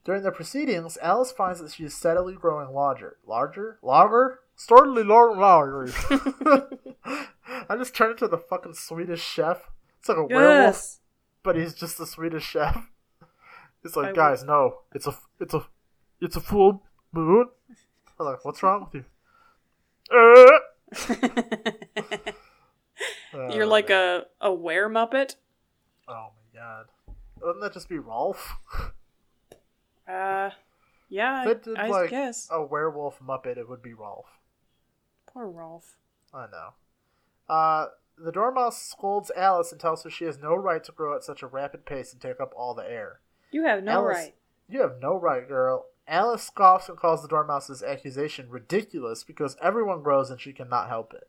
During 0.04 0.24
the 0.24 0.32
proceedings, 0.32 0.98
Alice 1.02 1.32
finds 1.32 1.62
that 1.62 1.72
she 1.72 1.86
is 1.86 1.94
steadily 1.94 2.34
growing 2.34 2.74
larger. 2.74 3.18
Larger? 3.26 3.80
Larger? 3.82 4.40
Steadily 4.56 5.04
larger. 5.04 5.94
I 7.06 7.78
just 7.78 7.96
turned 7.96 8.12
into 8.12 8.28
the 8.28 8.38
fucking 8.38 8.74
Swedish 8.74 9.24
chef. 9.24 9.70
It's 10.00 10.10
like 10.10 10.18
a 10.18 10.26
werewolf 10.26 10.98
but 11.44 11.58
he's 11.58 11.74
just 11.74 12.00
a 12.00 12.06
Swedish 12.06 12.46
chef. 12.46 12.90
He's 13.84 13.96
like, 13.98 14.12
I 14.12 14.14
guys, 14.14 14.44
no, 14.44 14.80
it's 14.94 15.08
a, 15.08 15.16
it's 15.40 15.54
a, 15.54 15.66
it's 16.22 16.38
a 16.38 16.42
full 16.42 16.84
moon. 17.12 17.50
I'm 18.20 18.26
like, 18.26 18.46
what's 18.46 18.64
wrong 18.64 18.88
with 18.92 19.04
you? 19.04 19.06
Uh. 20.12 20.60
You're 23.54 23.66
like 23.66 23.90
a, 23.90 24.26
a 24.40 24.54
were 24.54 24.90
Muppet? 24.90 25.36
Oh 26.08 26.30
my 26.36 26.60
god, 26.60 26.86
wouldn't 27.42 27.62
that 27.62 27.74
just 27.74 27.90
be 27.90 28.00
Rolf? 28.00 28.54
Uh, 30.14 30.52
yeah, 31.10 31.44
If 31.44 31.48
it 31.50 31.64
did 31.64 31.78
I, 31.78 31.86
I 31.86 31.90
like 31.90 32.10
guess. 32.10 32.48
a 32.52 32.64
werewolf 32.64 33.20
Muppet, 33.20 33.58
it 33.58 33.70
would 33.70 33.82
be 33.82 33.94
Rolf. 33.94 34.26
Poor 35.28 35.48
Rolf. 35.48 35.96
I 36.34 36.46
know. 36.52 36.74
Uh, 37.54 37.88
the 38.18 38.32
Dormouse 38.32 38.82
scolds 38.82 39.32
Alice 39.36 39.72
and 39.72 39.82
tells 39.82 40.04
her 40.04 40.10
she 40.10 40.26
has 40.26 40.38
no 40.40 40.56
right 40.56 40.84
to 40.84 40.92
grow 40.92 41.16
at 41.16 41.24
such 41.24 41.42
a 41.44 41.48
rapid 41.48 41.86
pace 41.86 42.14
and 42.14 42.22
take 42.22 42.40
up 42.40 42.54
all 42.56 42.74
the 42.74 42.90
air. 42.90 43.20
You 43.52 43.64
have 43.66 43.84
no 43.84 43.92
Alice- 43.94 44.16
right. 44.18 44.36
You 44.70 44.82
have 44.82 44.96
no 45.02 45.20
right, 45.20 45.48
girl. 45.48 45.86
Alice 46.08 46.44
scoffs 46.44 46.90
and 46.90 46.98
calls 46.98 47.22
the 47.22 47.28
Dormouse's 47.28 47.82
accusation 47.84 48.50
ridiculous 48.50 49.24
because 49.24 49.56
everyone 49.62 50.02
grows 50.04 50.30
and 50.30 50.40
she 50.40 50.52
cannot 50.54 50.90
help 50.90 51.14
it. 51.14 51.28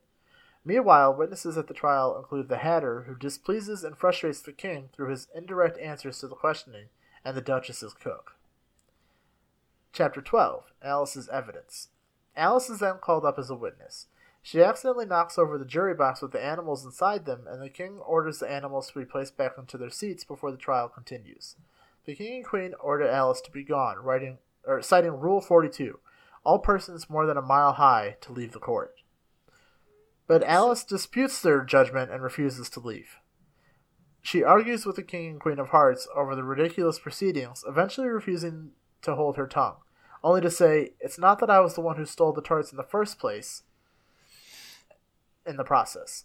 Meanwhile, 0.64 1.14
witnesses 1.14 1.58
at 1.58 1.66
the 1.68 1.74
trial 1.74 2.16
include 2.16 2.48
the 2.48 2.56
Hatter, 2.58 3.02
who 3.02 3.14
displeases 3.16 3.84
and 3.84 3.96
frustrates 3.98 4.40
the 4.40 4.52
king 4.52 4.88
through 4.92 5.10
his 5.10 5.28
indirect 5.34 5.78
answers 5.78 6.18
to 6.20 6.28
the 6.28 6.34
questioning, 6.34 6.86
and 7.24 7.36
the 7.36 7.42
Duchess's 7.42 7.92
cook. 7.94 8.33
Chapter 9.94 10.20
12 10.20 10.72
Alice's 10.82 11.28
Evidence. 11.28 11.90
Alice 12.36 12.68
is 12.68 12.80
then 12.80 12.96
called 13.00 13.24
up 13.24 13.38
as 13.38 13.48
a 13.48 13.54
witness. 13.54 14.08
She 14.42 14.60
accidentally 14.60 15.06
knocks 15.06 15.38
over 15.38 15.56
the 15.56 15.64
jury 15.64 15.94
box 15.94 16.20
with 16.20 16.32
the 16.32 16.44
animals 16.44 16.84
inside 16.84 17.26
them, 17.26 17.46
and 17.48 17.62
the 17.62 17.68
king 17.68 18.00
orders 18.00 18.40
the 18.40 18.50
animals 18.50 18.88
to 18.88 18.98
be 18.98 19.04
placed 19.04 19.36
back 19.36 19.52
into 19.56 19.78
their 19.78 19.90
seats 19.90 20.24
before 20.24 20.50
the 20.50 20.56
trial 20.56 20.88
continues. 20.88 21.54
The 22.06 22.16
king 22.16 22.38
and 22.38 22.44
queen 22.44 22.74
order 22.80 23.08
Alice 23.08 23.40
to 23.42 23.52
be 23.52 23.62
gone, 23.62 23.98
writing 23.98 24.38
or 24.66 24.82
citing 24.82 25.12
Rule 25.12 25.40
42, 25.40 26.00
all 26.42 26.58
persons 26.58 27.08
more 27.08 27.24
than 27.24 27.36
a 27.36 27.42
mile 27.42 27.74
high 27.74 28.16
to 28.22 28.32
leave 28.32 28.50
the 28.50 28.58
court. 28.58 28.96
But 30.26 30.42
Alice 30.42 30.82
disputes 30.82 31.40
their 31.40 31.62
judgment 31.62 32.10
and 32.10 32.20
refuses 32.20 32.68
to 32.70 32.80
leave. 32.80 33.20
She 34.20 34.42
argues 34.42 34.84
with 34.84 34.96
the 34.96 35.04
king 35.04 35.28
and 35.28 35.40
queen 35.40 35.60
of 35.60 35.68
hearts 35.68 36.08
over 36.16 36.34
the 36.34 36.42
ridiculous 36.42 36.98
proceedings, 36.98 37.62
eventually 37.64 38.08
refusing 38.08 38.72
to 39.04 39.14
hold 39.14 39.36
her 39.36 39.46
tongue, 39.46 39.76
only 40.22 40.40
to 40.40 40.50
say, 40.50 40.90
It's 41.00 41.18
not 41.18 41.38
that 41.40 41.50
I 41.50 41.60
was 41.60 41.74
the 41.74 41.80
one 41.80 41.96
who 41.96 42.04
stole 42.04 42.32
the 42.32 42.42
tarts 42.42 42.70
in 42.72 42.76
the 42.76 42.82
first 42.82 43.18
place 43.18 43.62
in 45.46 45.56
the 45.56 45.64
process. 45.64 46.24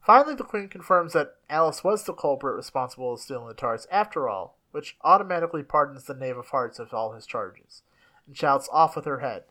Finally, 0.00 0.34
the 0.34 0.44
queen 0.44 0.68
confirms 0.68 1.12
that 1.12 1.36
Alice 1.48 1.84
was 1.84 2.04
the 2.04 2.14
culprit 2.14 2.56
responsible 2.56 3.12
of 3.12 3.20
stealing 3.20 3.48
the 3.48 3.54
tarts 3.54 3.86
after 3.90 4.28
all, 4.28 4.58
which 4.70 4.96
automatically 5.02 5.62
pardons 5.62 6.04
the 6.04 6.14
Knave 6.14 6.38
of 6.38 6.48
Hearts 6.48 6.78
of 6.78 6.94
all 6.94 7.12
his 7.12 7.26
charges, 7.26 7.82
and 8.26 8.36
shouts 8.36 8.68
off 8.72 8.96
with 8.96 9.04
her 9.04 9.20
head. 9.20 9.44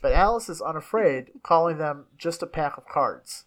But 0.00 0.12
Alice 0.12 0.48
is 0.48 0.60
unafraid, 0.60 1.30
calling 1.42 1.78
them 1.78 2.06
just 2.16 2.42
a 2.42 2.46
pack 2.46 2.76
of 2.76 2.86
cards. 2.86 3.44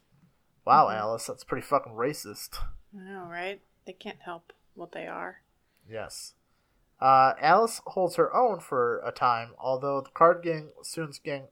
Wow, 0.65 0.87
mm-hmm. 0.87 0.97
Alice, 0.97 1.27
that's 1.27 1.43
pretty 1.43 1.65
fucking 1.65 1.93
racist. 1.93 2.59
I 2.93 3.03
know, 3.03 3.27
right? 3.29 3.61
They 3.85 3.93
can't 3.93 4.21
help 4.23 4.51
what 4.73 4.91
they 4.91 5.07
are. 5.07 5.41
Yes. 5.89 6.33
Uh, 7.05 7.35
Alice 7.39 7.81
holds 7.85 8.15
her 8.15 8.33
own 8.35 8.59
for 8.59 8.99
a 9.05 9.11
time, 9.11 9.49
although 9.59 10.01
the 10.01 10.09
card 10.09 10.41
gang 10.41 10.69
soon 10.81 11.11
gang 11.23 11.43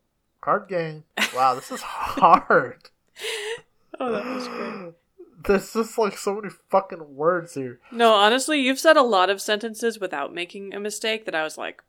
card 0.42 0.68
gang. 0.68 1.04
Wow, 1.36 1.54
this 1.54 1.72
is 1.72 1.82
hard. 1.84 2.90
Oh, 4.00 4.12
that 4.12 4.26
was 4.26 4.48
great. 4.48 4.94
There's 5.46 5.72
just 5.72 6.00
like 6.00 6.18
so 6.18 6.34
many 6.34 6.50
fucking 6.70 7.16
words 7.16 7.54
here. 7.54 7.80
No, 7.92 8.12
honestly, 8.14 8.60
you've 8.60 8.80
said 8.80 8.98
a 8.98 9.04
lot 9.04 9.30
of 9.30 9.40
sentences 9.40 10.00
without 10.00 10.34
making 10.34 10.74
a 10.74 10.80
mistake 10.80 11.26
that 11.26 11.36
I 11.36 11.44
was 11.44 11.60
like, 11.60 11.84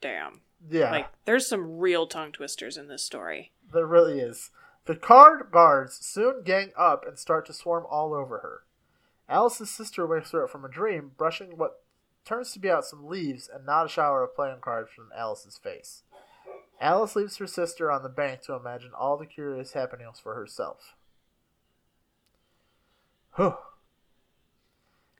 damn. 0.00 0.42
Yeah, 0.70 0.92
Like, 0.92 1.08
there's 1.24 1.48
some 1.48 1.78
real 1.78 2.06
tongue 2.06 2.30
twisters 2.30 2.76
in 2.76 2.86
this 2.86 3.02
story. 3.02 3.50
there 3.72 3.84
really 3.84 4.20
is. 4.20 4.50
The 4.84 4.94
card 4.94 5.50
guards 5.50 5.94
soon 6.00 6.44
gang 6.44 6.70
up 6.78 7.04
and 7.04 7.18
start 7.18 7.46
to 7.46 7.52
swarm 7.52 7.84
all 7.90 8.14
over 8.14 8.38
her. 8.38 8.62
Alice's 9.28 9.70
sister 9.70 10.06
wakes 10.06 10.30
her 10.30 10.44
up 10.44 10.50
from 10.50 10.64
a 10.64 10.68
dream, 10.70 11.10
brushing 11.18 11.56
what 11.56 11.80
turns 12.24 12.52
to 12.52 12.58
be 12.58 12.70
out 12.70 12.84
some 12.84 13.06
leaves 13.06 13.48
and 13.52 13.64
not 13.66 13.86
a 13.86 13.88
shower 13.88 14.22
of 14.22 14.34
playing 14.34 14.58
cards 14.60 14.90
from 14.94 15.10
Alice's 15.16 15.58
face. 15.58 16.02
Alice 16.80 17.14
leaves 17.14 17.36
her 17.36 17.46
sister 17.46 17.90
on 17.90 18.02
the 18.02 18.08
bank 18.08 18.40
to 18.42 18.54
imagine 18.54 18.92
all 18.98 19.16
the 19.18 19.26
curious 19.26 19.72
happenings 19.72 20.18
for 20.18 20.34
herself. 20.34 20.94
Whew. 23.36 23.48
As, 23.48 23.54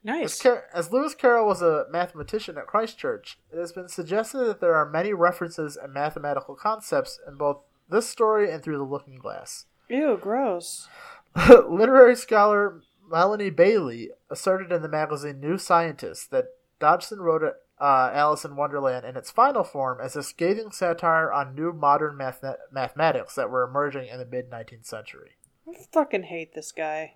Nice. 0.03 0.41
Car- 0.43 0.65
as 0.73 0.91
Lewis 0.91 1.15
Carroll 1.15 1.47
was 1.47 1.61
a 1.61 1.85
mathematician 1.91 2.57
at 2.57 2.67
Christ 2.67 2.97
Church, 2.99 3.39
it 3.53 3.59
has 3.59 3.73
been 3.73 3.89
suggested 3.89 4.39
that 4.45 4.61
there 4.61 4.75
are 4.75 4.89
many 4.89 5.13
references 5.13 5.77
and 5.77 5.93
mathematical 5.93 6.55
concepts 6.55 7.21
in 7.29 7.37
both 7.37 7.59
this 7.91 8.09
story 8.09 8.51
and 8.51 8.63
Through 8.63 8.79
the 8.79 8.85
Looking 8.85 9.19
Glass. 9.19 9.67
Ew, 9.89 10.19
gross. 10.21 10.89
Literary 11.49 12.17
scholar 12.17 12.81
Melanie 13.11 13.51
Bayley 13.51 14.11
asserted 14.31 14.73
in 14.73 14.81
the 14.83 14.89
magazine 14.89 15.41
New 15.41 15.59
Scientist 15.59 16.31
that 16.31 16.47
Dodgson 16.81 17.21
wrote 17.21 17.43
uh, 17.81 18.11
Alice 18.13 18.45
in 18.45 18.57
Wonderland 18.57 19.07
in 19.07 19.17
its 19.17 19.31
final 19.31 19.63
form 19.63 20.01
as 20.03 20.17
a 20.17 20.23
scathing 20.23 20.73
satire 20.73 21.31
on 21.33 21.55
new 21.55 21.73
modern 21.73 22.17
math- 22.17 22.43
mathematics 22.73 23.35
that 23.37 23.51
were 23.51 23.63
emerging 23.63 24.09
in 24.09 24.19
the 24.19 24.27
mid 24.27 24.51
19th 24.51 24.87
century. 24.87 25.33
I 25.69 25.75
fucking 25.93 26.25
hate 26.25 26.55
this 26.55 26.73
guy. 26.73 27.15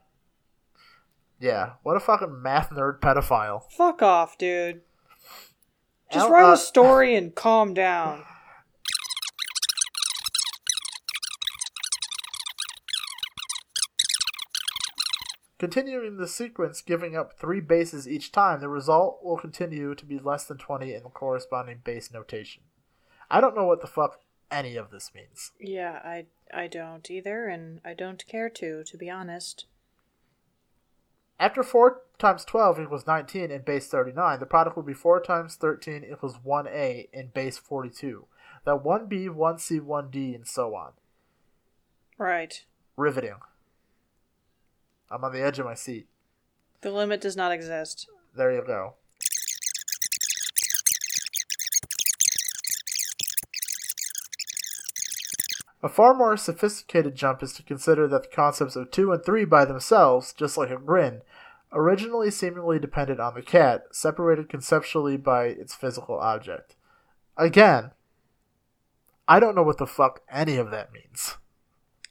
Yeah, 1.41 1.73
what 1.83 1.97
a 1.97 2.01
fucking 2.01 2.41
math 2.41 2.71
nerd 2.71 3.01
pedophile. 3.01 3.63
Fuck 3.73 4.03
off, 4.03 4.39
dude. 4.39 4.83
Just 6.13 6.27
Al- 6.27 6.31
write 6.31 6.51
uh, 6.51 6.53
a 6.53 6.57
story 6.57 7.17
and 7.17 7.35
calm 7.35 7.75
down. 7.75 8.23
Continuing 15.65 16.19
the 16.19 16.29
sequence, 16.29 16.83
giving 16.83 17.17
up 17.17 17.33
three 17.33 17.63
bases 17.63 18.07
each 18.07 18.31
time, 18.31 18.61
the 18.61 18.69
result 18.69 19.21
will 19.23 19.39
continue 19.39 19.95
to 19.95 20.05
be 20.05 20.19
less 20.19 20.45
than 20.45 20.59
20 20.59 20.93
in 20.93 21.05
the 21.05 21.09
corresponding 21.09 21.81
base 21.83 22.13
notation. 22.13 22.65
I 23.31 23.41
don't 23.41 23.57
know 23.57 23.65
what 23.65 23.81
the 23.81 23.87
fuck 23.87 24.21
any 24.51 24.77
of 24.77 24.91
this 24.91 25.13
means. 25.15 25.53
Yeah, 25.59 26.03
I 26.05 26.27
I 26.53 26.67
don't 26.67 27.11
either, 27.11 27.47
and 27.49 27.81
I 27.83 27.95
don't 27.95 28.27
care 28.27 28.51
to, 28.51 28.85
to 28.85 28.99
be 28.99 29.09
honest. 29.09 29.65
After 31.41 31.63
4 31.63 32.03
times 32.19 32.45
12 32.45 32.81
equals 32.81 33.07
19 33.07 33.51
in 33.51 33.63
base 33.63 33.87
39, 33.87 34.41
the 34.41 34.45
product 34.45 34.77
will 34.77 34.83
be 34.83 34.93
4 34.93 35.23
times 35.23 35.57
13 35.57 36.05
equals 36.05 36.37
1a 36.47 37.09
in 37.11 37.29
base 37.29 37.57
42. 37.57 38.27
Then 38.67 38.81
1b, 38.81 39.29
1c, 39.31 39.81
1d, 39.81 40.35
and 40.35 40.47
so 40.47 40.75
on. 40.75 40.93
Right. 42.19 42.67
Riveting. 42.99 43.37
I'm 45.15 45.23
on 45.23 45.33
the 45.33 45.45
edge 45.45 45.61
of 45.61 45.67
my 45.67 45.75
seat. 45.75 46.09
The 46.81 46.91
limit 46.91 47.21
does 47.21 47.37
not 47.37 47.53
exist. 47.53 48.09
There 48.37 48.53
you 48.53 48.65
go. 48.67 48.95
A 55.85 55.89
far 55.89 56.15
more 56.15 56.37
sophisticated 56.37 57.15
jump 57.15 57.45
is 57.45 57.53
to 57.53 57.63
consider 57.63 58.09
that 58.09 58.23
the 58.25 58.35
concepts 58.35 58.75
of 58.75 58.91
2 58.91 59.13
and 59.13 59.25
3 59.25 59.45
by 59.45 59.65
themselves, 59.65 60.33
just 60.33 60.57
like 60.57 60.71
a 60.71 60.79
grin, 60.79 61.21
originally 61.73 62.31
seemingly 62.33 62.81
depended 62.81 63.21
on 63.21 63.35
the 63.35 63.43
cat, 63.43 63.85
separated 63.93 64.49
conceptually 64.49 65.17
by 65.17 65.45
its 65.45 65.75
physical 65.75 66.19
object. 66.19 66.75
Again, 67.37 67.93
I 69.29 69.39
don't 69.39 69.55
know 69.55 69.63
what 69.63 69.79
the 69.79 69.87
fuck 69.87 70.23
any 70.29 70.57
of 70.57 70.73
that 70.73 70.93
means. 70.93 71.37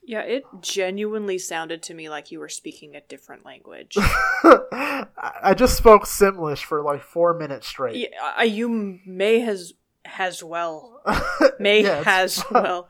Yeah, 0.05 0.21
it 0.21 0.43
genuinely 0.59 1.37
sounded 1.37 1.81
to 1.83 1.93
me 1.93 2.09
like 2.09 2.29
you 2.31 2.39
were 2.39 2.49
speaking 2.49 2.95
a 2.95 3.01
different 3.01 3.45
language. 3.45 3.95
I 4.43 5.53
just 5.55 5.77
spoke 5.77 6.03
Simlish 6.03 6.63
for 6.63 6.81
like 6.81 7.01
four 7.01 7.33
minutes 7.33 7.67
straight. 7.67 7.95
yeah, 7.95 8.33
I- 8.35 8.43
you 8.43 8.99
may 9.05 9.39
has 9.39 9.73
has 10.05 10.43
well 10.43 11.01
may 11.59 11.81
Yes. 11.83 12.03
has 12.05 12.43
well. 12.51 12.89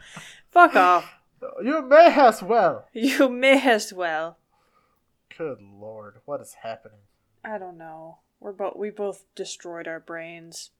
Fuck 0.49 0.75
off. 0.75 1.13
You 1.63 1.81
may 1.87 2.11
as 2.15 2.41
well. 2.41 2.87
You 2.93 3.29
may 3.29 3.61
as 3.69 3.93
well. 3.93 4.37
Good 5.37 5.59
lord, 5.61 6.15
what 6.25 6.41
is 6.41 6.55
happening? 6.63 6.99
I 7.45 7.57
don't 7.59 7.77
know. 7.77 8.19
We're 8.39 8.53
both 8.53 8.75
we 8.75 8.89
both 8.89 9.23
destroyed 9.35 9.87
our 9.87 9.99
brains. 9.99 10.71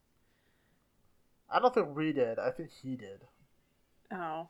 I 1.50 1.60
don't 1.60 1.74
think 1.74 1.96
we 1.96 2.12
did. 2.14 2.40
I 2.40 2.50
think 2.50 2.72
he 2.82 2.96
did. 2.96 3.22
Oh. 4.12 4.48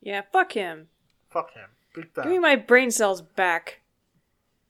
Yeah, 0.00 0.22
fuck 0.32 0.52
him. 0.52 0.88
Fuck 1.30 1.54
him. 1.54 1.70
Big 1.94 2.14
Give 2.14 2.26
me 2.26 2.38
my 2.38 2.56
brain 2.56 2.90
cells 2.90 3.22
back. 3.22 3.80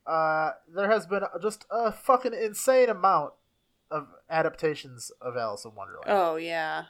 Uh, 0.07 0.53
there 0.75 0.91
has 0.91 1.07
been 1.07 1.23
just 1.43 1.67
a 1.71 1.93
fucking 1.93 2.33
insane 2.35 2.89
amount 2.89 3.33
of 3.91 4.09
adaptations 4.29 5.11
of 5.21 5.37
Alice 5.37 5.65
in 5.65 5.75
Wonderland. 5.75 6.07
Oh 6.09 6.37
yeah. 6.37 6.85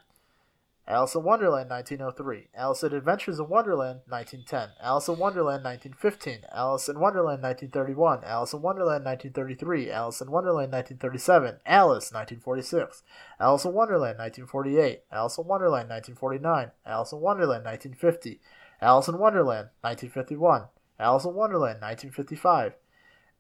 Alice 0.90 1.14
in 1.14 1.22
Wonderland 1.22 1.70
1903, 1.70 2.48
Alice 2.52 2.82
in 2.82 2.92
Adventures 2.92 3.38
in 3.38 3.48
Wonderland 3.48 4.00
1910, 4.08 4.74
Alice 4.82 5.06
in 5.06 5.18
Wonderland 5.18 5.62
1915, 5.62 6.50
Alice 6.50 6.88
in 6.88 6.98
Wonderland 6.98 7.42
1931, 7.42 8.24
Alice 8.24 8.52
in 8.52 8.60
Wonderland 8.62 9.04
1933, 9.04 9.90
Alice 9.92 10.20
in 10.20 10.30
Wonderland 10.32 10.72
1937, 10.72 11.60
Alice 11.64 12.10
1946, 12.10 13.04
Alice 13.38 13.64
in 13.64 13.72
Wonderland 13.72 14.18
1948, 14.18 15.02
Alice 15.12 15.38
in 15.38 15.46
Wonderland 15.46 15.88
1949, 15.90 16.70
Alice 16.84 17.12
in 17.12 17.20
Wonderland 17.20 17.64
1950, 17.64 18.40
Alice 18.81 19.09
in 19.09 19.18
Wonderland 19.18 19.68
1951, 19.83 20.64
Alice 20.99 21.24
in 21.24 21.35
Wonderland 21.35 21.81
1955, 21.81 22.74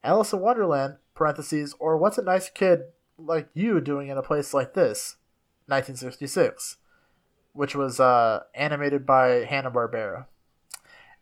Alice 0.04 0.32
in 0.32 0.40
Wonderland 0.40 0.96
parentheses 1.14 1.74
or 1.78 1.96
what's 1.96 2.18
a 2.18 2.22
nice 2.22 2.50
kid 2.50 2.80
like 3.18 3.48
you 3.54 3.80
doing 3.80 4.08
in 4.08 4.16
a 4.16 4.22
place 4.22 4.54
like 4.54 4.74
this 4.74 5.16
1966 5.66 6.78
which 7.52 7.74
was 7.74 8.00
uh, 8.00 8.40
animated 8.54 9.04
by 9.04 9.44
Hanna-Barbera. 9.44 10.26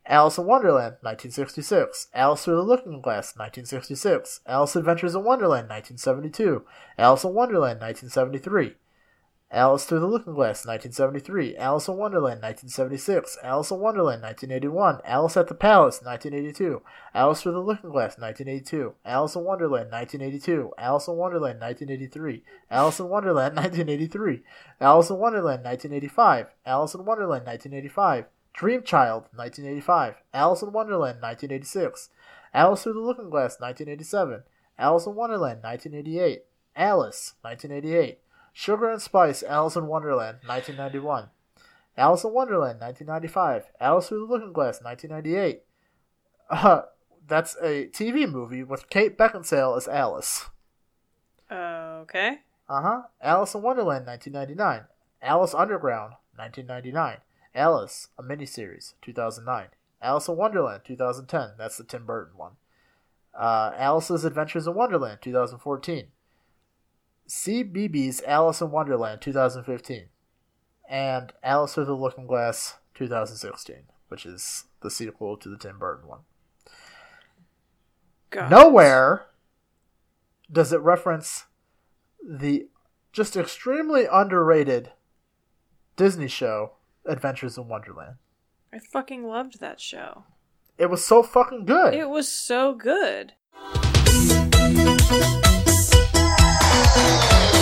Alice 0.06 0.38
in 0.38 0.46
Wonderland, 0.46 0.96
1966. 1.02 2.08
Alice 2.14 2.44
Through 2.44 2.56
the 2.56 2.62
Looking 2.62 3.00
Glass, 3.02 3.36
1966. 3.36 4.40
Alice 4.46 4.76
Adventures 4.76 5.14
in 5.14 5.24
Wonderland, 5.24 5.68
1972. 5.68 6.64
Alice 6.96 7.24
in 7.24 7.34
Wonderland, 7.34 7.80
1973. 7.80 8.76
Alice 9.50 9.86
Through 9.86 10.00
the 10.00 10.06
Looking 10.06 10.34
Glass, 10.34 10.66
1973. 10.66 11.56
Alice 11.56 11.88
in 11.88 11.96
Wonderland, 11.96 12.42
1976. 12.42 13.38
Alice 13.42 13.70
in 13.70 13.78
Wonderland, 13.80 14.20
1981. 14.20 15.00
Alice 15.06 15.38
at 15.38 15.48
the 15.48 15.54
Palace, 15.54 16.02
1982. 16.02 16.82
Alice 17.14 17.40
Through 17.40 17.52
the 17.52 17.60
Looking 17.60 17.88
Glass, 17.88 18.18
1982. 18.18 18.92
Alice 19.06 19.34
in 19.36 19.44
Wonderland, 19.44 19.90
1982. 19.90 20.72
Alice 20.76 21.08
in 21.08 21.14
Wonderland, 21.16 21.60
1983. 21.60 22.44
Alice 22.70 23.00
in 23.00 23.08
Wonderland, 23.08 23.56
1983. 23.56 24.42
Alice 24.82 25.08
in 25.08 25.16
Wonderland, 25.16 25.64
1985. 25.64 26.46
Alice 26.66 26.94
in 26.94 27.04
Wonderland, 27.06 27.46
1985. 27.46 28.26
Dream 28.52 28.82
Child, 28.82 29.22
1985. 29.34 30.14
Alice 30.34 30.60
in 30.60 30.72
Wonderland, 30.72 31.22
1986. 31.22 32.10
Alice 32.52 32.82
Through 32.82 32.92
the 32.92 33.00
Looking 33.00 33.30
Glass, 33.30 33.56
1987. 33.58 34.42
Alice 34.78 35.06
in 35.06 35.14
Wonderland, 35.14 35.62
1988. 35.62 36.42
Alice, 36.76 37.32
1988. 37.40 38.18
Sugar 38.58 38.90
and 38.90 39.00
Spice, 39.00 39.44
Alice 39.44 39.76
in 39.76 39.86
Wonderland, 39.86 40.38
1991. 40.44 41.28
Alice 41.96 42.24
in 42.24 42.32
Wonderland, 42.32 42.80
1995. 42.80 43.70
Alice 43.80 44.08
Through 44.08 44.26
the 44.26 44.32
Looking 44.32 44.52
Glass, 44.52 44.82
1998. 44.82 45.62
Uh, 46.50 46.82
that's 47.28 47.54
a 47.62 47.86
TV 47.86 48.28
movie 48.28 48.64
with 48.64 48.90
Kate 48.90 49.16
Beckinsale 49.16 49.76
as 49.76 49.86
Alice. 49.86 50.46
Okay. 51.48 52.38
Uh 52.68 52.82
huh. 52.82 53.02
Alice 53.22 53.54
in 53.54 53.62
Wonderland, 53.62 54.06
1999. 54.06 54.88
Alice 55.22 55.54
Underground, 55.54 56.14
1999. 56.34 57.18
Alice, 57.54 58.08
a 58.18 58.24
miniseries, 58.24 58.94
2009. 59.02 59.68
Alice 60.02 60.26
in 60.26 60.36
Wonderland, 60.36 60.82
2010. 60.84 61.50
That's 61.56 61.76
the 61.76 61.84
Tim 61.84 62.04
Burton 62.04 62.36
one. 62.36 62.54
Uh, 63.38 63.70
Alice's 63.76 64.24
Adventures 64.24 64.66
in 64.66 64.74
Wonderland, 64.74 65.20
2014. 65.22 66.08
CBeebies 67.28 68.22
Alice 68.26 68.60
in 68.60 68.70
Wonderland, 68.70 69.20
2015. 69.20 70.08
And 70.88 71.32
Alice 71.42 71.74
Through 71.74 71.84
the 71.84 71.94
Looking 71.94 72.26
Glass, 72.26 72.78
2016, 72.94 73.82
which 74.08 74.24
is 74.24 74.64
the 74.80 74.90
sequel 74.90 75.36
to 75.36 75.48
the 75.48 75.58
Tim 75.58 75.78
Burton 75.78 76.08
one. 76.08 76.20
God. 78.30 78.50
Nowhere 78.50 79.26
does 80.50 80.72
it 80.72 80.80
reference 80.80 81.44
the 82.26 82.68
just 83.12 83.36
extremely 83.36 84.06
underrated 84.10 84.92
Disney 85.96 86.28
show 86.28 86.72
Adventures 87.04 87.58
in 87.58 87.68
Wonderland. 87.68 88.16
I 88.72 88.78
fucking 88.78 89.24
loved 89.24 89.60
that 89.60 89.80
show. 89.80 90.24
it 90.76 90.90
was 90.90 91.04
so 91.04 91.22
fucking 91.22 91.64
good. 91.64 91.94
It 91.94 92.08
was 92.08 92.28
so 92.30 92.74
good. 92.74 93.32
Hold 96.94 97.57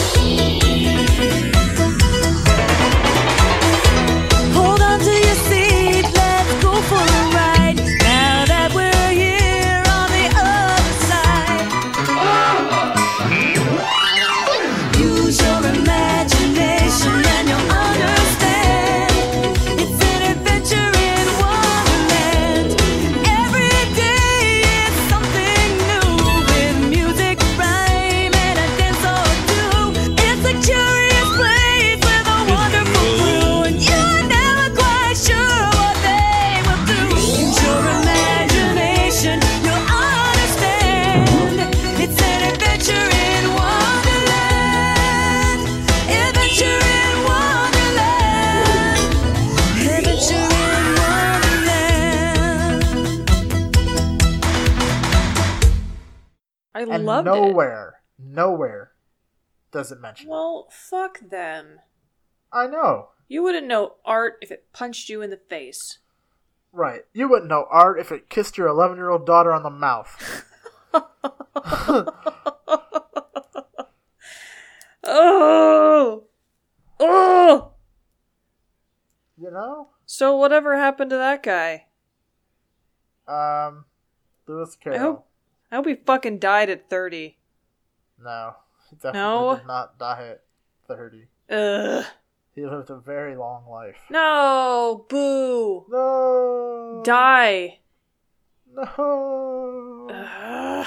I 57.09 57.17
loved 57.17 57.29
it. 57.29 57.31
nowhere, 57.31 58.01
nowhere 58.19 58.93
does 59.73 59.93
it 59.93 60.01
mention. 60.01 60.29
it. 60.29 60.31
Well, 60.31 60.69
fuck 60.71 61.21
them. 61.21 61.81
I 62.53 62.67
know. 62.67 63.09
You 63.29 63.43
wouldn't 63.43 63.67
know 63.67 63.95
art 64.05 64.35
if 64.41 64.51
it 64.51 64.73
punched 64.73 65.09
you 65.09 65.21
in 65.23 65.31
the 65.31 65.37
face. 65.37 65.99
Right. 66.73 67.03
You 67.13 67.29
wouldn't 67.29 67.49
know 67.49 67.67
art 67.71 67.99
if 67.99 68.13
it 68.13 68.29
kissed 68.31 68.57
your 68.59 68.69
11 68.69 68.97
year 68.97 69.11
old 69.11 69.27
daughter 69.27 69.53
on 69.53 69.63
the 69.63 69.71
mouth. 69.71 70.45
Oh! 75.09 76.25
Oh! 76.99 77.71
You 79.39 79.51
know? 79.51 79.89
So 80.07 80.37
whatever 80.37 80.77
happened 80.77 81.11
to 81.11 81.17
that 81.17 81.43
guy? 81.43 81.87
Um, 83.29 83.85
Lewis 84.47 84.77
I 84.81 84.85
Carroll. 84.85 84.99
hope 85.01 85.26
I 85.71 85.77
hope 85.77 85.87
he 85.87 85.95
fucking 85.97 86.39
died 86.39 86.71
at 86.71 86.89
30. 86.89 87.37
No. 88.23 88.55
He 88.91 88.97
definitely 88.97 89.21
No? 89.21 89.57
did 89.57 89.67
not 89.67 89.99
die 89.99 90.29
at 90.29 90.43
30. 90.87 91.27
Ugh. 91.51 92.05
He 92.55 92.65
lived 92.65 92.89
a 92.91 92.97
very 92.97 93.37
long 93.37 93.67
life. 93.69 93.97
No, 94.09 95.05
boo. 95.09 95.85
No! 95.91 97.03
Die. 97.05 97.81
No! 98.73 100.09
Ugh. 100.11 100.87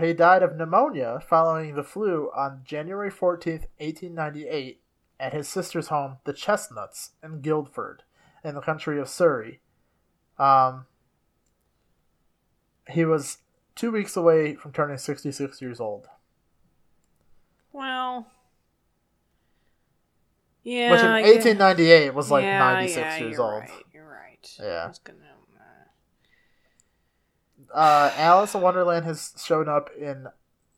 He 0.00 0.12
died 0.12 0.42
of 0.42 0.56
pneumonia 0.56 1.20
following 1.28 1.74
the 1.74 1.84
flu 1.84 2.30
on 2.34 2.62
January 2.64 3.10
14th, 3.10 3.66
1898, 3.78 4.80
at 5.20 5.32
his 5.32 5.46
sister's 5.48 5.88
home, 5.88 6.16
the 6.24 6.32
Chestnuts, 6.32 7.12
in 7.22 7.40
Guildford, 7.40 8.02
in 8.42 8.54
the 8.54 8.60
country 8.60 8.98
of 8.98 9.08
Surrey. 9.08 9.60
Um, 10.38 10.86
he 12.90 13.04
was 13.04 13.38
two 13.74 13.90
weeks 13.90 14.16
away 14.16 14.54
from 14.54 14.72
turning 14.72 14.96
66 14.98 15.60
years 15.62 15.80
old, 15.80 16.06
Well. 17.72 18.26
Yeah. 20.62 20.92
which 20.92 21.00
in 21.00 21.10
1898 21.10 22.14
was 22.14 22.30
like 22.30 22.44
Yeah, 22.44 22.58
96 22.58 22.96
yeah, 22.98 23.16
years 23.18 23.32
you're 23.32 23.42
old. 23.42 23.60
Right, 23.62 23.70
you're 23.92 24.08
right. 24.08 24.56
Yeah. 24.60 24.92
Gonna- 25.04 25.18
Uh, 27.72 28.12
Alice 28.14 28.54
in 28.54 28.60
Wonderland 28.60 29.04
has 29.04 29.34
shown 29.44 29.68
up 29.68 29.90
in 29.98 30.28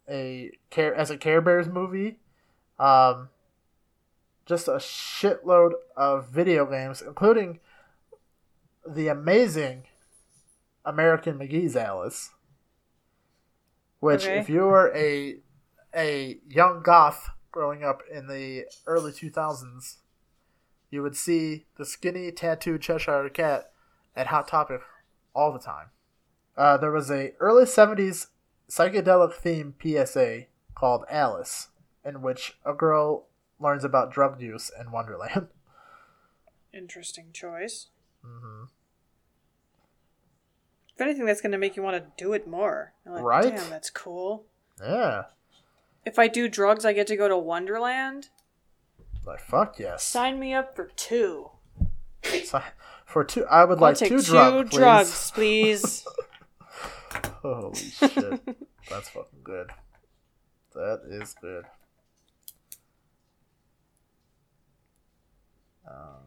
a 0.09 0.51
care 0.71 0.95
as 0.95 1.11
a 1.11 1.19
Care 1.19 1.43
Bears 1.43 1.69
movie. 1.69 2.19
Um, 2.79 3.29
just 4.47 4.67
a 4.67 4.77
shitload 4.77 5.73
of 5.95 6.29
video 6.29 6.65
games, 6.65 7.03
including 7.03 7.61
the 8.89 9.09
amazing 9.09 9.85
American 10.87 11.39
McGee's 11.39 11.77
Alice. 11.77 12.31
Which, 14.01 14.25
Okay. 14.25 14.39
if 14.39 14.49
you 14.49 14.61
were 14.67 14.91
a 14.95 15.41
a 15.95 16.39
young 16.49 16.83
goth 16.83 17.31
growing 17.51 17.83
up 17.83 18.03
in 18.11 18.27
the 18.29 18.67
early 18.87 19.13
two 19.13 19.31
thousands, 19.31 19.99
you 20.91 21.03
would 21.03 21.17
see 21.17 21.67
the 21.77 21.85
skinny 21.85 22.31
tattooed 22.31 22.83
Cheshire 22.83 23.29
cat 23.31 23.73
at 24.15 24.29
Hot 24.29 24.47
Topic 24.49 24.81
all 25.35 25.53
the 25.53 25.59
time. 25.59 25.89
Uh, 26.57 26.77
there 26.77 26.93
was 26.93 27.11
a 27.11 27.33
early 27.41 27.65
'70s 27.65 28.29
psychedelic 28.71 29.33
theme 29.35 29.75
PSA 29.83 30.45
called 30.75 31.05
Alice, 31.11 31.69
in 32.05 32.21
which 32.23 32.59
a 32.65 32.73
girl 32.75 33.27
learns 33.59 33.85
about 33.85 34.13
drug 34.13 34.41
use 34.41 34.71
in 34.79 34.91
Wonderland. 34.93 35.49
Interesting 36.73 37.31
choice. 37.33 37.89
hmm 38.23 38.65
If 40.97 41.01
anything, 41.03 41.27
that's 41.27 41.43
gonna 41.43 41.59
make 41.59 41.77
you 41.77 41.83
want 41.83 42.03
to 42.03 42.11
do 42.17 42.33
it 42.33 42.49
more. 42.49 42.95
Like, 43.05 43.23
Right? 43.23 43.55
Damn, 43.55 43.69
that's 43.69 43.91
cool. 43.91 44.47
Yeah, 44.81 45.25
If 46.07 46.19
I 46.19 46.27
do 46.27 46.49
drugs, 46.49 46.85
I 46.87 46.93
get 46.95 47.07
to 47.09 47.17
go 47.17 47.29
to 47.29 47.37
Wonderland. 47.37 48.31
like 49.27 49.41
fuck 49.41 49.79
yes. 49.79 50.03
Sign 50.05 50.41
me 50.41 50.55
up 50.55 50.75
for 50.75 50.87
two. 50.97 51.51
For 53.05 53.25
two, 53.25 53.45
I 53.47 53.65
would 53.65 53.77
I'll 53.79 53.83
like 53.83 53.97
two, 53.99 54.09
two 54.09 54.23
drug, 54.23 54.71
please. 54.71 54.77
drugs, 54.79 55.31
please. 55.33 56.07
Holy 57.43 57.75
shit, 57.75 58.59
that's 58.91 59.09
fucking 59.11 59.41
good. 59.45 59.71
That 60.75 61.03
is 61.09 61.35
good. 61.41 61.65
Um, 65.89 66.25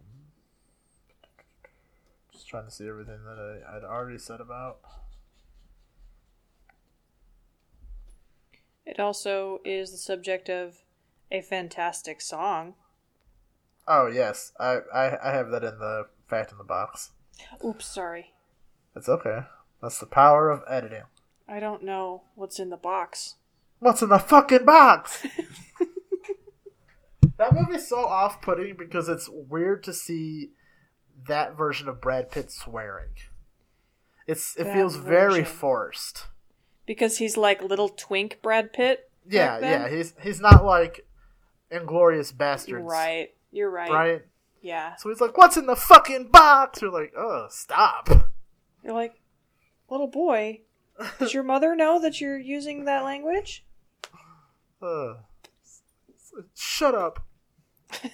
trying 2.50 2.66
to 2.66 2.72
see 2.72 2.88
everything 2.88 3.20
that 3.26 3.38
I, 3.38 3.78
I'd 3.78 3.84
already 3.84 4.18
said 4.18 4.42
about. 4.42 4.80
it 8.90 9.00
also 9.00 9.60
is 9.64 9.92
the 9.92 9.98
subject 9.98 10.50
of 10.50 10.80
a 11.32 11.42
fantastic 11.42 12.20
song. 12.22 12.74
Oh 13.88 14.08
yes, 14.08 14.52
I, 14.60 14.80
I 14.94 15.30
I 15.30 15.32
have 15.32 15.52
that 15.52 15.64
in 15.64 15.78
the 15.78 16.08
fact 16.28 16.52
in 16.52 16.58
the 16.58 16.64
box. 16.64 17.12
Oops, 17.64 17.86
sorry. 17.86 18.34
It's 18.96 19.08
okay. 19.08 19.42
That's 19.82 20.00
the 20.00 20.08
power 20.08 20.50
of 20.50 20.64
editing. 20.68 21.04
I 21.48 21.60
don't 21.60 21.84
know 21.84 22.24
what's 22.36 22.60
in 22.60 22.72
the 22.72 22.78
box. 22.78 23.36
What's 23.80 24.02
in 24.02 24.10
the 24.10 24.20
fucking 24.20 24.66
box? 24.66 25.26
that 27.38 27.54
movie's 27.54 27.88
so 27.88 28.00
off-putting 28.00 28.76
because 28.76 29.08
it's 29.08 29.30
weird 29.30 29.84
to 29.84 29.94
see 29.94 30.50
that 31.28 31.56
version 31.58 31.88
of 31.88 32.02
Brad 32.02 32.32
Pitt 32.32 32.52
swearing. 32.52 33.12
It's 34.28 34.56
it 34.58 34.66
That 34.66 34.74
feels 34.76 34.96
very 34.96 35.44
forced. 35.44 36.28
Because 36.86 37.18
he's 37.18 37.38
like 37.38 37.62
little 37.64 37.90
twink 37.90 38.40
Brad 38.42 38.74
Pitt. 38.74 39.10
Yeah, 39.28 39.60
yeah. 39.60 39.90
He's 39.90 40.14
he's 40.22 40.40
not 40.40 40.64
like 40.64 41.06
Inglourious 41.72 42.34
Basterds, 42.34 42.84
Right. 42.84 43.30
You're 43.52 43.70
right. 43.70 43.92
Right. 43.92 44.22
Yeah. 44.62 44.96
So 44.98 45.10
he's 45.10 45.22
like, 45.22 45.38
"What's 45.38 45.58
in 45.58 45.66
the 45.66 45.76
fucking 45.76 46.30
box?" 46.32 46.82
You're 46.82 46.92
like, 46.92 47.14
"Oh, 47.18 47.48
stop." 47.50 48.10
You're 48.84 48.94
like, 48.94 49.20
little 49.90 50.08
boy, 50.08 50.62
does 51.18 51.34
your 51.34 51.44
mother 51.44 51.76
know 51.76 52.00
that 52.02 52.22
you're 52.22 52.38
using 52.38 52.86
that 52.86 53.04
language? 53.04 53.66
Uh, 54.82 55.16
shut 56.56 56.96
up. 56.96 57.20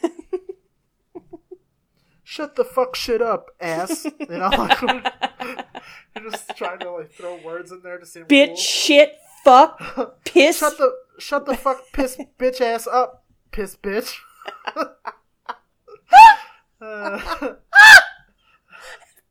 Shut 2.35 2.57
the 2.57 2.65
fuck 2.65 2.97
shit 2.97 3.21
up, 3.21 3.51
ass. 3.61 4.03
You 4.19 4.27
know, 4.37 4.49
like, 4.49 4.81
you're 6.17 6.29
just 6.29 6.53
trying 6.57 6.79
to 6.79 6.91
like 6.91 7.13
throw 7.13 7.37
words 7.37 7.71
in 7.71 7.79
there 7.81 7.97
to 7.97 8.05
seem 8.05 8.25
Bitch, 8.25 8.47
cool. 8.47 8.55
shit, 8.57 9.13
fuck, 9.45 10.21
piss. 10.25 10.59
Shut 10.59 10.77
the 10.77 10.91
shut 11.17 11.45
the 11.45 11.55
fuck 11.55 11.79
piss 11.93 12.17
bitch 12.37 12.59
ass 12.59 12.87
up, 12.87 13.23
piss 13.51 13.77
bitch. 13.77 14.13
Uh, 16.81 17.53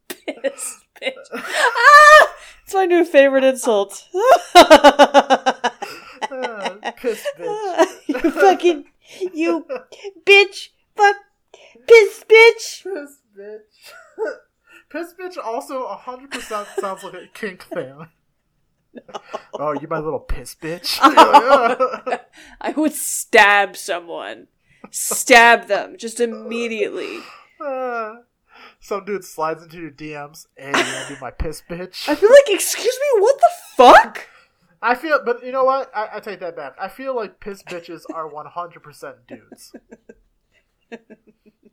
piss, 0.09 0.81
bitch. 0.99 1.13
Ah! 1.35 2.35
It's 2.65 2.73
my 2.73 2.87
new 2.87 3.05
favorite 3.05 3.45
insult. 3.45 4.09
uh, 4.55 5.53
piss 6.97 7.27
bitch. 7.39 7.87
you 8.09 8.31
fucking, 8.31 8.85
you 9.35 9.67
bitch, 10.25 10.69
fuck, 10.97 11.17
piss, 11.87 12.25
bitch. 12.29 12.83
Piss 12.85 13.21
bitch. 13.37 13.93
Piss 14.91 15.15
bitch 15.19 15.37
also 15.43 15.87
100% 15.89 16.81
sounds 16.81 17.03
like 17.03 17.15
a 17.15 17.27
kink 17.33 17.63
thing. 17.65 18.07
Oh, 19.55 19.73
you 19.73 19.89
my 19.89 19.99
little 19.99 20.21
piss 20.21 20.55
bitch. 20.55 20.99
I 21.03 22.75
would 22.77 22.93
stab 22.93 23.77
someone. 23.77 24.47
Stab 24.91 25.67
them 25.67 25.97
just 25.99 26.21
immediately. 26.21 27.19
Uh, 27.61 28.17
Some 28.81 29.05
dude 29.05 29.25
slides 29.25 29.63
into 29.63 29.79
your 29.79 29.91
DMs. 29.91 30.47
Hey, 30.57 30.69
you 30.69 30.73
wanna 30.73 31.07
be 31.09 31.17
my 31.21 31.31
piss 31.31 31.63
bitch? 31.69 32.09
I 32.09 32.15
feel 32.15 32.31
like, 32.31 32.49
excuse 32.49 32.99
me, 33.15 33.21
what 33.21 33.41
the 33.41 33.51
fuck? 33.77 34.29
I 34.83 34.95
feel, 34.95 35.19
but 35.25 35.45
you 35.45 35.51
know 35.51 35.65
what? 35.65 35.91
I, 35.95 36.09
I 36.15 36.21
take 36.21 36.41
that 36.41 36.57
back. 36.57 36.75
I 36.81 36.89
feel 36.89 37.17
like 37.17 37.41
piss 37.41 37.63
bitches 37.63 38.03
are 38.13 38.31
100% 38.31 39.15
dudes. 39.27 39.73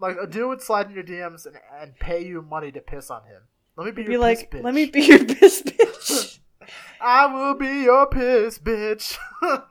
Like, 0.02 0.18
a 0.22 0.28
dude 0.28 0.47
would 0.49 0.62
slide 0.62 0.88
in 0.88 0.93
your 0.95 1.04
DMs 1.04 1.45
and, 1.45 1.56
and 1.80 1.97
pay 1.99 2.26
you 2.26 2.41
money 2.41 2.72
to 2.72 2.82
piss 2.82 3.10
on 3.12 3.24
him. 3.24 3.43
Let 3.78 3.86
me 3.86 3.91
be 3.91 4.04
Be 4.04 4.12
your 4.14 4.22
like, 4.22 4.49
piss 4.52 4.60
bitch. 4.60 4.64
let 4.64 4.74
me 4.74 4.86
be 4.88 5.02
your 5.02 5.24
piss 5.26 5.62
bitch. 5.62 6.39
I 7.02 7.26
will 7.28 7.54
be 7.56 7.84
your 7.84 8.08
piss 8.08 8.58
bitch. 8.60 9.18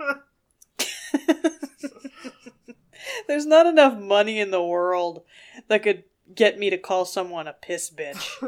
There's 3.26 3.46
not 3.46 3.66
enough 3.66 3.98
money 3.98 4.40
in 4.40 4.50
the 4.50 4.62
world 4.62 5.22
that 5.68 5.82
could 5.82 6.04
get 6.34 6.58
me 6.58 6.70
to 6.70 6.78
call 6.78 7.04
someone 7.04 7.46
a 7.48 7.52
piss 7.52 7.90
bitch. 7.90 8.42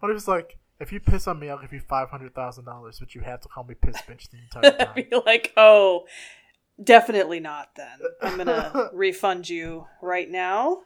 what 0.00 0.10
if 0.10 0.16
it's 0.16 0.28
like, 0.28 0.58
if 0.80 0.92
you 0.92 1.00
piss 1.00 1.26
on 1.26 1.38
me, 1.38 1.48
I'll 1.50 1.60
give 1.60 1.72
you 1.72 1.80
$500,000, 1.80 3.00
but 3.00 3.14
you 3.14 3.20
have 3.22 3.40
to 3.40 3.48
call 3.48 3.64
me 3.64 3.74
piss 3.74 3.96
bitch 4.02 4.30
the 4.30 4.38
entire 4.38 4.70
time. 4.76 4.88
I'd 4.96 5.10
be 5.10 5.16
like, 5.24 5.52
oh, 5.56 6.04
definitely 6.82 7.40
not 7.40 7.70
then. 7.76 7.98
I'm 8.22 8.36
gonna 8.36 8.90
refund 8.92 9.48
you 9.48 9.86
right 10.02 10.30
now. 10.30 10.82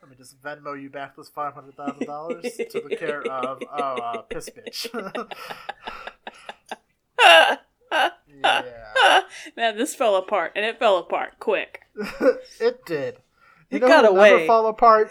Let 0.00 0.10
me 0.10 0.16
just 0.16 0.40
Venmo 0.42 0.80
you 0.80 0.90
back 0.90 1.16
this 1.16 1.28
five 1.28 1.54
hundred 1.54 1.76
thousand 1.76 2.06
dollars 2.06 2.44
to 2.70 2.80
the 2.80 2.96
care 2.96 3.22
of 3.22 3.62
oh, 3.72 3.76
uh, 3.76 4.22
piss 4.22 4.50
bitch. 4.50 4.88
yeah, 8.28 9.20
Man, 9.56 9.76
this 9.76 9.94
fell 9.94 10.16
apart, 10.16 10.52
and 10.56 10.64
it 10.64 10.78
fell 10.78 10.98
apart 10.98 11.38
quick. 11.38 11.80
it 12.60 12.84
did. 12.86 13.16
You 13.70 13.78
It 13.78 13.82
know 13.82 13.88
got 13.88 14.04
away. 14.06 14.30
Never 14.30 14.46
fall 14.46 14.66
apart. 14.66 15.08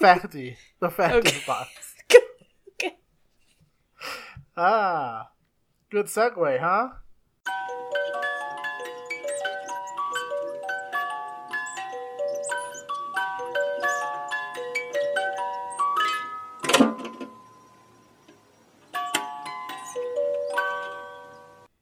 Facty, 0.00 0.56
the 0.80 0.88
Facty 0.88 1.12
Okay. 1.18 1.42
box. 1.46 1.94
Okay. 2.74 2.96
Ah, 4.56 5.30
good 5.90 6.06
segue, 6.06 6.60
huh? 6.60 6.88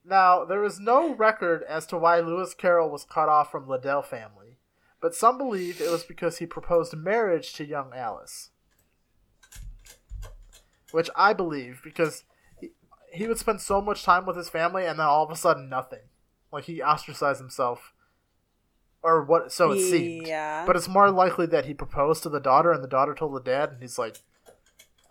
Now, 0.09 0.43
there 0.43 0.63
is 0.63 0.79
no 0.79 1.13
record 1.13 1.63
as 1.69 1.85
to 1.87 1.97
why 1.97 2.19
Lewis 2.19 2.55
Carroll 2.55 2.89
was 2.89 3.05
cut 3.05 3.29
off 3.29 3.51
from 3.51 3.65
the 3.65 3.71
Liddell 3.73 4.01
family, 4.01 4.57
but 4.99 5.13
some 5.13 5.37
believe 5.37 5.79
it 5.79 5.91
was 5.91 6.03
because 6.03 6.39
he 6.39 6.47
proposed 6.47 6.95
marriage 6.95 7.53
to 7.53 7.65
young 7.65 7.93
Alice. 7.93 8.49
Which 10.91 11.11
I 11.15 11.33
believe, 11.33 11.81
because 11.83 12.23
he, 12.59 12.71
he 13.13 13.27
would 13.27 13.37
spend 13.37 13.61
so 13.61 13.81
much 13.81 14.03
time 14.03 14.25
with 14.25 14.35
his 14.35 14.49
family 14.49 14.87
and 14.87 14.97
then 14.97 15.05
all 15.05 15.23
of 15.23 15.29
a 15.29 15.35
sudden 15.35 15.69
nothing. 15.69 16.09
Like 16.51 16.63
he 16.63 16.81
ostracized 16.81 17.39
himself. 17.39 17.93
Or 19.03 19.23
what 19.23 19.51
so 19.51 19.71
it 19.71 19.81
seemed. 19.81 20.25
Yeah. 20.25 20.65
But 20.65 20.75
it's 20.75 20.89
more 20.89 21.11
likely 21.11 21.45
that 21.45 21.65
he 21.65 21.75
proposed 21.75 22.23
to 22.23 22.29
the 22.29 22.39
daughter 22.39 22.71
and 22.71 22.83
the 22.83 22.87
daughter 22.87 23.13
told 23.13 23.35
the 23.35 23.41
dad 23.41 23.69
and 23.69 23.81
he's 23.81 23.99
like 23.99 24.17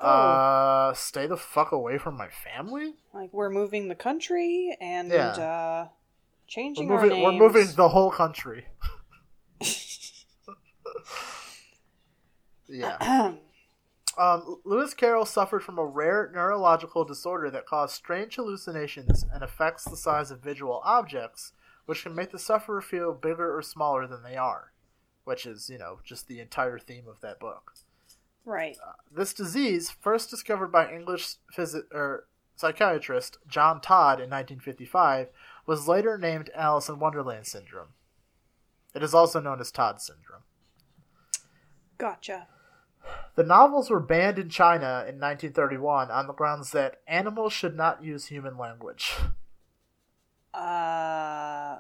uh 0.01 0.93
stay 0.95 1.27
the 1.27 1.37
fuck 1.37 1.73
away 1.73 1.99
from 1.99 2.17
my 2.17 2.29
family? 2.29 2.95
Like 3.13 3.33
we're 3.33 3.51
moving 3.51 3.89
the 3.89 3.95
country 3.95 4.77
and 4.81 5.11
Yeah. 5.11 5.29
uh 5.31 5.85
We're 5.89 6.47
changing 6.47 6.89
moving, 6.89 7.11
our 7.11 7.17
names. 7.17 7.25
we're 7.41 7.47
moving 7.49 7.67
the 7.77 7.89
whole 7.89 8.11
country. 8.11 8.67
yeah. 12.69 13.33
Um, 14.17 14.61
Lewis 14.65 14.95
Carroll 14.95 15.25
suffered 15.27 15.63
from 15.63 15.79
a 15.79 15.87
rare 15.87 16.29
neurological 16.35 17.05
disorder 17.05 17.53
that 17.53 17.67
caused 17.67 17.95
strange 17.95 18.35
hallucinations 18.35 19.25
and 19.33 19.45
affects 19.45 19.85
the 19.85 19.97
size 19.97 20.33
of 20.33 20.43
visual 20.43 20.81
objects, 20.85 21.53
which 21.87 22.03
can 22.03 22.17
make 22.17 22.33
the 22.33 22.39
sufferer 22.41 22.81
feel 22.81 23.15
bigger 23.15 23.57
or 23.57 23.63
smaller 23.63 24.09
than 24.09 24.25
they 24.25 24.35
are, 24.37 24.73
which 25.23 25.47
is, 25.47 25.71
you 25.71 25.79
know, 25.79 26.01
just 26.03 26.27
the 26.27 26.41
entire 26.41 26.81
theme 26.81 27.05
of 27.07 27.21
that 27.21 27.39
book. 27.39 27.75
Right. 28.49 28.77
This 29.15 29.33
disease, 29.33 29.91
first 29.91 30.31
discovered 30.31 30.73
by 30.73 30.91
English 30.91 31.35
phys- 31.57 31.85
er, 31.93 32.27
psychiatrist 32.57 33.39
John 33.47 33.81
Todd 33.81 34.15
in 34.19 34.31
1955, 34.31 35.29
was 35.67 35.87
later 35.87 36.19
named 36.19 36.51
Alice 36.55 36.89
in 36.89 36.99
Wonderland 36.99 37.47
syndrome. 37.47 37.89
It 38.95 39.03
is 39.03 39.15
also 39.15 39.41
known 39.41 39.61
as 39.61 39.71
Todd 39.71 40.01
syndrome. 40.01 40.43
Gotcha. 41.99 42.49
The 43.37 43.45
novels 43.45 43.91
were 43.91 44.01
banned 44.01 44.39
in 44.39 44.49
China 44.49 45.05
in 45.07 45.21
1931 45.21 46.11
on 46.11 46.27
the 46.27 46.33
grounds 46.33 46.73
that 46.73 47.01
animals 47.07 47.53
should 47.53 47.77
not 47.77 48.03
use 48.03 48.27
human 48.27 48.57
language. 48.59 49.15
Uh. 50.53 51.79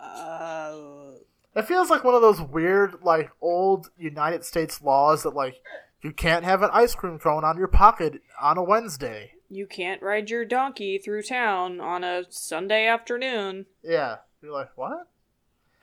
Uh. 0.00 1.10
It 1.58 1.66
feels 1.66 1.90
like 1.90 2.04
one 2.04 2.14
of 2.14 2.22
those 2.22 2.40
weird, 2.40 3.02
like, 3.02 3.30
old 3.40 3.90
United 3.98 4.44
States 4.44 4.80
laws 4.80 5.24
that, 5.24 5.34
like, 5.34 5.60
you 6.02 6.12
can't 6.12 6.44
have 6.44 6.62
an 6.62 6.70
ice 6.72 6.94
cream 6.94 7.18
cone 7.18 7.44
on 7.44 7.58
your 7.58 7.66
pocket 7.68 8.20
on 8.40 8.56
a 8.58 8.62
Wednesday. 8.62 9.32
You 9.50 9.66
can't 9.66 10.00
ride 10.02 10.30
your 10.30 10.44
donkey 10.44 10.98
through 10.98 11.22
town 11.22 11.80
on 11.80 12.04
a 12.04 12.24
Sunday 12.30 12.86
afternoon. 12.86 13.66
Yeah. 13.82 14.16
You're 14.42 14.52
like, 14.52 14.70
what? 14.76 15.08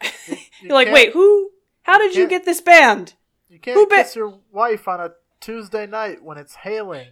You, 0.27 0.35
you 0.35 0.37
You're 0.69 0.73
like, 0.73 0.91
wait, 0.91 1.11
who? 1.13 1.51
How 1.83 1.97
did 1.97 2.15
you 2.15 2.21
can't- 2.23 2.29
get 2.29 2.45
this 2.45 2.61
banned? 2.61 3.13
You 3.49 3.59
can't 3.59 3.75
who 3.77 3.85
ba- 3.87 3.95
kiss 3.97 4.15
your 4.15 4.39
wife 4.51 4.87
on 4.87 4.99
a 5.01 5.11
Tuesday 5.41 5.85
night 5.85 6.23
when 6.23 6.37
it's 6.37 6.55
hailing. 6.55 7.09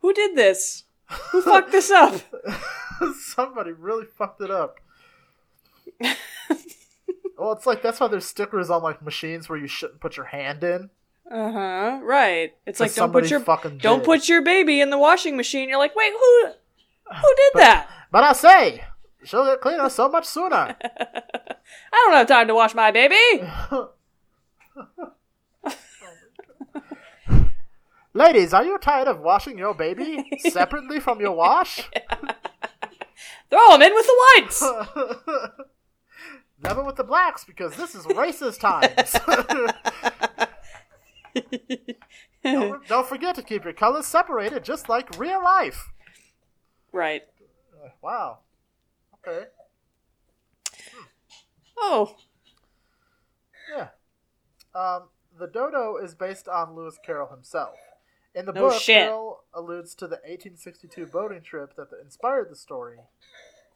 Who 0.00 0.12
did 0.12 0.36
this? 0.36 0.84
Who 1.30 1.40
fucked 1.42 1.72
this 1.72 1.90
up? 1.90 2.20
Somebody 3.18 3.72
really 3.72 4.04
fucked 4.06 4.40
it 4.42 4.50
up. 4.50 4.78
Well, 7.42 7.52
it's 7.52 7.66
like 7.66 7.82
that's 7.82 7.98
why 7.98 8.08
there's 8.08 8.24
stickers 8.24 8.70
on 8.70 8.82
like 8.82 9.02
machines 9.02 9.48
where 9.48 9.58
you 9.58 9.66
shouldn't 9.66 10.00
put 10.00 10.16
your 10.16 10.26
hand 10.26 10.62
in. 10.62 10.90
Uh 11.30 11.50
huh. 11.52 12.00
Right. 12.02 12.52
It's 12.66 12.78
like 12.78 12.94
don't 12.94 13.12
put 13.12 13.30
your 13.30 13.40
fucking 13.40 13.78
don't 13.78 14.00
did. 14.00 14.04
put 14.04 14.28
your 14.28 14.42
baby 14.42 14.80
in 14.80 14.90
the 14.90 14.98
washing 14.98 15.36
machine. 15.36 15.68
You're 15.68 15.78
like, 15.78 15.96
wait, 15.96 16.12
who? 16.12 16.46
Who 16.46 17.34
did 17.36 17.50
But- 17.54 17.60
that? 17.60 17.88
But 18.10 18.24
I 18.24 18.32
say, 18.34 18.84
she'll 19.24 19.46
get 19.46 19.60
cleaner 19.60 19.88
so 19.88 20.08
much 20.08 20.26
sooner. 20.26 20.76
I 20.84 21.62
don't 21.92 22.12
have 22.12 22.28
time 22.28 22.46
to 22.48 22.54
wash 22.54 22.74
my 22.74 22.90
baby. 22.90 23.16
Ladies, 28.14 28.52
are 28.52 28.64
you 28.64 28.76
tired 28.78 29.08
of 29.08 29.20
washing 29.20 29.56
your 29.56 29.74
baby 29.74 30.28
separately 30.50 31.00
from 31.00 31.20
your 31.20 31.32
wash? 31.32 31.76
Throw 33.50 33.74
him 33.74 33.82
in 33.82 33.94
with 33.94 34.06
the 34.06 34.32
whites. 34.36 34.62
Never 36.62 36.84
with 36.84 36.96
the 36.96 37.04
blacks 37.04 37.44
because 37.44 37.74
this 37.76 37.94
is 37.94 38.04
racist 38.06 38.60
times. 38.60 39.16
don't, 42.44 42.86
don't 42.86 43.06
forget 43.06 43.34
to 43.34 43.42
keep 43.42 43.64
your 43.64 43.72
colors 43.72 44.06
separated 44.06 44.62
just 44.64 44.88
like 44.88 45.18
real 45.18 45.42
life. 45.42 45.90
right. 46.92 47.22
Wow. 48.00 48.38
Okay. 49.26 49.46
Oh, 51.76 52.14
Yeah. 53.74 53.88
Um, 54.74 55.08
the 55.36 55.46
dodo 55.48 55.96
is 55.96 56.14
based 56.14 56.46
on 56.46 56.76
Lewis 56.76 56.98
Carroll 57.04 57.30
himself. 57.30 57.74
In 58.34 58.46
the 58.46 58.52
No 58.52 58.68
book, 58.68 58.80
shit. 58.80 59.06
Carroll 59.08 59.44
alludes 59.52 59.94
to 59.96 60.06
the 60.06 60.16
1862 60.16 61.06
boating 61.06 61.42
trip 61.42 61.74
that 61.76 61.88
inspired 62.02 62.50
the 62.50 62.56
story 62.56 62.98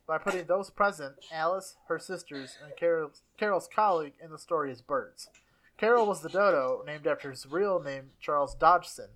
by 0.07 0.19
putting 0.19 0.47
those 0.47 0.71
present, 0.71 1.15
Alice, 1.33 1.77
her 1.89 1.99
sisters, 1.99 2.57
and 2.63 2.77
Carroll's, 2.77 3.23
Carroll's 3.39 3.69
colleague, 3.73 4.15
in 4.23 4.31
the 4.31 4.39
story 4.39 4.71
as 4.71 4.81
birds. 4.83 5.29
Carol 5.79 6.07
was 6.07 6.23
the 6.23 6.29
dodo, 6.29 6.83
named 6.87 7.07
after 7.07 7.31
his 7.31 7.47
real 7.47 7.81
name, 7.83 8.11
Charles 8.21 8.55
Dodgson. 8.55 9.09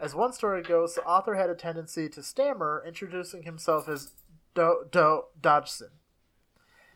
As 0.00 0.14
one 0.14 0.32
story 0.32 0.62
goes, 0.62 0.94
the 0.94 1.04
author 1.04 1.34
had 1.34 1.48
a 1.50 1.54
tendency 1.54 2.08
to 2.08 2.22
stammer, 2.22 2.82
introducing 2.86 3.44
himself 3.44 3.88
as 3.88 4.12
Do 4.54 4.84
Do 4.90 5.24
Dodgson. 5.40 5.90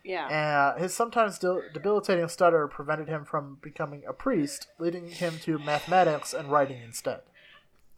yeah. 0.03 0.73
Uh, 0.75 0.79
his 0.79 0.93
sometimes 0.93 1.39
de- 1.39 1.61
debilitating 1.73 2.27
stutter 2.27 2.67
prevented 2.67 3.07
him 3.07 3.23
from 3.23 3.59
becoming 3.61 4.03
a 4.07 4.13
priest, 4.13 4.67
leading 4.79 5.09
him 5.09 5.37
to 5.43 5.57
mathematics 5.59 6.33
and 6.33 6.51
writing 6.51 6.81
instead. 6.81 7.21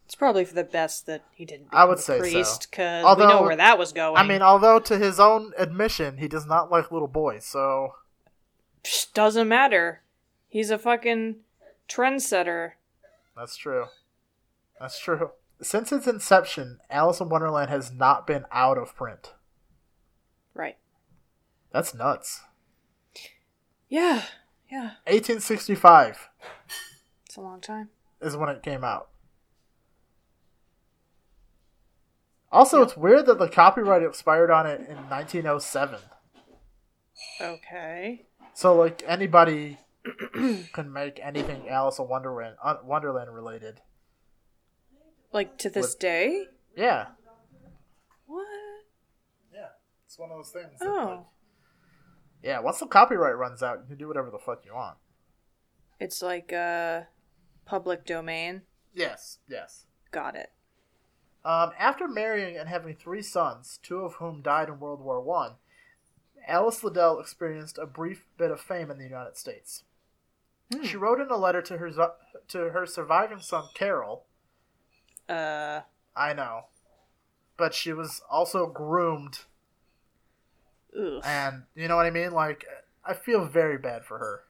It's 0.10 0.16
probably 0.16 0.44
for 0.44 0.56
the 0.56 0.64
best 0.64 1.06
that 1.06 1.24
he 1.36 1.46
didn't. 1.46 1.68
I 1.72 1.86
would 1.86 2.00
say 2.00 2.16
so. 2.16 2.20
priest 2.22 2.72
because 2.72 3.16
we 3.16 3.28
know 3.28 3.44
where 3.44 3.56
that 3.56 3.78
was 3.78 3.94
going. 3.94 4.18
I 4.18 4.24
mean, 4.24 4.42
although 4.42 4.80
to 4.80 4.98
his 4.98 5.20
own 5.20 5.54
admission, 5.56 6.18
he 6.18 6.28
does 6.28 6.48
not 6.48 6.72
like 6.72 6.92
little 6.92 7.08
boys, 7.08 7.46
so 7.46 7.94
Psh, 8.84 9.14
doesn't 9.14 9.48
matter. 9.48 10.02
He's 10.48 10.72
a 10.72 10.80
fucking 10.80 11.36
trendsetter. 11.88 12.72
that's 13.38 13.56
true. 13.56 13.86
That's 14.80 14.98
true. 15.00 15.30
Since 15.62 15.92
its 15.92 16.08
inception, 16.08 16.80
Alice 16.90 17.20
in 17.20 17.30
Wonderland 17.30 17.70
has 17.70 17.92
not 17.92 18.26
been 18.26 18.46
out 18.52 18.80
of 18.80 18.96
print. 18.96 19.36
Right. 20.56 20.78
That's 21.72 21.94
nuts. 21.94 22.42
Yeah. 23.88 24.24
Yeah. 24.72 24.94
1865 25.06 26.30
It's 27.28 27.36
a 27.36 27.42
long 27.42 27.62
time. 27.62 27.90
is 28.20 28.36
when 28.36 28.50
it 28.50 28.64
came 28.64 28.84
out. 28.84 29.10
Also, 32.52 32.82
it's 32.82 32.98
weird 32.98 33.26
that 33.28 33.38
the 33.40 33.48
copyright 33.48 34.04
expired 34.04 34.50
on 34.50 34.66
it 34.66 34.80
in 34.90 34.98
1907. 35.10 36.00
Okay. 37.42 38.26
So, 38.54 38.76
like, 38.76 39.04
anybody 39.06 39.78
can 40.74 40.92
make 40.92 41.20
anything 41.22 41.70
Alice 41.70 42.00
in 42.00 42.08
Wonderland, 42.08 42.56
uh, 42.64 42.76
Wonderland 42.84 43.34
related. 43.34 43.82
Like 45.32 45.58
to 45.60 45.70
this 45.70 45.92
What- 45.94 46.00
day? 46.00 46.46
Yeah. 46.76 47.08
What? 48.26 48.48
Yeah. 49.54 49.68
It's 50.06 50.18
one 50.18 50.32
of 50.32 50.38
those 50.38 50.52
things. 50.52 50.80
Oh. 50.82 51.28
Yeah, 52.42 52.60
once 52.60 52.80
the 52.80 52.88
copyright 52.88 53.38
runs 53.38 53.62
out, 53.62 53.80
you 53.82 53.86
can 53.88 53.98
do 53.98 54.08
whatever 54.08 54.32
the 54.32 54.40
fuck 54.40 54.66
you 54.66 54.74
want. 54.74 54.98
It's 56.00 56.22
like 56.22 56.54
uh 56.54 57.02
public 57.66 58.06
domain. 58.06 58.62
Yes, 58.94 59.40
yes. 59.48 59.86
Got 60.12 60.36
it. 60.36 60.50
Um, 61.50 61.72
after 61.80 62.08
marrying 62.08 62.58
and 62.58 62.70
having 62.70 62.96
three 62.96 63.24
sons, 63.24 63.80
two 63.82 64.02
of 64.02 64.14
whom 64.14 64.44
died 64.44 64.70
in 64.70 64.80
World 64.80 65.02
War 65.02 65.20
One, 65.20 65.54
Alice 66.48 66.84
Liddell 66.84 67.20
experienced 67.20 67.80
a 67.80 67.88
brief 67.88 68.24
bit 68.38 68.52
of 68.52 68.62
fame 68.62 68.92
in 68.92 69.00
the 69.00 69.04
United 69.04 69.36
States. 69.36 69.84
She 70.84 70.96
wrote 70.96 71.20
in 71.20 71.32
a 71.32 71.38
letter 71.38 71.64
to 71.64 71.78
her 71.80 71.90
to 72.50 72.58
her 72.70 72.86
surviving 72.86 73.40
son 73.40 73.64
Caryl. 73.74 74.26
Uh 75.28 75.82
I 76.16 76.34
know, 76.34 76.66
but 77.58 77.74
she 77.74 77.94
was 77.94 78.22
also 78.30 78.68
groomed, 78.68 79.40
ugh. 80.96 81.24
and 81.26 81.64
you 81.74 81.88
know 81.88 81.96
what 81.96 82.06
I 82.06 82.12
mean. 82.12 82.32
Like, 82.32 82.64
I 83.04 83.16
feel 83.16 83.46
very 83.46 83.80
bad 83.80 84.06
for 84.06 84.20
her. 84.20 84.44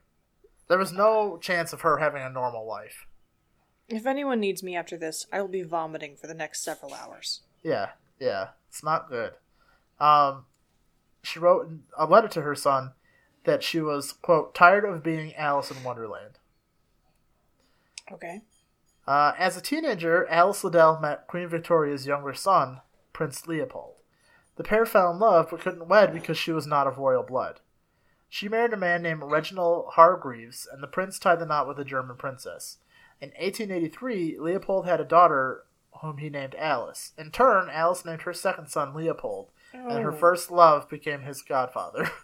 There 0.68 0.76
was 0.76 0.92
no 0.92 1.38
chance 1.38 1.72
of 1.72 1.80
her 1.80 1.96
having 1.96 2.20
a 2.20 2.28
normal 2.28 2.66
life. 2.68 3.06
If 3.90 4.06
anyone 4.06 4.38
needs 4.38 4.62
me 4.62 4.76
after 4.76 4.96
this, 4.96 5.26
I 5.32 5.40
will 5.40 5.48
be 5.48 5.62
vomiting 5.62 6.16
for 6.16 6.28
the 6.28 6.34
next 6.34 6.62
several 6.62 6.94
hours. 6.94 7.40
Yeah, 7.62 7.90
yeah, 8.20 8.50
it's 8.68 8.84
not 8.84 9.10
good. 9.10 9.32
Um, 9.98 10.46
she 11.22 11.40
wrote 11.40 11.68
a 11.98 12.06
letter 12.06 12.28
to 12.28 12.42
her 12.42 12.54
son 12.54 12.92
that 13.44 13.62
she 13.64 13.80
was 13.80 14.12
quote 14.12 14.54
tired 14.54 14.84
of 14.84 15.02
being 15.02 15.34
Alice 15.34 15.70
in 15.70 15.82
Wonderland. 15.82 16.38
Okay. 18.12 18.42
Uh, 19.06 19.32
as 19.36 19.56
a 19.56 19.60
teenager, 19.60 20.26
Alice 20.28 20.62
Liddell 20.62 21.00
met 21.00 21.26
Queen 21.26 21.48
Victoria's 21.48 22.06
younger 22.06 22.32
son, 22.32 22.80
Prince 23.12 23.48
Leopold. 23.48 23.96
The 24.56 24.62
pair 24.64 24.86
fell 24.86 25.10
in 25.10 25.18
love 25.18 25.48
but 25.50 25.60
couldn't 25.60 25.88
wed 25.88 26.12
because 26.12 26.38
she 26.38 26.52
was 26.52 26.66
not 26.66 26.86
of 26.86 26.98
royal 26.98 27.22
blood. 27.22 27.60
She 28.28 28.48
married 28.48 28.72
a 28.72 28.76
man 28.76 29.02
named 29.02 29.24
Reginald 29.24 29.86
Hargreaves, 29.94 30.68
and 30.70 30.80
the 30.80 30.86
prince 30.86 31.18
tied 31.18 31.40
the 31.40 31.46
knot 31.46 31.66
with 31.66 31.80
a 31.80 31.84
German 31.84 32.16
princess. 32.16 32.78
In 33.20 33.28
1883, 33.30 34.38
Leopold 34.38 34.86
had 34.86 35.00
a 35.00 35.04
daughter 35.04 35.64
whom 36.00 36.18
he 36.18 36.30
named 36.30 36.54
Alice. 36.58 37.12
In 37.18 37.30
turn, 37.30 37.68
Alice 37.70 38.04
named 38.04 38.22
her 38.22 38.32
second 38.32 38.68
son 38.68 38.94
Leopold, 38.94 39.50
and 39.72 40.02
her 40.02 40.12
Oh. 40.12 40.16
first 40.16 40.50
love 40.50 40.88
became 40.88 41.22
his 41.22 41.42
godfather. 41.42 42.10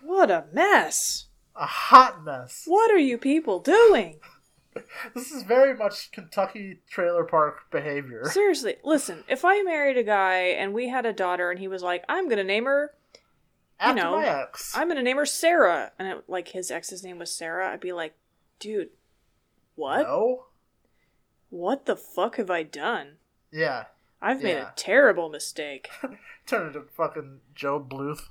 What 0.00 0.30
a 0.30 0.46
mess! 0.52 1.26
a 1.56 1.66
hot 1.66 2.24
mess. 2.24 2.62
What 2.66 2.90
are 2.90 2.98
you 2.98 3.18
people 3.18 3.58
doing? 3.60 4.20
This 5.14 5.30
is 5.30 5.42
very 5.42 5.76
much 5.76 6.10
Kentucky 6.12 6.80
trailer 6.88 7.24
park 7.24 7.70
behavior. 7.70 8.24
Seriously, 8.30 8.76
listen, 8.82 9.22
if 9.28 9.44
I 9.44 9.60
married 9.62 9.98
a 9.98 10.02
guy 10.02 10.44
and 10.44 10.72
we 10.72 10.88
had 10.88 11.04
a 11.04 11.12
daughter 11.12 11.50
and 11.50 11.60
he 11.60 11.68
was 11.68 11.82
like, 11.82 12.04
I'm 12.08 12.26
gonna 12.26 12.42
name 12.42 12.64
her 12.64 12.94
you 13.14 13.20
After 13.80 14.02
know, 14.02 14.12
my 14.16 14.26
ex. 14.26 14.72
I'm 14.74 14.88
gonna 14.88 15.02
name 15.02 15.18
her 15.18 15.26
Sarah 15.26 15.92
and 15.98 16.08
it, 16.08 16.24
like 16.26 16.48
his 16.48 16.70
ex's 16.70 17.04
name 17.04 17.18
was 17.18 17.30
Sarah, 17.36 17.70
I'd 17.70 17.80
be 17.80 17.92
like, 17.92 18.14
dude, 18.60 18.88
what? 19.74 20.02
No? 20.02 20.44
What 21.50 21.86
the 21.86 21.96
fuck 21.96 22.36
have 22.36 22.50
I 22.50 22.62
done? 22.62 23.16
Yeah. 23.50 23.84
I've 24.20 24.42
made 24.42 24.54
Yeah. 24.54 24.68
a 24.70 24.74
terrible 24.76 25.28
mistake. 25.28 25.88
Turn 26.46 26.68
into 26.68 26.82
fucking 26.96 27.40
Gob 27.60 27.90
Bluth. 27.90 28.28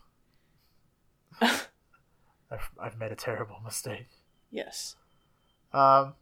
I've, 1.42 2.70
I've 2.80 2.98
made 3.00 3.12
a 3.12 3.16
terrible 3.16 3.58
mistake. 3.64 4.08
yes. 4.50 4.96
Um, 5.74 6.16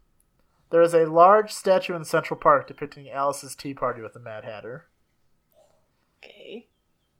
there 0.70 0.82
is 0.82 0.94
a 0.94 1.06
large 1.06 1.50
statue 1.52 1.96
in 1.96 2.04
Central 2.04 2.38
Park 2.38 2.68
depicting 2.68 3.10
Alice's 3.10 3.56
tea 3.56 3.74
party 3.74 4.00
with 4.00 4.12
the 4.12 4.20
Mad 4.20 4.44
Hatter. 4.44 4.86
Okay. 6.22 6.68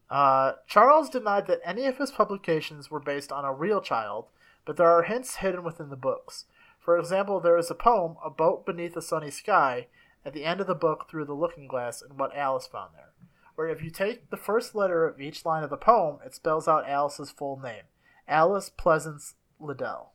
Uh, 0.09 0.53
Charles 0.68 1.09
denied 1.11 1.46
that 1.48 1.61
any 1.64 1.86
of 1.86 1.98
his 1.98 2.12
publications 2.12 2.88
were 2.90 3.01
based 3.01 3.32
on 3.32 3.44
a 3.44 3.53
real 3.53 3.80
child, 3.80 4.26
but 4.64 4.76
there 4.76 4.90
are 4.90 5.03
hints 5.03 5.36
hidden 5.36 5.64
within 5.64 5.88
the 5.90 5.96
books. 5.96 6.44
For 6.81 6.99
example, 6.99 7.41
there 7.41 7.59
is 7.59 7.70
a 7.70 7.74
poem, 7.74 8.16
A 8.24 8.31
Boat 8.31 8.64
Beneath 8.66 8.97
a 8.97 9.03
Sunny 9.03 9.31
Sky, 9.31 9.87
at 10.24 10.33
the 10.33 10.45
end 10.45 10.61
of 10.61 10.66
the 10.66 10.74
book 10.74 11.09
through 11.09 11.26
the 11.26 11.35
looking 11.35 11.68
glass 11.68 12.03
and 12.03 12.18
what 12.18 12.35
Alice 12.37 12.66
found 12.66 12.95
there, 12.95 13.12
where 13.55 13.68
if 13.68 13.83
you 13.83 13.91
take 13.91 14.31
the 14.31 14.37
first 14.37 14.74
letter 14.74 15.07
of 15.07 15.20
each 15.20 15.45
line 15.45 15.62
of 15.62 15.70
the 15.70 15.76
poem, 15.76 16.18
it 16.24 16.35
spells 16.35 16.66
out 16.66 16.89
Alice's 16.89 17.31
full 17.31 17.59
name 17.59 17.85
Alice 18.26 18.70
Pleasance 18.70 19.35
Liddell. 19.59 20.12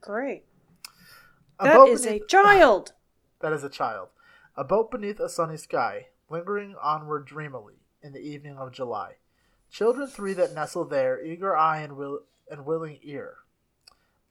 Great. 0.00 0.44
A 1.58 1.64
That 1.64 1.74
boat 1.74 1.88
is 1.90 2.06
a 2.06 2.20
child. 2.20 2.92
That 3.40 3.52
is 3.52 3.62
a 3.62 3.68
child. 3.68 4.08
A 4.56 4.64
boat 4.64 4.90
beneath 4.90 5.20
a 5.20 5.28
sunny 5.28 5.58
sky, 5.58 6.06
lingering 6.30 6.74
onward 6.82 7.26
dreamily 7.26 7.74
in 8.02 8.12
the 8.12 8.18
evening 8.20 8.56
of 8.56 8.72
July. 8.72 9.16
Children 9.70 10.06
three 10.08 10.32
that 10.32 10.54
nestle 10.54 10.86
there, 10.86 11.22
eager 11.22 11.54
eye 11.54 11.82
and, 11.82 11.96
will- 11.98 12.22
and 12.50 12.64
willing 12.64 12.98
ear, 13.02 13.36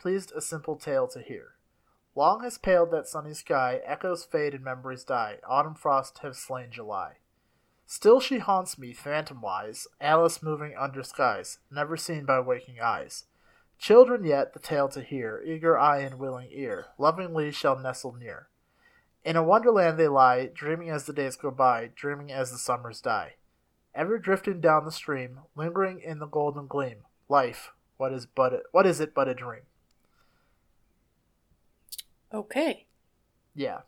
pleased 0.05 0.31
a 0.35 0.39
simple 0.39 0.75
tale 0.75 1.07
to 1.07 1.19
hear. 1.19 1.55
Long 2.13 2.43
has 2.43 2.59
paled 2.59 2.91
that 2.91 3.07
sunny 3.07 3.33
sky, 3.33 3.81
echoes 3.83 4.23
fade 4.23 4.53
and 4.53 4.63
memories 4.63 5.03
die, 5.03 5.37
autumn 5.49 5.73
frosts 5.73 6.19
have 6.19 6.35
slain 6.35 6.67
July. 6.69 7.13
Still 7.87 8.19
she 8.19 8.37
haunts 8.37 8.77
me, 8.77 8.93
phantom 8.93 9.41
wise, 9.41 9.87
Alice 9.99 10.43
moving 10.43 10.75
under 10.77 11.01
skies, 11.01 11.57
never 11.71 11.97
seen 11.97 12.23
by 12.23 12.39
waking 12.39 12.79
eyes. 12.79 13.23
Children 13.79 14.25
yet 14.25 14.53
the 14.53 14.59
tale 14.59 14.87
to 14.89 15.01
hear, 15.01 15.41
eager 15.43 15.75
eye 15.75 16.01
and 16.01 16.19
willing 16.19 16.49
ear, 16.51 16.85
lovingly 16.99 17.51
shall 17.51 17.79
nestle 17.79 18.13
near. 18.13 18.49
In 19.23 19.35
a 19.35 19.41
wonderland 19.41 19.97
they 19.97 20.07
lie, 20.07 20.51
dreaming 20.53 20.91
as 20.91 21.05
the 21.05 21.13
days 21.13 21.35
go 21.35 21.49
by, 21.49 21.89
dreaming 21.95 22.31
as 22.31 22.51
the 22.51 22.59
summers 22.59 23.01
die. 23.01 23.37
Ever 23.95 24.19
drifting 24.19 24.61
down 24.61 24.85
the 24.85 24.91
stream, 24.91 25.39
lingering 25.55 25.99
in 25.99 26.19
the 26.19 26.27
golden 26.27 26.67
gleam. 26.67 27.05
Life, 27.27 27.71
what 27.97 28.13
is 28.13 28.27
but 28.27 28.53
a, 28.53 28.59
what 28.71 28.85
is 28.85 28.99
it 28.99 29.15
but 29.15 29.27
a 29.27 29.33
dream? 29.33 29.61
Okay. 32.35 32.85
Yeah. 33.53 33.79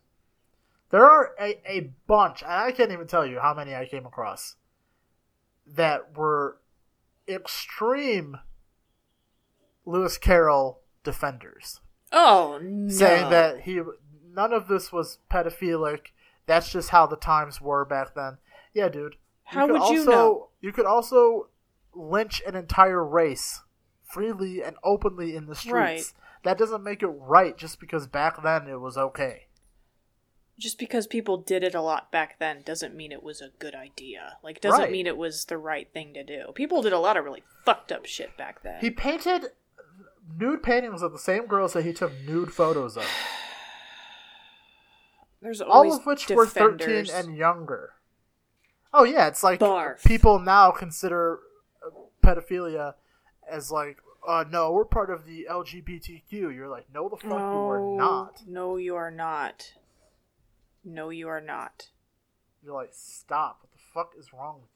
There 0.90 1.06
are 1.06 1.32
a, 1.40 1.60
a 1.70 1.92
bunch, 2.08 2.42
and 2.42 2.52
I 2.52 2.72
can't 2.72 2.92
even 2.92 3.08
tell 3.08 3.26
you 3.26 3.40
how 3.40 3.54
many 3.54 3.76
I 3.76 3.86
came 3.86 4.06
across 4.06 4.56
that 5.66 6.18
were 6.18 6.60
extreme 7.28 8.38
Lewis 9.86 10.18
Carroll 10.18 10.80
defenders. 11.04 11.82
Oh 12.12 12.60
no. 12.64 12.90
saying 12.90 13.30
that 13.32 13.62
he 13.62 13.82
none 14.34 14.54
of 14.54 14.70
this 14.70 14.94
was 14.94 15.20
pedophilic. 15.30 16.08
That's 16.46 16.72
just 16.72 16.90
how 16.90 17.06
the 17.06 17.18
times 17.18 17.60
were 17.60 17.84
back 17.84 18.16
then. 18.16 18.38
Yeah, 18.74 18.88
dude. 18.88 19.18
How 19.44 19.68
could 19.68 19.82
would 19.82 19.90
you 19.90 20.06
know? 20.06 20.50
You 20.62 20.72
could 20.72 20.86
also 20.86 21.50
lynch 21.94 22.42
an 22.48 22.56
entire 22.56 23.04
race 23.04 23.62
freely 24.04 24.64
and 24.64 24.78
openly 24.84 25.36
in 25.36 25.48
the 25.48 25.56
streets. 25.56 25.74
Right. 25.74 26.14
That 26.44 26.58
doesn't 26.58 26.84
make 26.84 27.04
it 27.04 27.08
right 27.08 27.58
just 27.58 27.80
because 27.80 28.08
back 28.08 28.42
then 28.44 28.68
it 28.68 28.80
was 28.80 28.98
okay. 28.98 29.44
just 30.60 30.80
because 30.80 31.06
people 31.06 31.38
did 31.38 31.64
it 31.64 31.76
a 31.76 31.82
lot 31.82 32.12
back 32.12 32.40
then 32.40 32.64
doesn't 32.66 32.96
mean 32.96 33.12
it 33.12 33.22
was 33.22 33.42
a 33.42 33.50
good 33.60 33.76
idea. 33.76 34.38
Like 34.44 34.60
doesn't 34.60 34.82
Right. 34.82 34.92
mean 34.92 35.06
it 35.06 35.16
was 35.18 35.46
the 35.46 35.58
right 35.58 35.88
thing 35.94 36.16
to 36.16 36.24
do. 36.24 36.46
People 36.56 36.82
did 36.82 36.94
a 36.94 37.00
lot 37.00 37.16
of 37.16 37.24
really 37.24 37.44
fucked 37.64 37.92
up 37.92 38.08
shit 38.08 38.36
back 38.38 38.64
then. 38.64 38.80
He 38.82 38.90
painted 38.90 39.52
nude 40.36 40.64
paintings 40.64 41.04
of 41.04 41.12
the 41.12 41.20
same 41.20 41.46
girls 41.46 41.74
that 41.74 41.86
he 41.86 41.94
took 41.94 42.12
nude 42.26 42.52
photos 42.52 42.98
of. 42.98 43.06
There's 45.42 45.62
All 45.62 45.94
of 45.94 46.06
which 46.06 46.26
defenders. 46.26 46.56
were 46.56 47.06
13 47.06 47.10
and 47.14 47.38
younger. 47.38 47.94
Oh 48.94 49.04
yeah, 49.04 49.28
it's 49.28 49.44
like 49.44 49.60
Barf. 49.60 50.04
people 50.04 50.40
now 50.40 50.72
consider 50.72 51.40
uh, 51.86 51.90
pedophilia 52.26 52.96
as 53.50 53.70
like, 53.70 53.98
uh, 54.28 54.44
no, 54.52 54.72
we're 54.74 54.86
part 54.86 55.10
of 55.10 55.26
the 55.26 55.48
LGBTQ. 55.50 56.32
You're 56.54 56.68
like, 56.68 56.86
no, 56.94 57.08
the 57.10 57.16
fuck 57.16 57.32
you 57.32 57.36
are 57.36 57.96
not. 57.98 58.44
No, 58.46 58.76
you 58.78 58.96
are 58.96 59.10
not. 59.12 59.74
No, 60.84 61.10
you 61.10 61.28
are 61.30 61.42
not. 61.42 61.90
You're 62.64 62.74
like, 62.76 62.92
stop. 62.92 63.60
What 63.62 63.72
the 63.72 63.80
fuck 63.94 64.12
is 64.20 64.34
wrong 64.34 64.60
with 64.62 64.70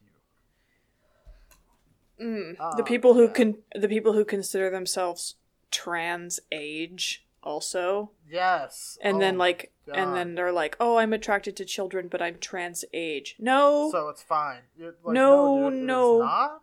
you? 2.20 2.26
Mm. 2.26 2.56
Ah, 2.60 2.76
the 2.76 2.84
people 2.84 3.14
who 3.16 3.26
yeah. 3.26 3.32
can 3.34 3.58
the 3.74 3.88
people 3.90 4.14
who 4.14 4.24
consider 4.24 4.70
themselves 4.70 5.36
trans 5.72 6.40
age 6.52 7.26
also. 7.44 8.12
Yes. 8.30 8.98
And 9.02 9.18
Oh 9.18 9.20
then 9.20 9.38
like 9.38 9.72
God. 9.88 9.98
and 9.98 10.16
then 10.16 10.36
they're 10.36 10.52
like, 10.52 10.78
"Oh, 10.80 10.98
I'm 10.98 11.14
attracted 11.14 11.56
to 11.58 11.66
children, 11.66 12.08
but 12.10 12.22
I'm 12.22 12.38
trans 12.38 12.86
age." 12.94 13.36
No. 13.40 13.90
So 13.92 14.10
it's 14.10 14.22
fine. 14.22 14.60
Like, 14.80 14.94
No, 15.08 15.70
dude, 15.70 15.74
it 15.74 15.82
is 15.82 15.88
no. 15.88 16.20
not. 16.20 16.62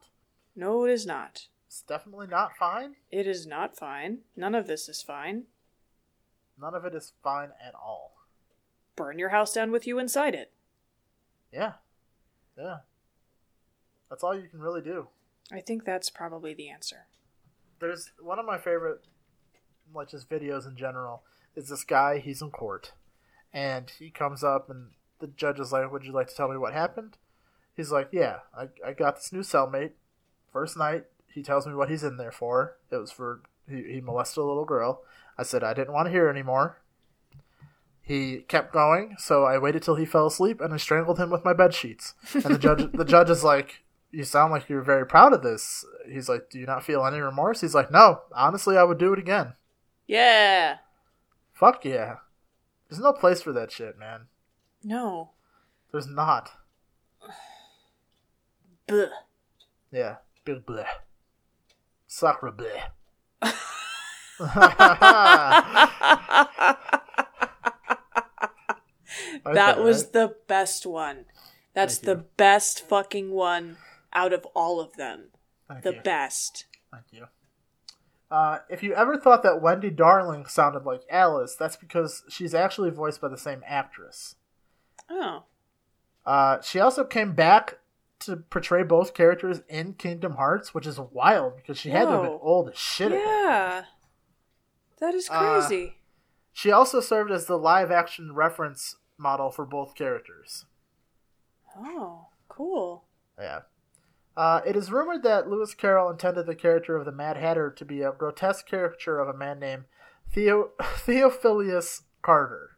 no, 0.55 0.85
it 0.85 0.93
is 0.93 1.07
not. 1.07 1.49
It's 1.69 1.83
definitely 1.83 2.27
not 2.27 2.57
fine. 2.57 2.97
It 3.11 3.27
is 3.27 3.47
not 3.47 3.77
fine. 3.77 4.21
None 4.35 4.55
of 4.55 4.67
this 4.67 4.89
is 4.89 5.03
fine. 5.03 5.45
None 6.59 6.75
of 6.75 6.87
it 6.87 6.95
is 6.95 7.13
fine 7.23 7.51
at 7.65 7.75
all. 7.75 8.15
Burn 8.97 9.19
your 9.19 9.29
house 9.29 9.53
down 9.53 9.71
with 9.71 9.87
you 9.87 9.99
inside 9.99 10.35
it. 10.35 10.51
Yeah. 11.53 11.75
Yeah. 12.57 12.79
That's 14.09 14.25
all 14.25 14.35
you 14.35 14.49
can 14.49 14.61
really 14.61 14.81
do. 14.81 15.09
I 15.53 15.61
think 15.61 15.85
that's 15.85 16.09
probably 16.09 16.55
the 16.55 16.71
answer. 16.71 17.07
There's 17.81 18.13
one 18.19 18.39
of 18.39 18.47
my 18.47 18.57
favorite, 18.57 19.05
like 19.95 20.09
just 20.09 20.29
videos 20.29 20.67
in 20.67 20.75
general, 20.75 21.23
is 21.55 21.69
this 21.69 21.85
guy. 21.85 22.19
He's 22.19 22.41
in 22.43 22.51
court, 22.51 22.93
and 23.53 23.91
he 23.99 24.11
comes 24.11 24.43
up, 24.43 24.69
and 24.69 24.89
the 25.21 25.29
judge 25.29 25.61
is 25.61 25.71
like, 25.71 25.93
"Would 25.93 26.05
you 26.05 26.13
like 26.13 26.29
to 26.29 26.35
tell 26.35 26.49
me 26.49 26.57
what 26.57 26.73
happened?" 26.73 27.19
He's 27.77 27.93
like, 27.93 28.09
"Yeah, 28.11 28.41
I, 28.57 28.69
I 28.85 28.93
got 28.95 29.17
this 29.17 29.33
new 29.33 29.41
cellmate. 29.41 29.93
First 30.53 30.77
night, 30.77 31.05
he 31.33 31.43
tells 31.43 31.67
me 31.67 31.75
what 31.75 31.91
he's 31.91 32.05
in 32.05 32.17
there 32.17 32.33
for. 32.33 32.77
It 32.91 32.97
was 32.97 33.13
for 33.13 33.43
he, 33.69 33.83
he 33.83 34.01
molested 34.01 34.39
a 34.39 34.47
little 34.47 34.65
girl. 34.65 35.03
I 35.37 35.43
said 35.43 35.63
I 35.63 35.75
didn't 35.75 35.93
want 35.95 36.07
to 36.07 36.13
hear 36.13 36.29
anymore. 36.29 36.81
He 38.01 38.39
kept 38.49 38.73
going, 38.73 39.17
so 39.19 39.45
I 39.45 39.59
waited 39.59 39.83
till 39.83 39.97
he 39.97 40.07
fell 40.07 40.27
asleep, 40.27 40.63
and 40.63 40.73
I 40.73 40.79
strangled 40.79 41.19
him 41.19 41.29
with 41.29 41.45
my 41.45 41.53
bed 41.53 41.75
sheets. 41.75 42.15
And 42.33 42.45
the 42.45 42.59
judge, 42.59 42.91
the 42.93 43.05
judge 43.05 43.29
is 43.29 43.45
like, 43.45 43.85
"You 44.11 44.25
sound 44.25 44.51
like 44.51 44.69
you're 44.69 44.81
very 44.81 45.07
proud 45.07 45.35
of 45.35 45.43
this." 45.43 45.85
He's 46.11 46.29
like, 46.29 46.49
"Do 46.49 46.59
you 46.59 46.65
not 46.65 46.83
feel 46.83 47.05
any 47.05 47.21
remorse?" 47.21 47.61
He's 47.61 47.75
like, 47.75 47.91
"No, 47.91 48.23
honestly, 48.35 48.79
I 48.79 48.85
would 48.85 48.97
do 48.97 49.13
it 49.13 49.19
again. 49.19 49.53
Yeah. 50.07 50.79
Fuck 51.53 51.85
yeah. 51.85 52.17
There's 52.89 53.01
no 53.01 53.13
place 53.13 53.43
for 53.43 53.53
that 53.53 53.71
shit, 53.71 53.99
man. 53.99 54.29
No. 54.83 55.33
There's 55.93 56.07
not. 56.07 56.53
Bleh. 58.89 59.11
Yeah, 59.93 60.17
big 60.45 60.65
bleh. 60.65 60.87
Sacre 62.09 62.51
bleh." 62.51 62.83
that 69.45 69.75
Okay, 69.75 69.81
was 69.83 70.05
right? 70.05 70.13
the 70.13 70.35
best 70.47 70.87
one. 70.87 71.27
That's 71.75 71.99
Thank 71.99 72.07
the 72.07 72.23
you. 72.23 72.29
best 72.37 72.81
fucking 72.89 73.31
one 73.31 73.77
out 74.13 74.33
of 74.33 74.45
all 74.55 74.81
of 74.81 74.97
them. 74.97 75.29
Thank 75.69 75.83
the 75.85 75.95
you. 75.95 76.01
best. 76.01 76.67
Thank 76.91 77.05
you. 77.13 77.27
Uh, 78.31 78.59
if 78.69 78.83
you 78.83 78.95
ever 78.95 79.17
thought 79.17 79.43
that 79.43 79.63
Wendy 79.63 79.91
Darling 79.91 80.47
sounded 80.47 80.85
like 80.85 81.03
Alice, 81.11 81.55
that's 81.55 81.77
because 81.77 82.25
she's 82.29 82.55
actually 82.55 82.91
voiced 82.91 83.21
by 83.21 83.29
the 83.29 83.39
same 83.39 83.63
actress. 83.67 84.37
Oh. 85.09 85.45
Uh, 86.27 86.61
she 86.61 86.79
also 86.79 87.05
came 87.05 87.33
back 87.33 87.79
to 88.21 88.37
portray 88.37 88.83
both 88.83 89.15
characters 89.15 89.61
in 89.69 89.95
Kingdom 89.95 90.33
Hearts, 90.35 90.75
which 90.75 90.87
is 90.87 90.99
wild 90.99 91.57
because 91.57 91.79
she 91.79 91.91
had 91.91 92.07
to 92.07 92.11
have 92.11 92.23
been 92.23 92.33
Whoa. 92.33 92.41
old 92.43 92.69
as 92.71 92.79
shit. 92.79 93.13
Yeah. 93.13 93.85
That 95.01 95.15
is 95.15 95.29
Uh, 95.31 95.39
crazy. 95.61 95.99
She 96.53 96.73
also 96.73 97.01
served 97.01 97.31
as 97.31 97.47
the 97.47 97.57
live 97.59 97.91
action 97.93 98.35
reference 98.35 98.97
model 99.17 99.51
for 99.51 99.65
both 99.65 99.95
characters. 99.95 100.65
oh, 101.77 102.27
cool. 102.49 103.05
Yeah. 103.39 103.61
Uh, 104.37 104.61
it 104.67 104.77
is 104.77 104.91
rumored 104.93 105.23
that 105.25 105.49
Lewis 105.49 105.75
Carroll 105.75 106.11
intended 106.11 106.47
the 106.47 106.55
character 106.55 106.97
of 106.97 107.05
the 107.05 107.13
Mad 107.13 107.37
Hatter 107.37 107.71
to 107.71 107.85
be 107.85 108.03
a 108.03 108.13
grotesque 108.13 108.67
caricature 108.67 109.19
of 109.21 109.29
a 109.29 109.37
man 109.37 109.59
named 109.61 109.85
Theo- 110.33 110.71
Theophilus 110.99 112.03
Carter. 112.23 112.78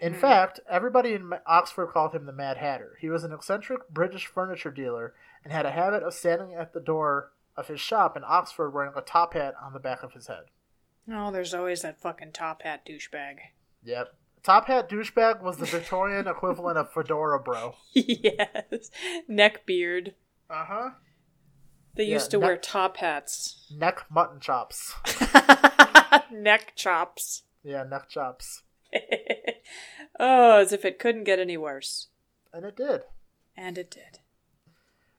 In 0.00 0.14
fact, 0.14 0.60
everybody 0.68 1.14
in 1.14 1.32
Oxford 1.46 1.88
called 1.88 2.14
him 2.14 2.26
the 2.26 2.32
Mad 2.32 2.56
Hatter. 2.56 2.96
He 3.00 3.08
was 3.08 3.24
an 3.24 3.32
eccentric 3.32 3.88
British 3.88 4.26
furniture 4.26 4.70
dealer 4.70 5.14
and 5.44 5.52
had 5.52 5.66
a 5.66 5.70
habit 5.72 6.02
of 6.02 6.14
standing 6.14 6.54
at 6.54 6.72
the 6.72 6.80
door 6.80 7.32
of 7.56 7.68
his 7.68 7.80
shop 7.80 8.16
in 8.16 8.22
Oxford 8.26 8.70
wearing 8.70 8.92
a 8.96 9.00
top 9.00 9.34
hat 9.34 9.54
on 9.62 9.72
the 9.72 9.78
back 9.80 10.02
of 10.02 10.12
his 10.12 10.26
head. 10.28 10.44
Oh, 11.12 11.30
there's 11.32 11.52
always 11.54 11.82
that 11.82 12.00
fucking 12.00 12.32
top 12.32 12.62
hat 12.62 12.86
douchebag. 12.86 13.36
Yep. 13.84 14.14
Top 14.42 14.66
hat 14.66 14.88
douchebag 14.88 15.42
was 15.42 15.56
the 15.58 15.66
Victorian 15.66 16.26
equivalent 16.26 16.78
of 16.78 16.92
fedora 16.92 17.38
bro. 17.40 17.74
yes. 17.92 18.90
Neck 19.28 19.66
beard. 19.66 20.14
Uh 20.50 20.64
huh. 20.64 20.90
They 21.94 22.04
Yeah, 22.04 22.14
used 22.14 22.30
to 22.32 22.38
neck- 22.38 22.46
wear 22.46 22.56
top 22.56 22.96
hats. 22.98 23.66
Neck 23.76 24.04
mutton 24.10 24.40
chops. 24.40 24.94
Neck 26.32 26.72
chops. 26.76 27.42
Yeah, 27.62 27.84
neck 27.84 28.08
chops. 28.08 28.62
oh, 30.20 30.58
as 30.58 30.72
if 30.72 30.84
it 30.84 30.98
couldn't 30.98 31.24
get 31.24 31.38
any 31.38 31.56
worse. 31.56 32.08
And 32.52 32.64
it 32.64 32.76
did. 32.76 33.02
And 33.56 33.78
it 33.78 33.90
did. 33.90 34.20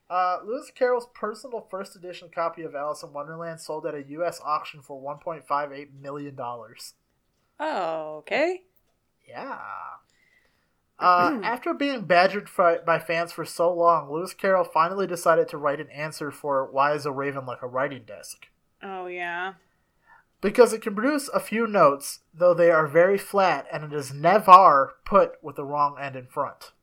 Uh, 0.09 0.39
Lewis 0.45 0.71
Carroll's 0.73 1.07
personal 1.15 1.65
first 1.71 1.95
edition 1.95 2.29
copy 2.33 2.61
of 2.61 2.75
Alice 2.75 3.01
in 3.01 3.13
Wonderland 3.13 3.59
sold 3.59 3.85
at 3.85 3.95
a 3.95 4.03
U.S. 4.09 4.39
auction 4.43 4.81
for 4.81 5.01
$1.58 5.01 5.87
million. 5.99 6.37
Oh, 6.39 8.17
okay. 8.17 8.61
Yeah. 9.27 9.59
Uh, 10.99 11.39
after 11.43 11.73
being 11.73 12.01
badgered 12.01 12.47
fi- 12.47 12.77
by 12.79 12.99
fans 12.99 13.31
for 13.31 13.45
so 13.45 13.73
long, 13.73 14.11
Lewis 14.11 14.33
Carroll 14.33 14.65
finally 14.65 15.07
decided 15.07 15.47
to 15.49 15.57
write 15.57 15.79
an 15.79 15.89
answer 15.89 16.29
for 16.29 16.69
Why 16.71 16.93
is 16.93 17.05
a 17.05 17.11
Raven 17.11 17.45
Like 17.45 17.61
a 17.61 17.67
Writing 17.67 18.03
Desk? 18.05 18.45
Oh, 18.83 19.07
yeah. 19.07 19.53
Because 20.43 20.73
it 20.73 20.81
can 20.81 20.93
produce 20.93 21.29
a 21.29 21.39
few 21.39 21.65
notes, 21.65 22.19
though 22.33 22.53
they 22.53 22.69
are 22.69 22.85
very 22.85 23.17
flat, 23.17 23.65
and 23.71 23.85
it 23.85 23.93
is 23.93 24.13
never 24.13 24.95
put 25.05 25.41
with 25.41 25.55
the 25.55 25.63
wrong 25.63 25.95
end 25.99 26.17
in 26.17 26.27
front. 26.27 26.73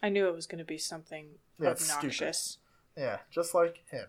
I 0.00 0.08
knew 0.08 0.28
it 0.28 0.34
was 0.34 0.46
going 0.46 0.60
to 0.60 0.64
be 0.64 0.78
something 0.78 1.30
Yeah, 1.60 1.70
obnoxious. 1.70 2.58
Yeah, 2.96 3.18
just 3.28 3.54
like 3.54 3.82
him. 3.90 4.06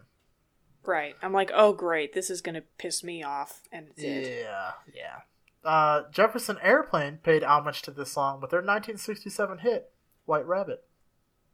Right. 0.86 1.16
I'm 1.24 1.34
like, 1.34 1.50
oh, 1.54 1.74
great. 1.74 2.14
This 2.14 2.30
is 2.30 2.42
going 2.42 2.54
to 2.54 2.64
piss 2.78 3.04
me 3.04 3.24
off. 3.24 3.64
And 3.72 3.88
it 3.88 3.96
did. 3.98 4.44
Yeah, 4.44 4.72
yeah. 4.94 5.68
Uh, 5.68 6.04
Jefferson 6.12 6.58
Airplane 6.62 7.18
paid 7.24 7.44
homage 7.44 7.82
to 7.82 7.92
this 7.92 8.12
song 8.12 8.40
with 8.42 8.52
their 8.52 8.60
1967 8.60 9.58
hit, 9.58 9.92
White 10.26 10.46
Rabbit. 10.48 10.84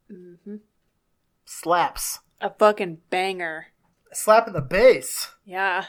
hmm 0.10 0.58
Slaps. 1.46 2.20
A 2.42 2.50
fucking 2.50 2.98
banger. 3.10 3.68
Slapping 4.12 4.54
the 4.54 4.62
bass. 4.62 5.36
Yeah. 5.46 5.86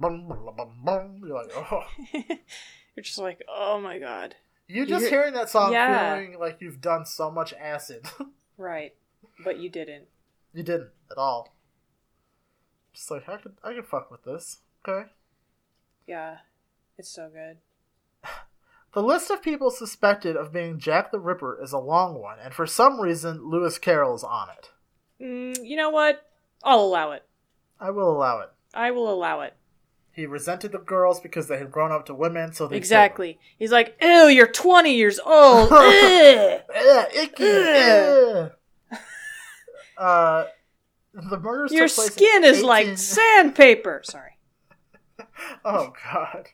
Bum, 0.00 0.26
bum, 0.28 0.50
bum, 0.56 0.70
bum. 0.82 1.20
You're 1.24 1.36
like, 1.36 1.50
oh. 1.54 1.84
You're 2.96 3.02
just 3.04 3.18
like, 3.18 3.42
oh 3.48 3.80
my 3.80 3.98
god. 3.98 4.34
You're 4.66 4.86
just 4.86 5.02
You're- 5.02 5.10
hearing 5.10 5.34
that 5.34 5.50
song 5.50 5.72
Yeah. 5.72 6.16
feeling 6.16 6.38
like 6.38 6.58
you've 6.60 6.80
done 6.80 7.04
so 7.06 7.30
much 7.30 7.52
acid. 7.54 8.06
Right. 8.56 8.94
But 9.42 9.58
you 9.58 9.70
didn't. 9.70 10.04
you 10.52 10.62
didn't 10.62 10.90
at 11.10 11.16
all. 11.16 11.54
Just 12.92 13.10
like 13.10 13.26
I 13.26 13.38
could 13.38 13.54
I 13.64 13.72
could 13.72 13.86
fuck 13.86 14.10
with 14.10 14.22
this. 14.24 14.58
Okay. 14.86 15.08
Yeah. 16.06 16.38
It's 16.98 17.08
so 17.08 17.30
good. 17.32 17.56
The 18.92 19.02
list 19.02 19.30
of 19.30 19.40
people 19.40 19.70
suspected 19.70 20.36
of 20.36 20.52
being 20.52 20.78
Jack 20.80 21.12
the 21.12 21.20
Ripper 21.20 21.62
is 21.62 21.72
a 21.72 21.78
long 21.78 22.20
one, 22.20 22.38
and 22.42 22.52
for 22.52 22.66
some 22.66 23.00
reason 23.00 23.48
Lewis 23.48 23.78
Carroll 23.78 24.16
is 24.16 24.24
on 24.24 24.48
it. 24.50 24.70
Mm, 25.24 25.64
you 25.64 25.76
know 25.76 25.90
what? 25.90 26.28
I'll 26.64 26.80
allow 26.80 27.12
it. 27.12 27.24
I 27.78 27.90
will 27.90 28.10
allow 28.10 28.40
it. 28.40 28.50
I 28.74 28.90
will 28.90 29.08
allow 29.08 29.42
it. 29.42 29.54
He 30.12 30.26
resented 30.26 30.72
the 30.72 30.78
girls 30.78 31.20
because 31.20 31.48
they 31.48 31.58
had 31.58 31.70
grown 31.70 31.92
up 31.92 32.06
to 32.06 32.14
women, 32.14 32.52
so 32.52 32.66
they 32.66 32.76
Exactly. 32.76 33.38
He's 33.58 33.70
like, 33.70 33.96
ew, 34.02 34.26
you're 34.26 34.46
20 34.46 34.94
years 34.94 35.18
old. 35.20 35.68
Ugh. 35.72 36.60
Ugh, 36.76 37.06
icky. 37.14 37.44
Ugh. 37.44 38.52
uh, 39.96 40.44
the 41.14 41.38
murders 41.38 41.72
Your 41.72 41.86
took 41.88 41.94
place 41.96 42.08
in 42.08 42.12
skin 42.14 42.44
is 42.44 42.58
18 42.58 42.66
like 42.68 42.98
sandpaper. 42.98 44.02
Sorry. 44.04 44.38
Oh 45.64 45.92
God. 46.12 46.48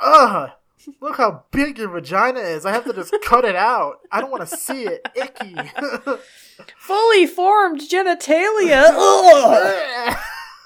Ugh! 0.00 0.50
Look 1.00 1.16
how 1.16 1.44
big 1.50 1.78
your 1.78 1.88
vagina 1.88 2.40
is. 2.40 2.64
I 2.64 2.72
have 2.72 2.84
to 2.84 2.92
just 2.92 3.14
cut 3.24 3.44
it 3.44 3.56
out. 3.56 3.96
I 4.12 4.20
don't 4.20 4.30
want 4.30 4.48
to 4.48 4.56
see 4.56 4.84
it. 4.84 5.06
Icky. 5.16 5.56
Fully 6.78 7.26
formed 7.26 7.80
genitalia. 7.80 8.92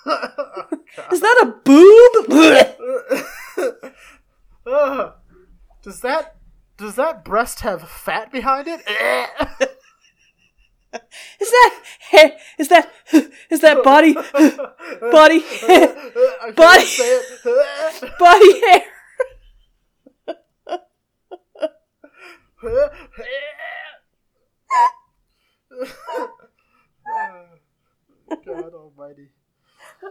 Ugh. 0.07 0.79
Is 1.13 1.21
that 1.21 1.43
a 1.43 1.47
boob? 1.65 2.27
Ugh. 4.67 5.13
Does 5.83 6.01
that 6.01 6.37
does 6.77 6.95
that 6.97 7.25
breast 7.25 7.61
have 7.61 7.87
fat 7.89 8.31
behind 8.33 8.67
it? 8.69 8.81
Is 11.41 11.51
that 11.51 11.83
hair? 12.11 12.33
Is 12.59 12.69
that 12.69 12.91
is 13.51 13.61
that 13.61 13.83
body 13.85 14.15
body 15.13 15.45
Body- 16.55 16.87
body 18.19 18.61
hair? 18.61 18.83
God 28.45 28.75
Almighty. 28.75 29.29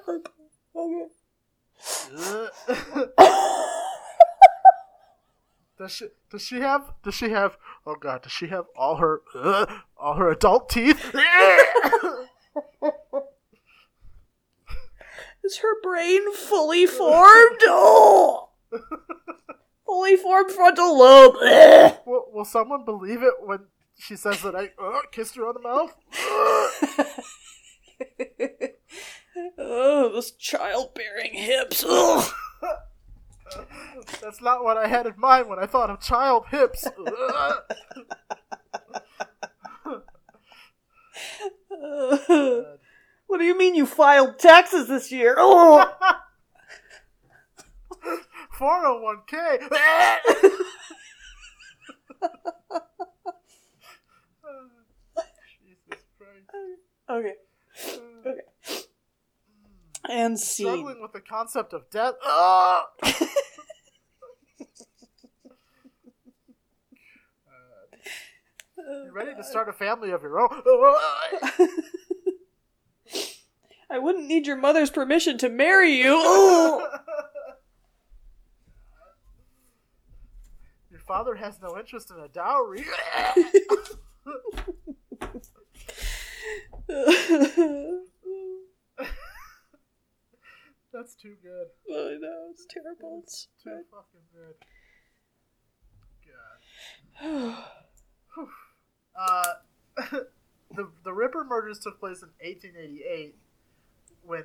does 5.78 5.92
she? 5.92 6.08
Does 6.30 6.42
she 6.44 6.60
have? 6.60 6.94
Does 7.04 7.16
she 7.16 7.30
have? 7.30 7.58
Oh 7.86 7.96
God! 7.96 8.24
Does 8.24 8.32
she 8.32 8.48
have 8.48 8.66
all 8.76 8.98
her 8.98 9.22
uh, 9.34 9.66
all 9.98 10.16
her 10.16 10.30
adult 10.32 10.70
teeth? 10.70 11.16
Is 15.44 15.58
her 15.60 15.82
brain 15.82 16.34
fully 16.34 16.86
formed? 16.86 17.62
Oh! 17.64 18.50
fully 19.86 20.16
formed 20.16 20.52
frontal 20.52 20.98
lobe. 21.00 21.36
will, 22.06 22.26
will 22.32 22.46
someone 22.46 22.86
believe 22.86 23.24
it 23.24 23.34
when 23.42 23.66
she 23.98 24.16
says 24.16 24.42
that 24.44 24.56
I 24.56 24.70
uh, 24.80 25.02
kissed 25.12 25.36
her 25.38 25.48
on 25.48 25.56
the 25.56 25.62
mouth? 25.62 25.96
Oh, 29.70 30.10
those 30.14 30.32
childbearing 30.32 31.34
hips. 31.34 31.86
Ugh. 31.88 32.32
That's 34.22 34.42
not 34.42 34.64
what 34.64 34.78
I 34.78 34.88
had 34.88 35.06
in 35.06 35.14
mind 35.18 35.50
when 35.50 35.60
I 35.60 35.66
thought 35.66 35.90
of 35.90 36.00
child 36.00 36.46
hips. 36.50 36.88
what 43.28 43.38
do 43.38 43.44
you 43.44 43.58
mean 43.58 43.76
you 43.76 43.86
filed 43.86 44.40
taxes 44.40 44.88
this 44.88 45.12
year? 45.12 45.36
Oh! 45.38 45.86
401k. 48.60 49.70
Jesus 55.60 56.04
okay. 57.10 57.36
Okay. 58.26 58.42
And 60.08 60.40
scene. 60.40 60.68
Struggling 60.68 61.02
with 61.02 61.14
the 61.14 61.22
concept 61.22 61.74
of 61.74 61.90
death. 61.90 62.14
Ah! 62.24 62.86
Ugh. 63.04 63.14
You 68.90 69.12
ready 69.14 69.34
to 69.34 69.40
uh, 69.40 69.44
start 69.44 69.70
a 69.70 69.74
family 69.74 70.12
of 70.12 70.24
your 70.24 70.40
own? 70.40 70.50
I 73.92 73.98
wouldn't 74.00 74.28
need 74.28 74.48
your 74.48 74.56
mother's 74.56 74.90
permission 74.90 75.38
to 75.40 75.50
marry 75.50 75.92
you. 75.94 76.16
Your 80.92 81.02
father 81.02 81.36
has 81.36 81.60
no 81.62 81.78
interest 81.78 82.12
in 82.12 82.18
a 82.20 82.28
dowry. 82.28 82.86
That's 90.92 91.14
too 91.16 91.36
good. 91.44 91.68
I 91.90 92.18
know 92.20 92.48
it's 92.52 92.66
terrible. 92.70 93.22
It's 93.24 93.48
Too 93.64 93.84
fucking 93.92 94.28
good. 94.34 94.56
God. 97.22 97.56
Uh, 99.20 99.54
the 100.74 100.90
the 101.04 101.12
Ripper 101.12 101.44
murders 101.44 101.80
took 101.80 102.00
place 102.00 102.22
in 102.22 102.30
1888, 102.40 103.36
when 104.26 104.44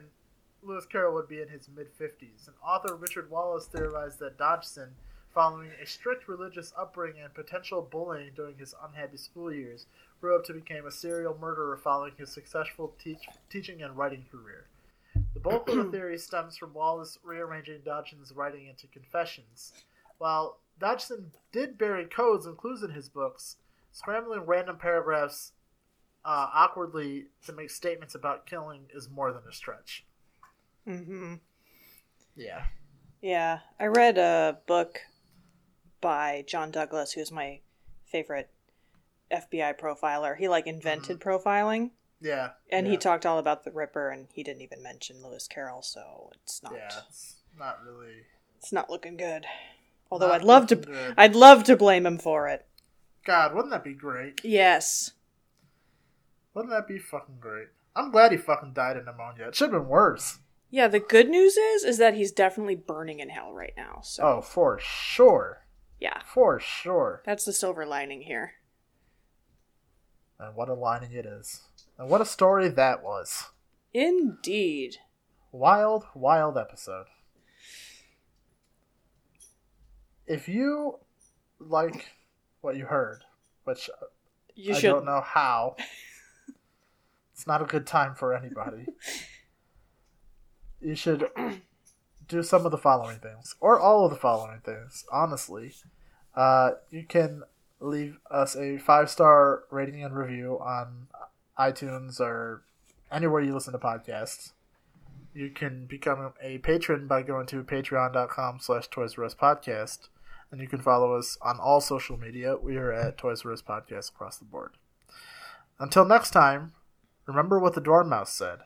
Lewis 0.64 0.84
Carroll 0.84 1.14
would 1.14 1.28
be 1.28 1.40
in 1.40 1.48
his 1.48 1.68
mid 1.68 1.96
50s. 1.96 2.48
And 2.48 2.56
author 2.66 2.96
Richard 2.96 3.30
Wallace 3.30 3.66
theorized 3.66 4.18
that 4.18 4.36
Dodgson, 4.36 4.96
following 5.32 5.70
a 5.80 5.86
strict 5.86 6.26
religious 6.26 6.72
upbringing 6.76 7.22
and 7.22 7.34
potential 7.34 7.86
bullying 7.88 8.32
during 8.34 8.56
his 8.56 8.74
unhappy 8.82 9.18
school 9.18 9.52
years, 9.52 9.86
grew 10.20 10.34
up 10.34 10.44
to 10.46 10.54
become 10.54 10.86
a 10.86 10.90
serial 10.90 11.38
murderer 11.40 11.76
following 11.76 12.14
his 12.16 12.32
successful 12.32 12.96
teach, 12.98 13.28
teaching 13.48 13.82
and 13.82 13.96
writing 13.96 14.24
career. 14.30 14.66
The 15.44 15.50
bulk 15.50 15.68
of 15.68 15.76
the 15.76 15.84
theory 15.92 16.18
stems 16.18 16.56
from 16.56 16.72
Wallace 16.72 17.18
rearranging 17.22 17.82
Dodgson's 17.84 18.32
writing 18.32 18.66
into 18.66 18.86
confessions. 18.86 19.72
While 20.18 20.60
Dodgson 20.78 21.32
did 21.52 21.76
bury 21.76 22.06
codes 22.06 22.46
and 22.46 22.56
clues 22.56 22.82
in 22.82 22.90
his 22.90 23.08
books, 23.08 23.56
scrambling 23.92 24.40
random 24.46 24.78
paragraphs 24.78 25.52
uh, 26.24 26.48
awkwardly 26.52 27.26
to 27.46 27.52
make 27.52 27.70
statements 27.70 28.14
about 28.14 28.46
killing 28.46 28.86
is 28.94 29.10
more 29.10 29.32
than 29.32 29.42
a 29.48 29.52
stretch. 29.52 30.06
Mm-hmm. 30.88 31.34
Yeah. 32.36 32.64
Yeah, 33.20 33.60
I 33.78 33.86
read 33.86 34.18
a 34.18 34.58
book 34.66 35.00
by 36.00 36.44
John 36.46 36.70
Douglas, 36.70 37.12
who's 37.12 37.30
my 37.30 37.60
favorite 38.06 38.50
FBI 39.30 39.78
profiler. 39.78 40.36
He 40.36 40.48
like 40.48 40.66
invented 40.66 41.20
profiling, 41.20 41.90
Yeah. 42.20 42.50
and 42.70 42.86
yeah. 42.86 42.92
he 42.92 42.96
talked 42.96 43.26
all 43.26 43.38
about 43.38 43.64
the 43.64 43.70
Ripper, 43.70 44.08
and 44.08 44.28
he 44.32 44.42
didn't 44.42 44.62
even 44.62 44.82
mention 44.82 45.22
Lewis 45.22 45.46
Carroll, 45.46 45.82
so 45.82 46.30
it's 46.42 46.62
not. 46.62 46.72
Yeah, 46.74 47.00
it's 47.08 47.36
not 47.58 47.78
really. 47.84 48.22
It's 48.58 48.72
not 48.72 48.88
looking 48.90 49.16
good. 49.16 49.44
Although 50.10 50.32
I'd 50.32 50.42
love 50.44 50.66
to, 50.68 50.76
good. 50.76 51.14
I'd 51.18 51.34
love 51.34 51.64
to 51.64 51.76
blame 51.76 52.06
him 52.06 52.18
for 52.18 52.48
it. 52.48 52.66
God, 53.26 53.54
wouldn't 53.54 53.72
that 53.72 53.84
be 53.84 53.94
great? 53.94 54.40
Yes. 54.44 55.12
Wouldn't 56.54 56.72
that 56.72 56.86
be 56.86 56.98
fucking 56.98 57.38
great? 57.40 57.68
I'm 57.96 58.10
glad 58.10 58.30
he 58.32 58.38
fucking 58.38 58.72
died 58.74 58.96
of 58.96 59.04
pneumonia. 59.06 59.48
It 59.48 59.54
should 59.56 59.72
have 59.72 59.82
been 59.82 59.88
worse. 59.88 60.38
Yeah. 60.70 60.88
The 60.88 61.00
good 61.00 61.28
news 61.28 61.56
is, 61.56 61.84
is 61.84 61.98
that 61.98 62.14
he's 62.14 62.32
definitely 62.32 62.76
burning 62.76 63.20
in 63.20 63.30
hell 63.30 63.52
right 63.52 63.72
now. 63.76 64.00
So 64.02 64.22
Oh, 64.24 64.40
for 64.40 64.78
sure. 64.80 65.66
yeah, 66.00 66.20
For 66.26 66.60
sure. 66.60 67.22
that's 67.24 67.44
the 67.44 67.52
silver 67.52 67.84
lining 67.86 68.22
here. 68.22 68.52
And 70.38 70.54
what 70.54 70.68
a 70.68 70.74
lining 70.74 71.12
it 71.12 71.26
is. 71.26 71.62
And 71.98 72.08
what 72.08 72.20
a 72.20 72.26
story 72.26 72.68
that 72.68 73.02
was. 73.02 73.50
Indeed. 73.92 74.96
Wild, 75.52 76.04
wild 76.14 76.58
episode. 76.58 77.06
If 80.26 80.48
you 80.48 80.98
like 81.58 82.10
what 82.60 82.76
you 82.76 82.86
heard, 82.86 83.22
which 83.64 83.88
You 84.54 84.74
I 84.74 84.78
should. 84.78 84.88
don't 84.88 85.04
know 85.04 85.20
how, 85.20 85.76
it's 87.32 87.46
not 87.46 87.62
a 87.62 87.66
good 87.66 87.86
time 87.86 88.14
for 88.14 88.34
anybody. 88.34 88.86
you 90.80 90.94
should 90.94 91.28
do 92.26 92.42
some 92.42 92.64
of 92.64 92.72
the 92.72 92.78
following 92.78 93.18
things, 93.18 93.54
or 93.60 93.78
all 93.78 94.04
of 94.06 94.10
the 94.10 94.16
following 94.16 94.60
things, 94.60 95.04
honestly. 95.12 95.72
Uh, 96.34 96.72
you 96.90 97.04
can 97.04 97.42
leave 97.80 98.18
us 98.30 98.56
a 98.56 98.78
five 98.78 99.10
star 99.10 99.64
rating 99.70 100.02
and 100.02 100.16
review 100.16 100.58
on 100.60 101.06
iTunes 101.58 102.20
or 102.20 102.62
anywhere 103.10 103.40
you 103.40 103.54
listen 103.54 103.72
to 103.72 103.78
podcasts. 103.78 104.52
You 105.34 105.50
can 105.50 105.86
become 105.86 106.32
a 106.40 106.58
patron 106.58 107.06
by 107.06 107.22
going 107.22 107.46
to 107.46 107.62
patreon.com 107.64 108.58
slash 108.60 108.88
Toys 108.88 109.18
R 109.18 109.24
Us 109.24 109.34
Podcast. 109.34 110.08
And 110.50 110.60
you 110.60 110.68
can 110.68 110.80
follow 110.80 111.16
us 111.16 111.36
on 111.42 111.58
all 111.58 111.80
social 111.80 112.16
media. 112.16 112.56
We 112.56 112.76
are 112.76 112.92
at 112.92 113.18
Toys 113.18 113.44
R 113.44 113.52
Us 113.52 113.62
Podcast 113.62 114.10
across 114.10 114.36
the 114.36 114.44
board. 114.44 114.72
Until 115.80 116.04
next 116.04 116.30
time, 116.30 116.72
remember 117.26 117.58
what 117.58 117.74
the 117.74 117.80
Dormouse 117.80 118.32
said. 118.32 118.60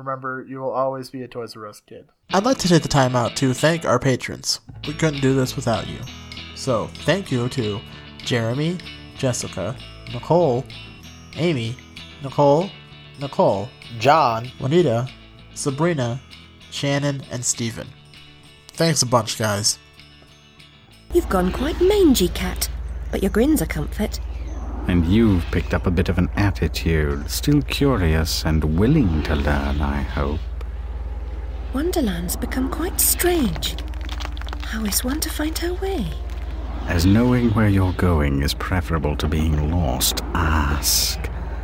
Remember, 0.00 0.44
you 0.48 0.58
will 0.60 0.70
always 0.70 1.10
be 1.10 1.22
a 1.22 1.28
Toys 1.28 1.56
R 1.56 1.66
Us 1.66 1.80
kid. 1.80 2.08
I'd 2.30 2.44
like 2.44 2.58
to 2.58 2.68
take 2.68 2.82
the 2.82 2.88
time 2.88 3.14
out 3.14 3.36
to 3.36 3.54
thank 3.54 3.84
our 3.84 3.98
patrons. 3.98 4.60
We 4.86 4.94
couldn't 4.94 5.20
do 5.20 5.34
this 5.34 5.56
without 5.56 5.86
you. 5.86 5.98
So, 6.56 6.88
thank 7.04 7.30
you 7.30 7.48
to 7.50 7.80
Jeremy, 8.18 8.78
Jessica, 9.16 9.76
Nicole, 10.12 10.64
Amy, 11.36 11.76
Nicole, 12.22 12.70
Nicole, 13.20 13.68
John, 13.98 14.50
Juanita, 14.58 15.08
Sabrina, 15.54 16.20
Shannon, 16.70 17.22
and 17.30 17.44
Steven. 17.44 17.86
Thanks 18.72 19.02
a 19.02 19.06
bunch, 19.06 19.38
guys. 19.38 19.78
You've 21.12 21.28
gone 21.28 21.52
quite 21.52 21.80
mangy, 21.80 22.28
cat, 22.28 22.68
but 23.10 23.22
your 23.22 23.30
grin's 23.30 23.60
a 23.60 23.66
comfort. 23.66 24.20
And 24.88 25.06
you've 25.06 25.44
picked 25.52 25.74
up 25.74 25.86
a 25.86 25.90
bit 25.90 26.08
of 26.08 26.18
an 26.18 26.28
attitude, 26.36 27.30
still 27.30 27.62
curious 27.62 28.44
and 28.44 28.78
willing 28.78 29.22
to 29.24 29.36
learn, 29.36 29.80
I 29.80 30.02
hope. 30.02 30.40
Wonderland's 31.72 32.36
become 32.36 32.70
quite 32.70 33.00
strange. 33.00 33.76
How 34.64 34.84
is 34.84 35.04
one 35.04 35.20
to 35.20 35.30
find 35.30 35.56
her 35.58 35.74
way? 35.74 36.06
As 36.86 37.06
knowing 37.06 37.50
where 37.50 37.68
you're 37.68 37.92
going 37.92 38.42
is 38.42 38.54
preferable 38.54 39.16
to 39.16 39.28
being 39.28 39.70
lost, 39.70 40.22
ask. 40.34 41.20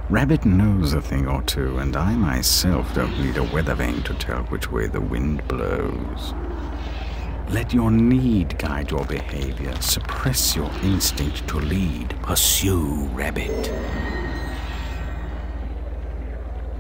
Rabbit 0.09 0.45
knows 0.45 0.93
a 0.93 1.01
thing 1.01 1.27
or 1.27 1.43
two, 1.43 1.79
and 1.79 1.97
I 1.97 2.15
myself 2.15 2.95
don't 2.95 3.19
need 3.19 3.37
a 3.37 3.43
weather 3.43 3.75
vane 3.75 4.03
to 4.03 4.15
tell 4.15 4.45
which 4.45 4.71
way 4.71 4.87
the 4.87 5.01
wind 5.01 5.47
blows. 5.49 6.33
Let 7.49 7.73
your 7.73 7.93
need 7.93 8.59
guide 8.59 8.91
your 8.91 9.05
behavior. 9.05 9.73
Suppress 9.81 10.57
your 10.57 10.71
instinct 10.83 11.47
to 11.49 11.59
lead. 11.59 12.11
Pursue, 12.23 13.09
Rabbit. 13.15 14.16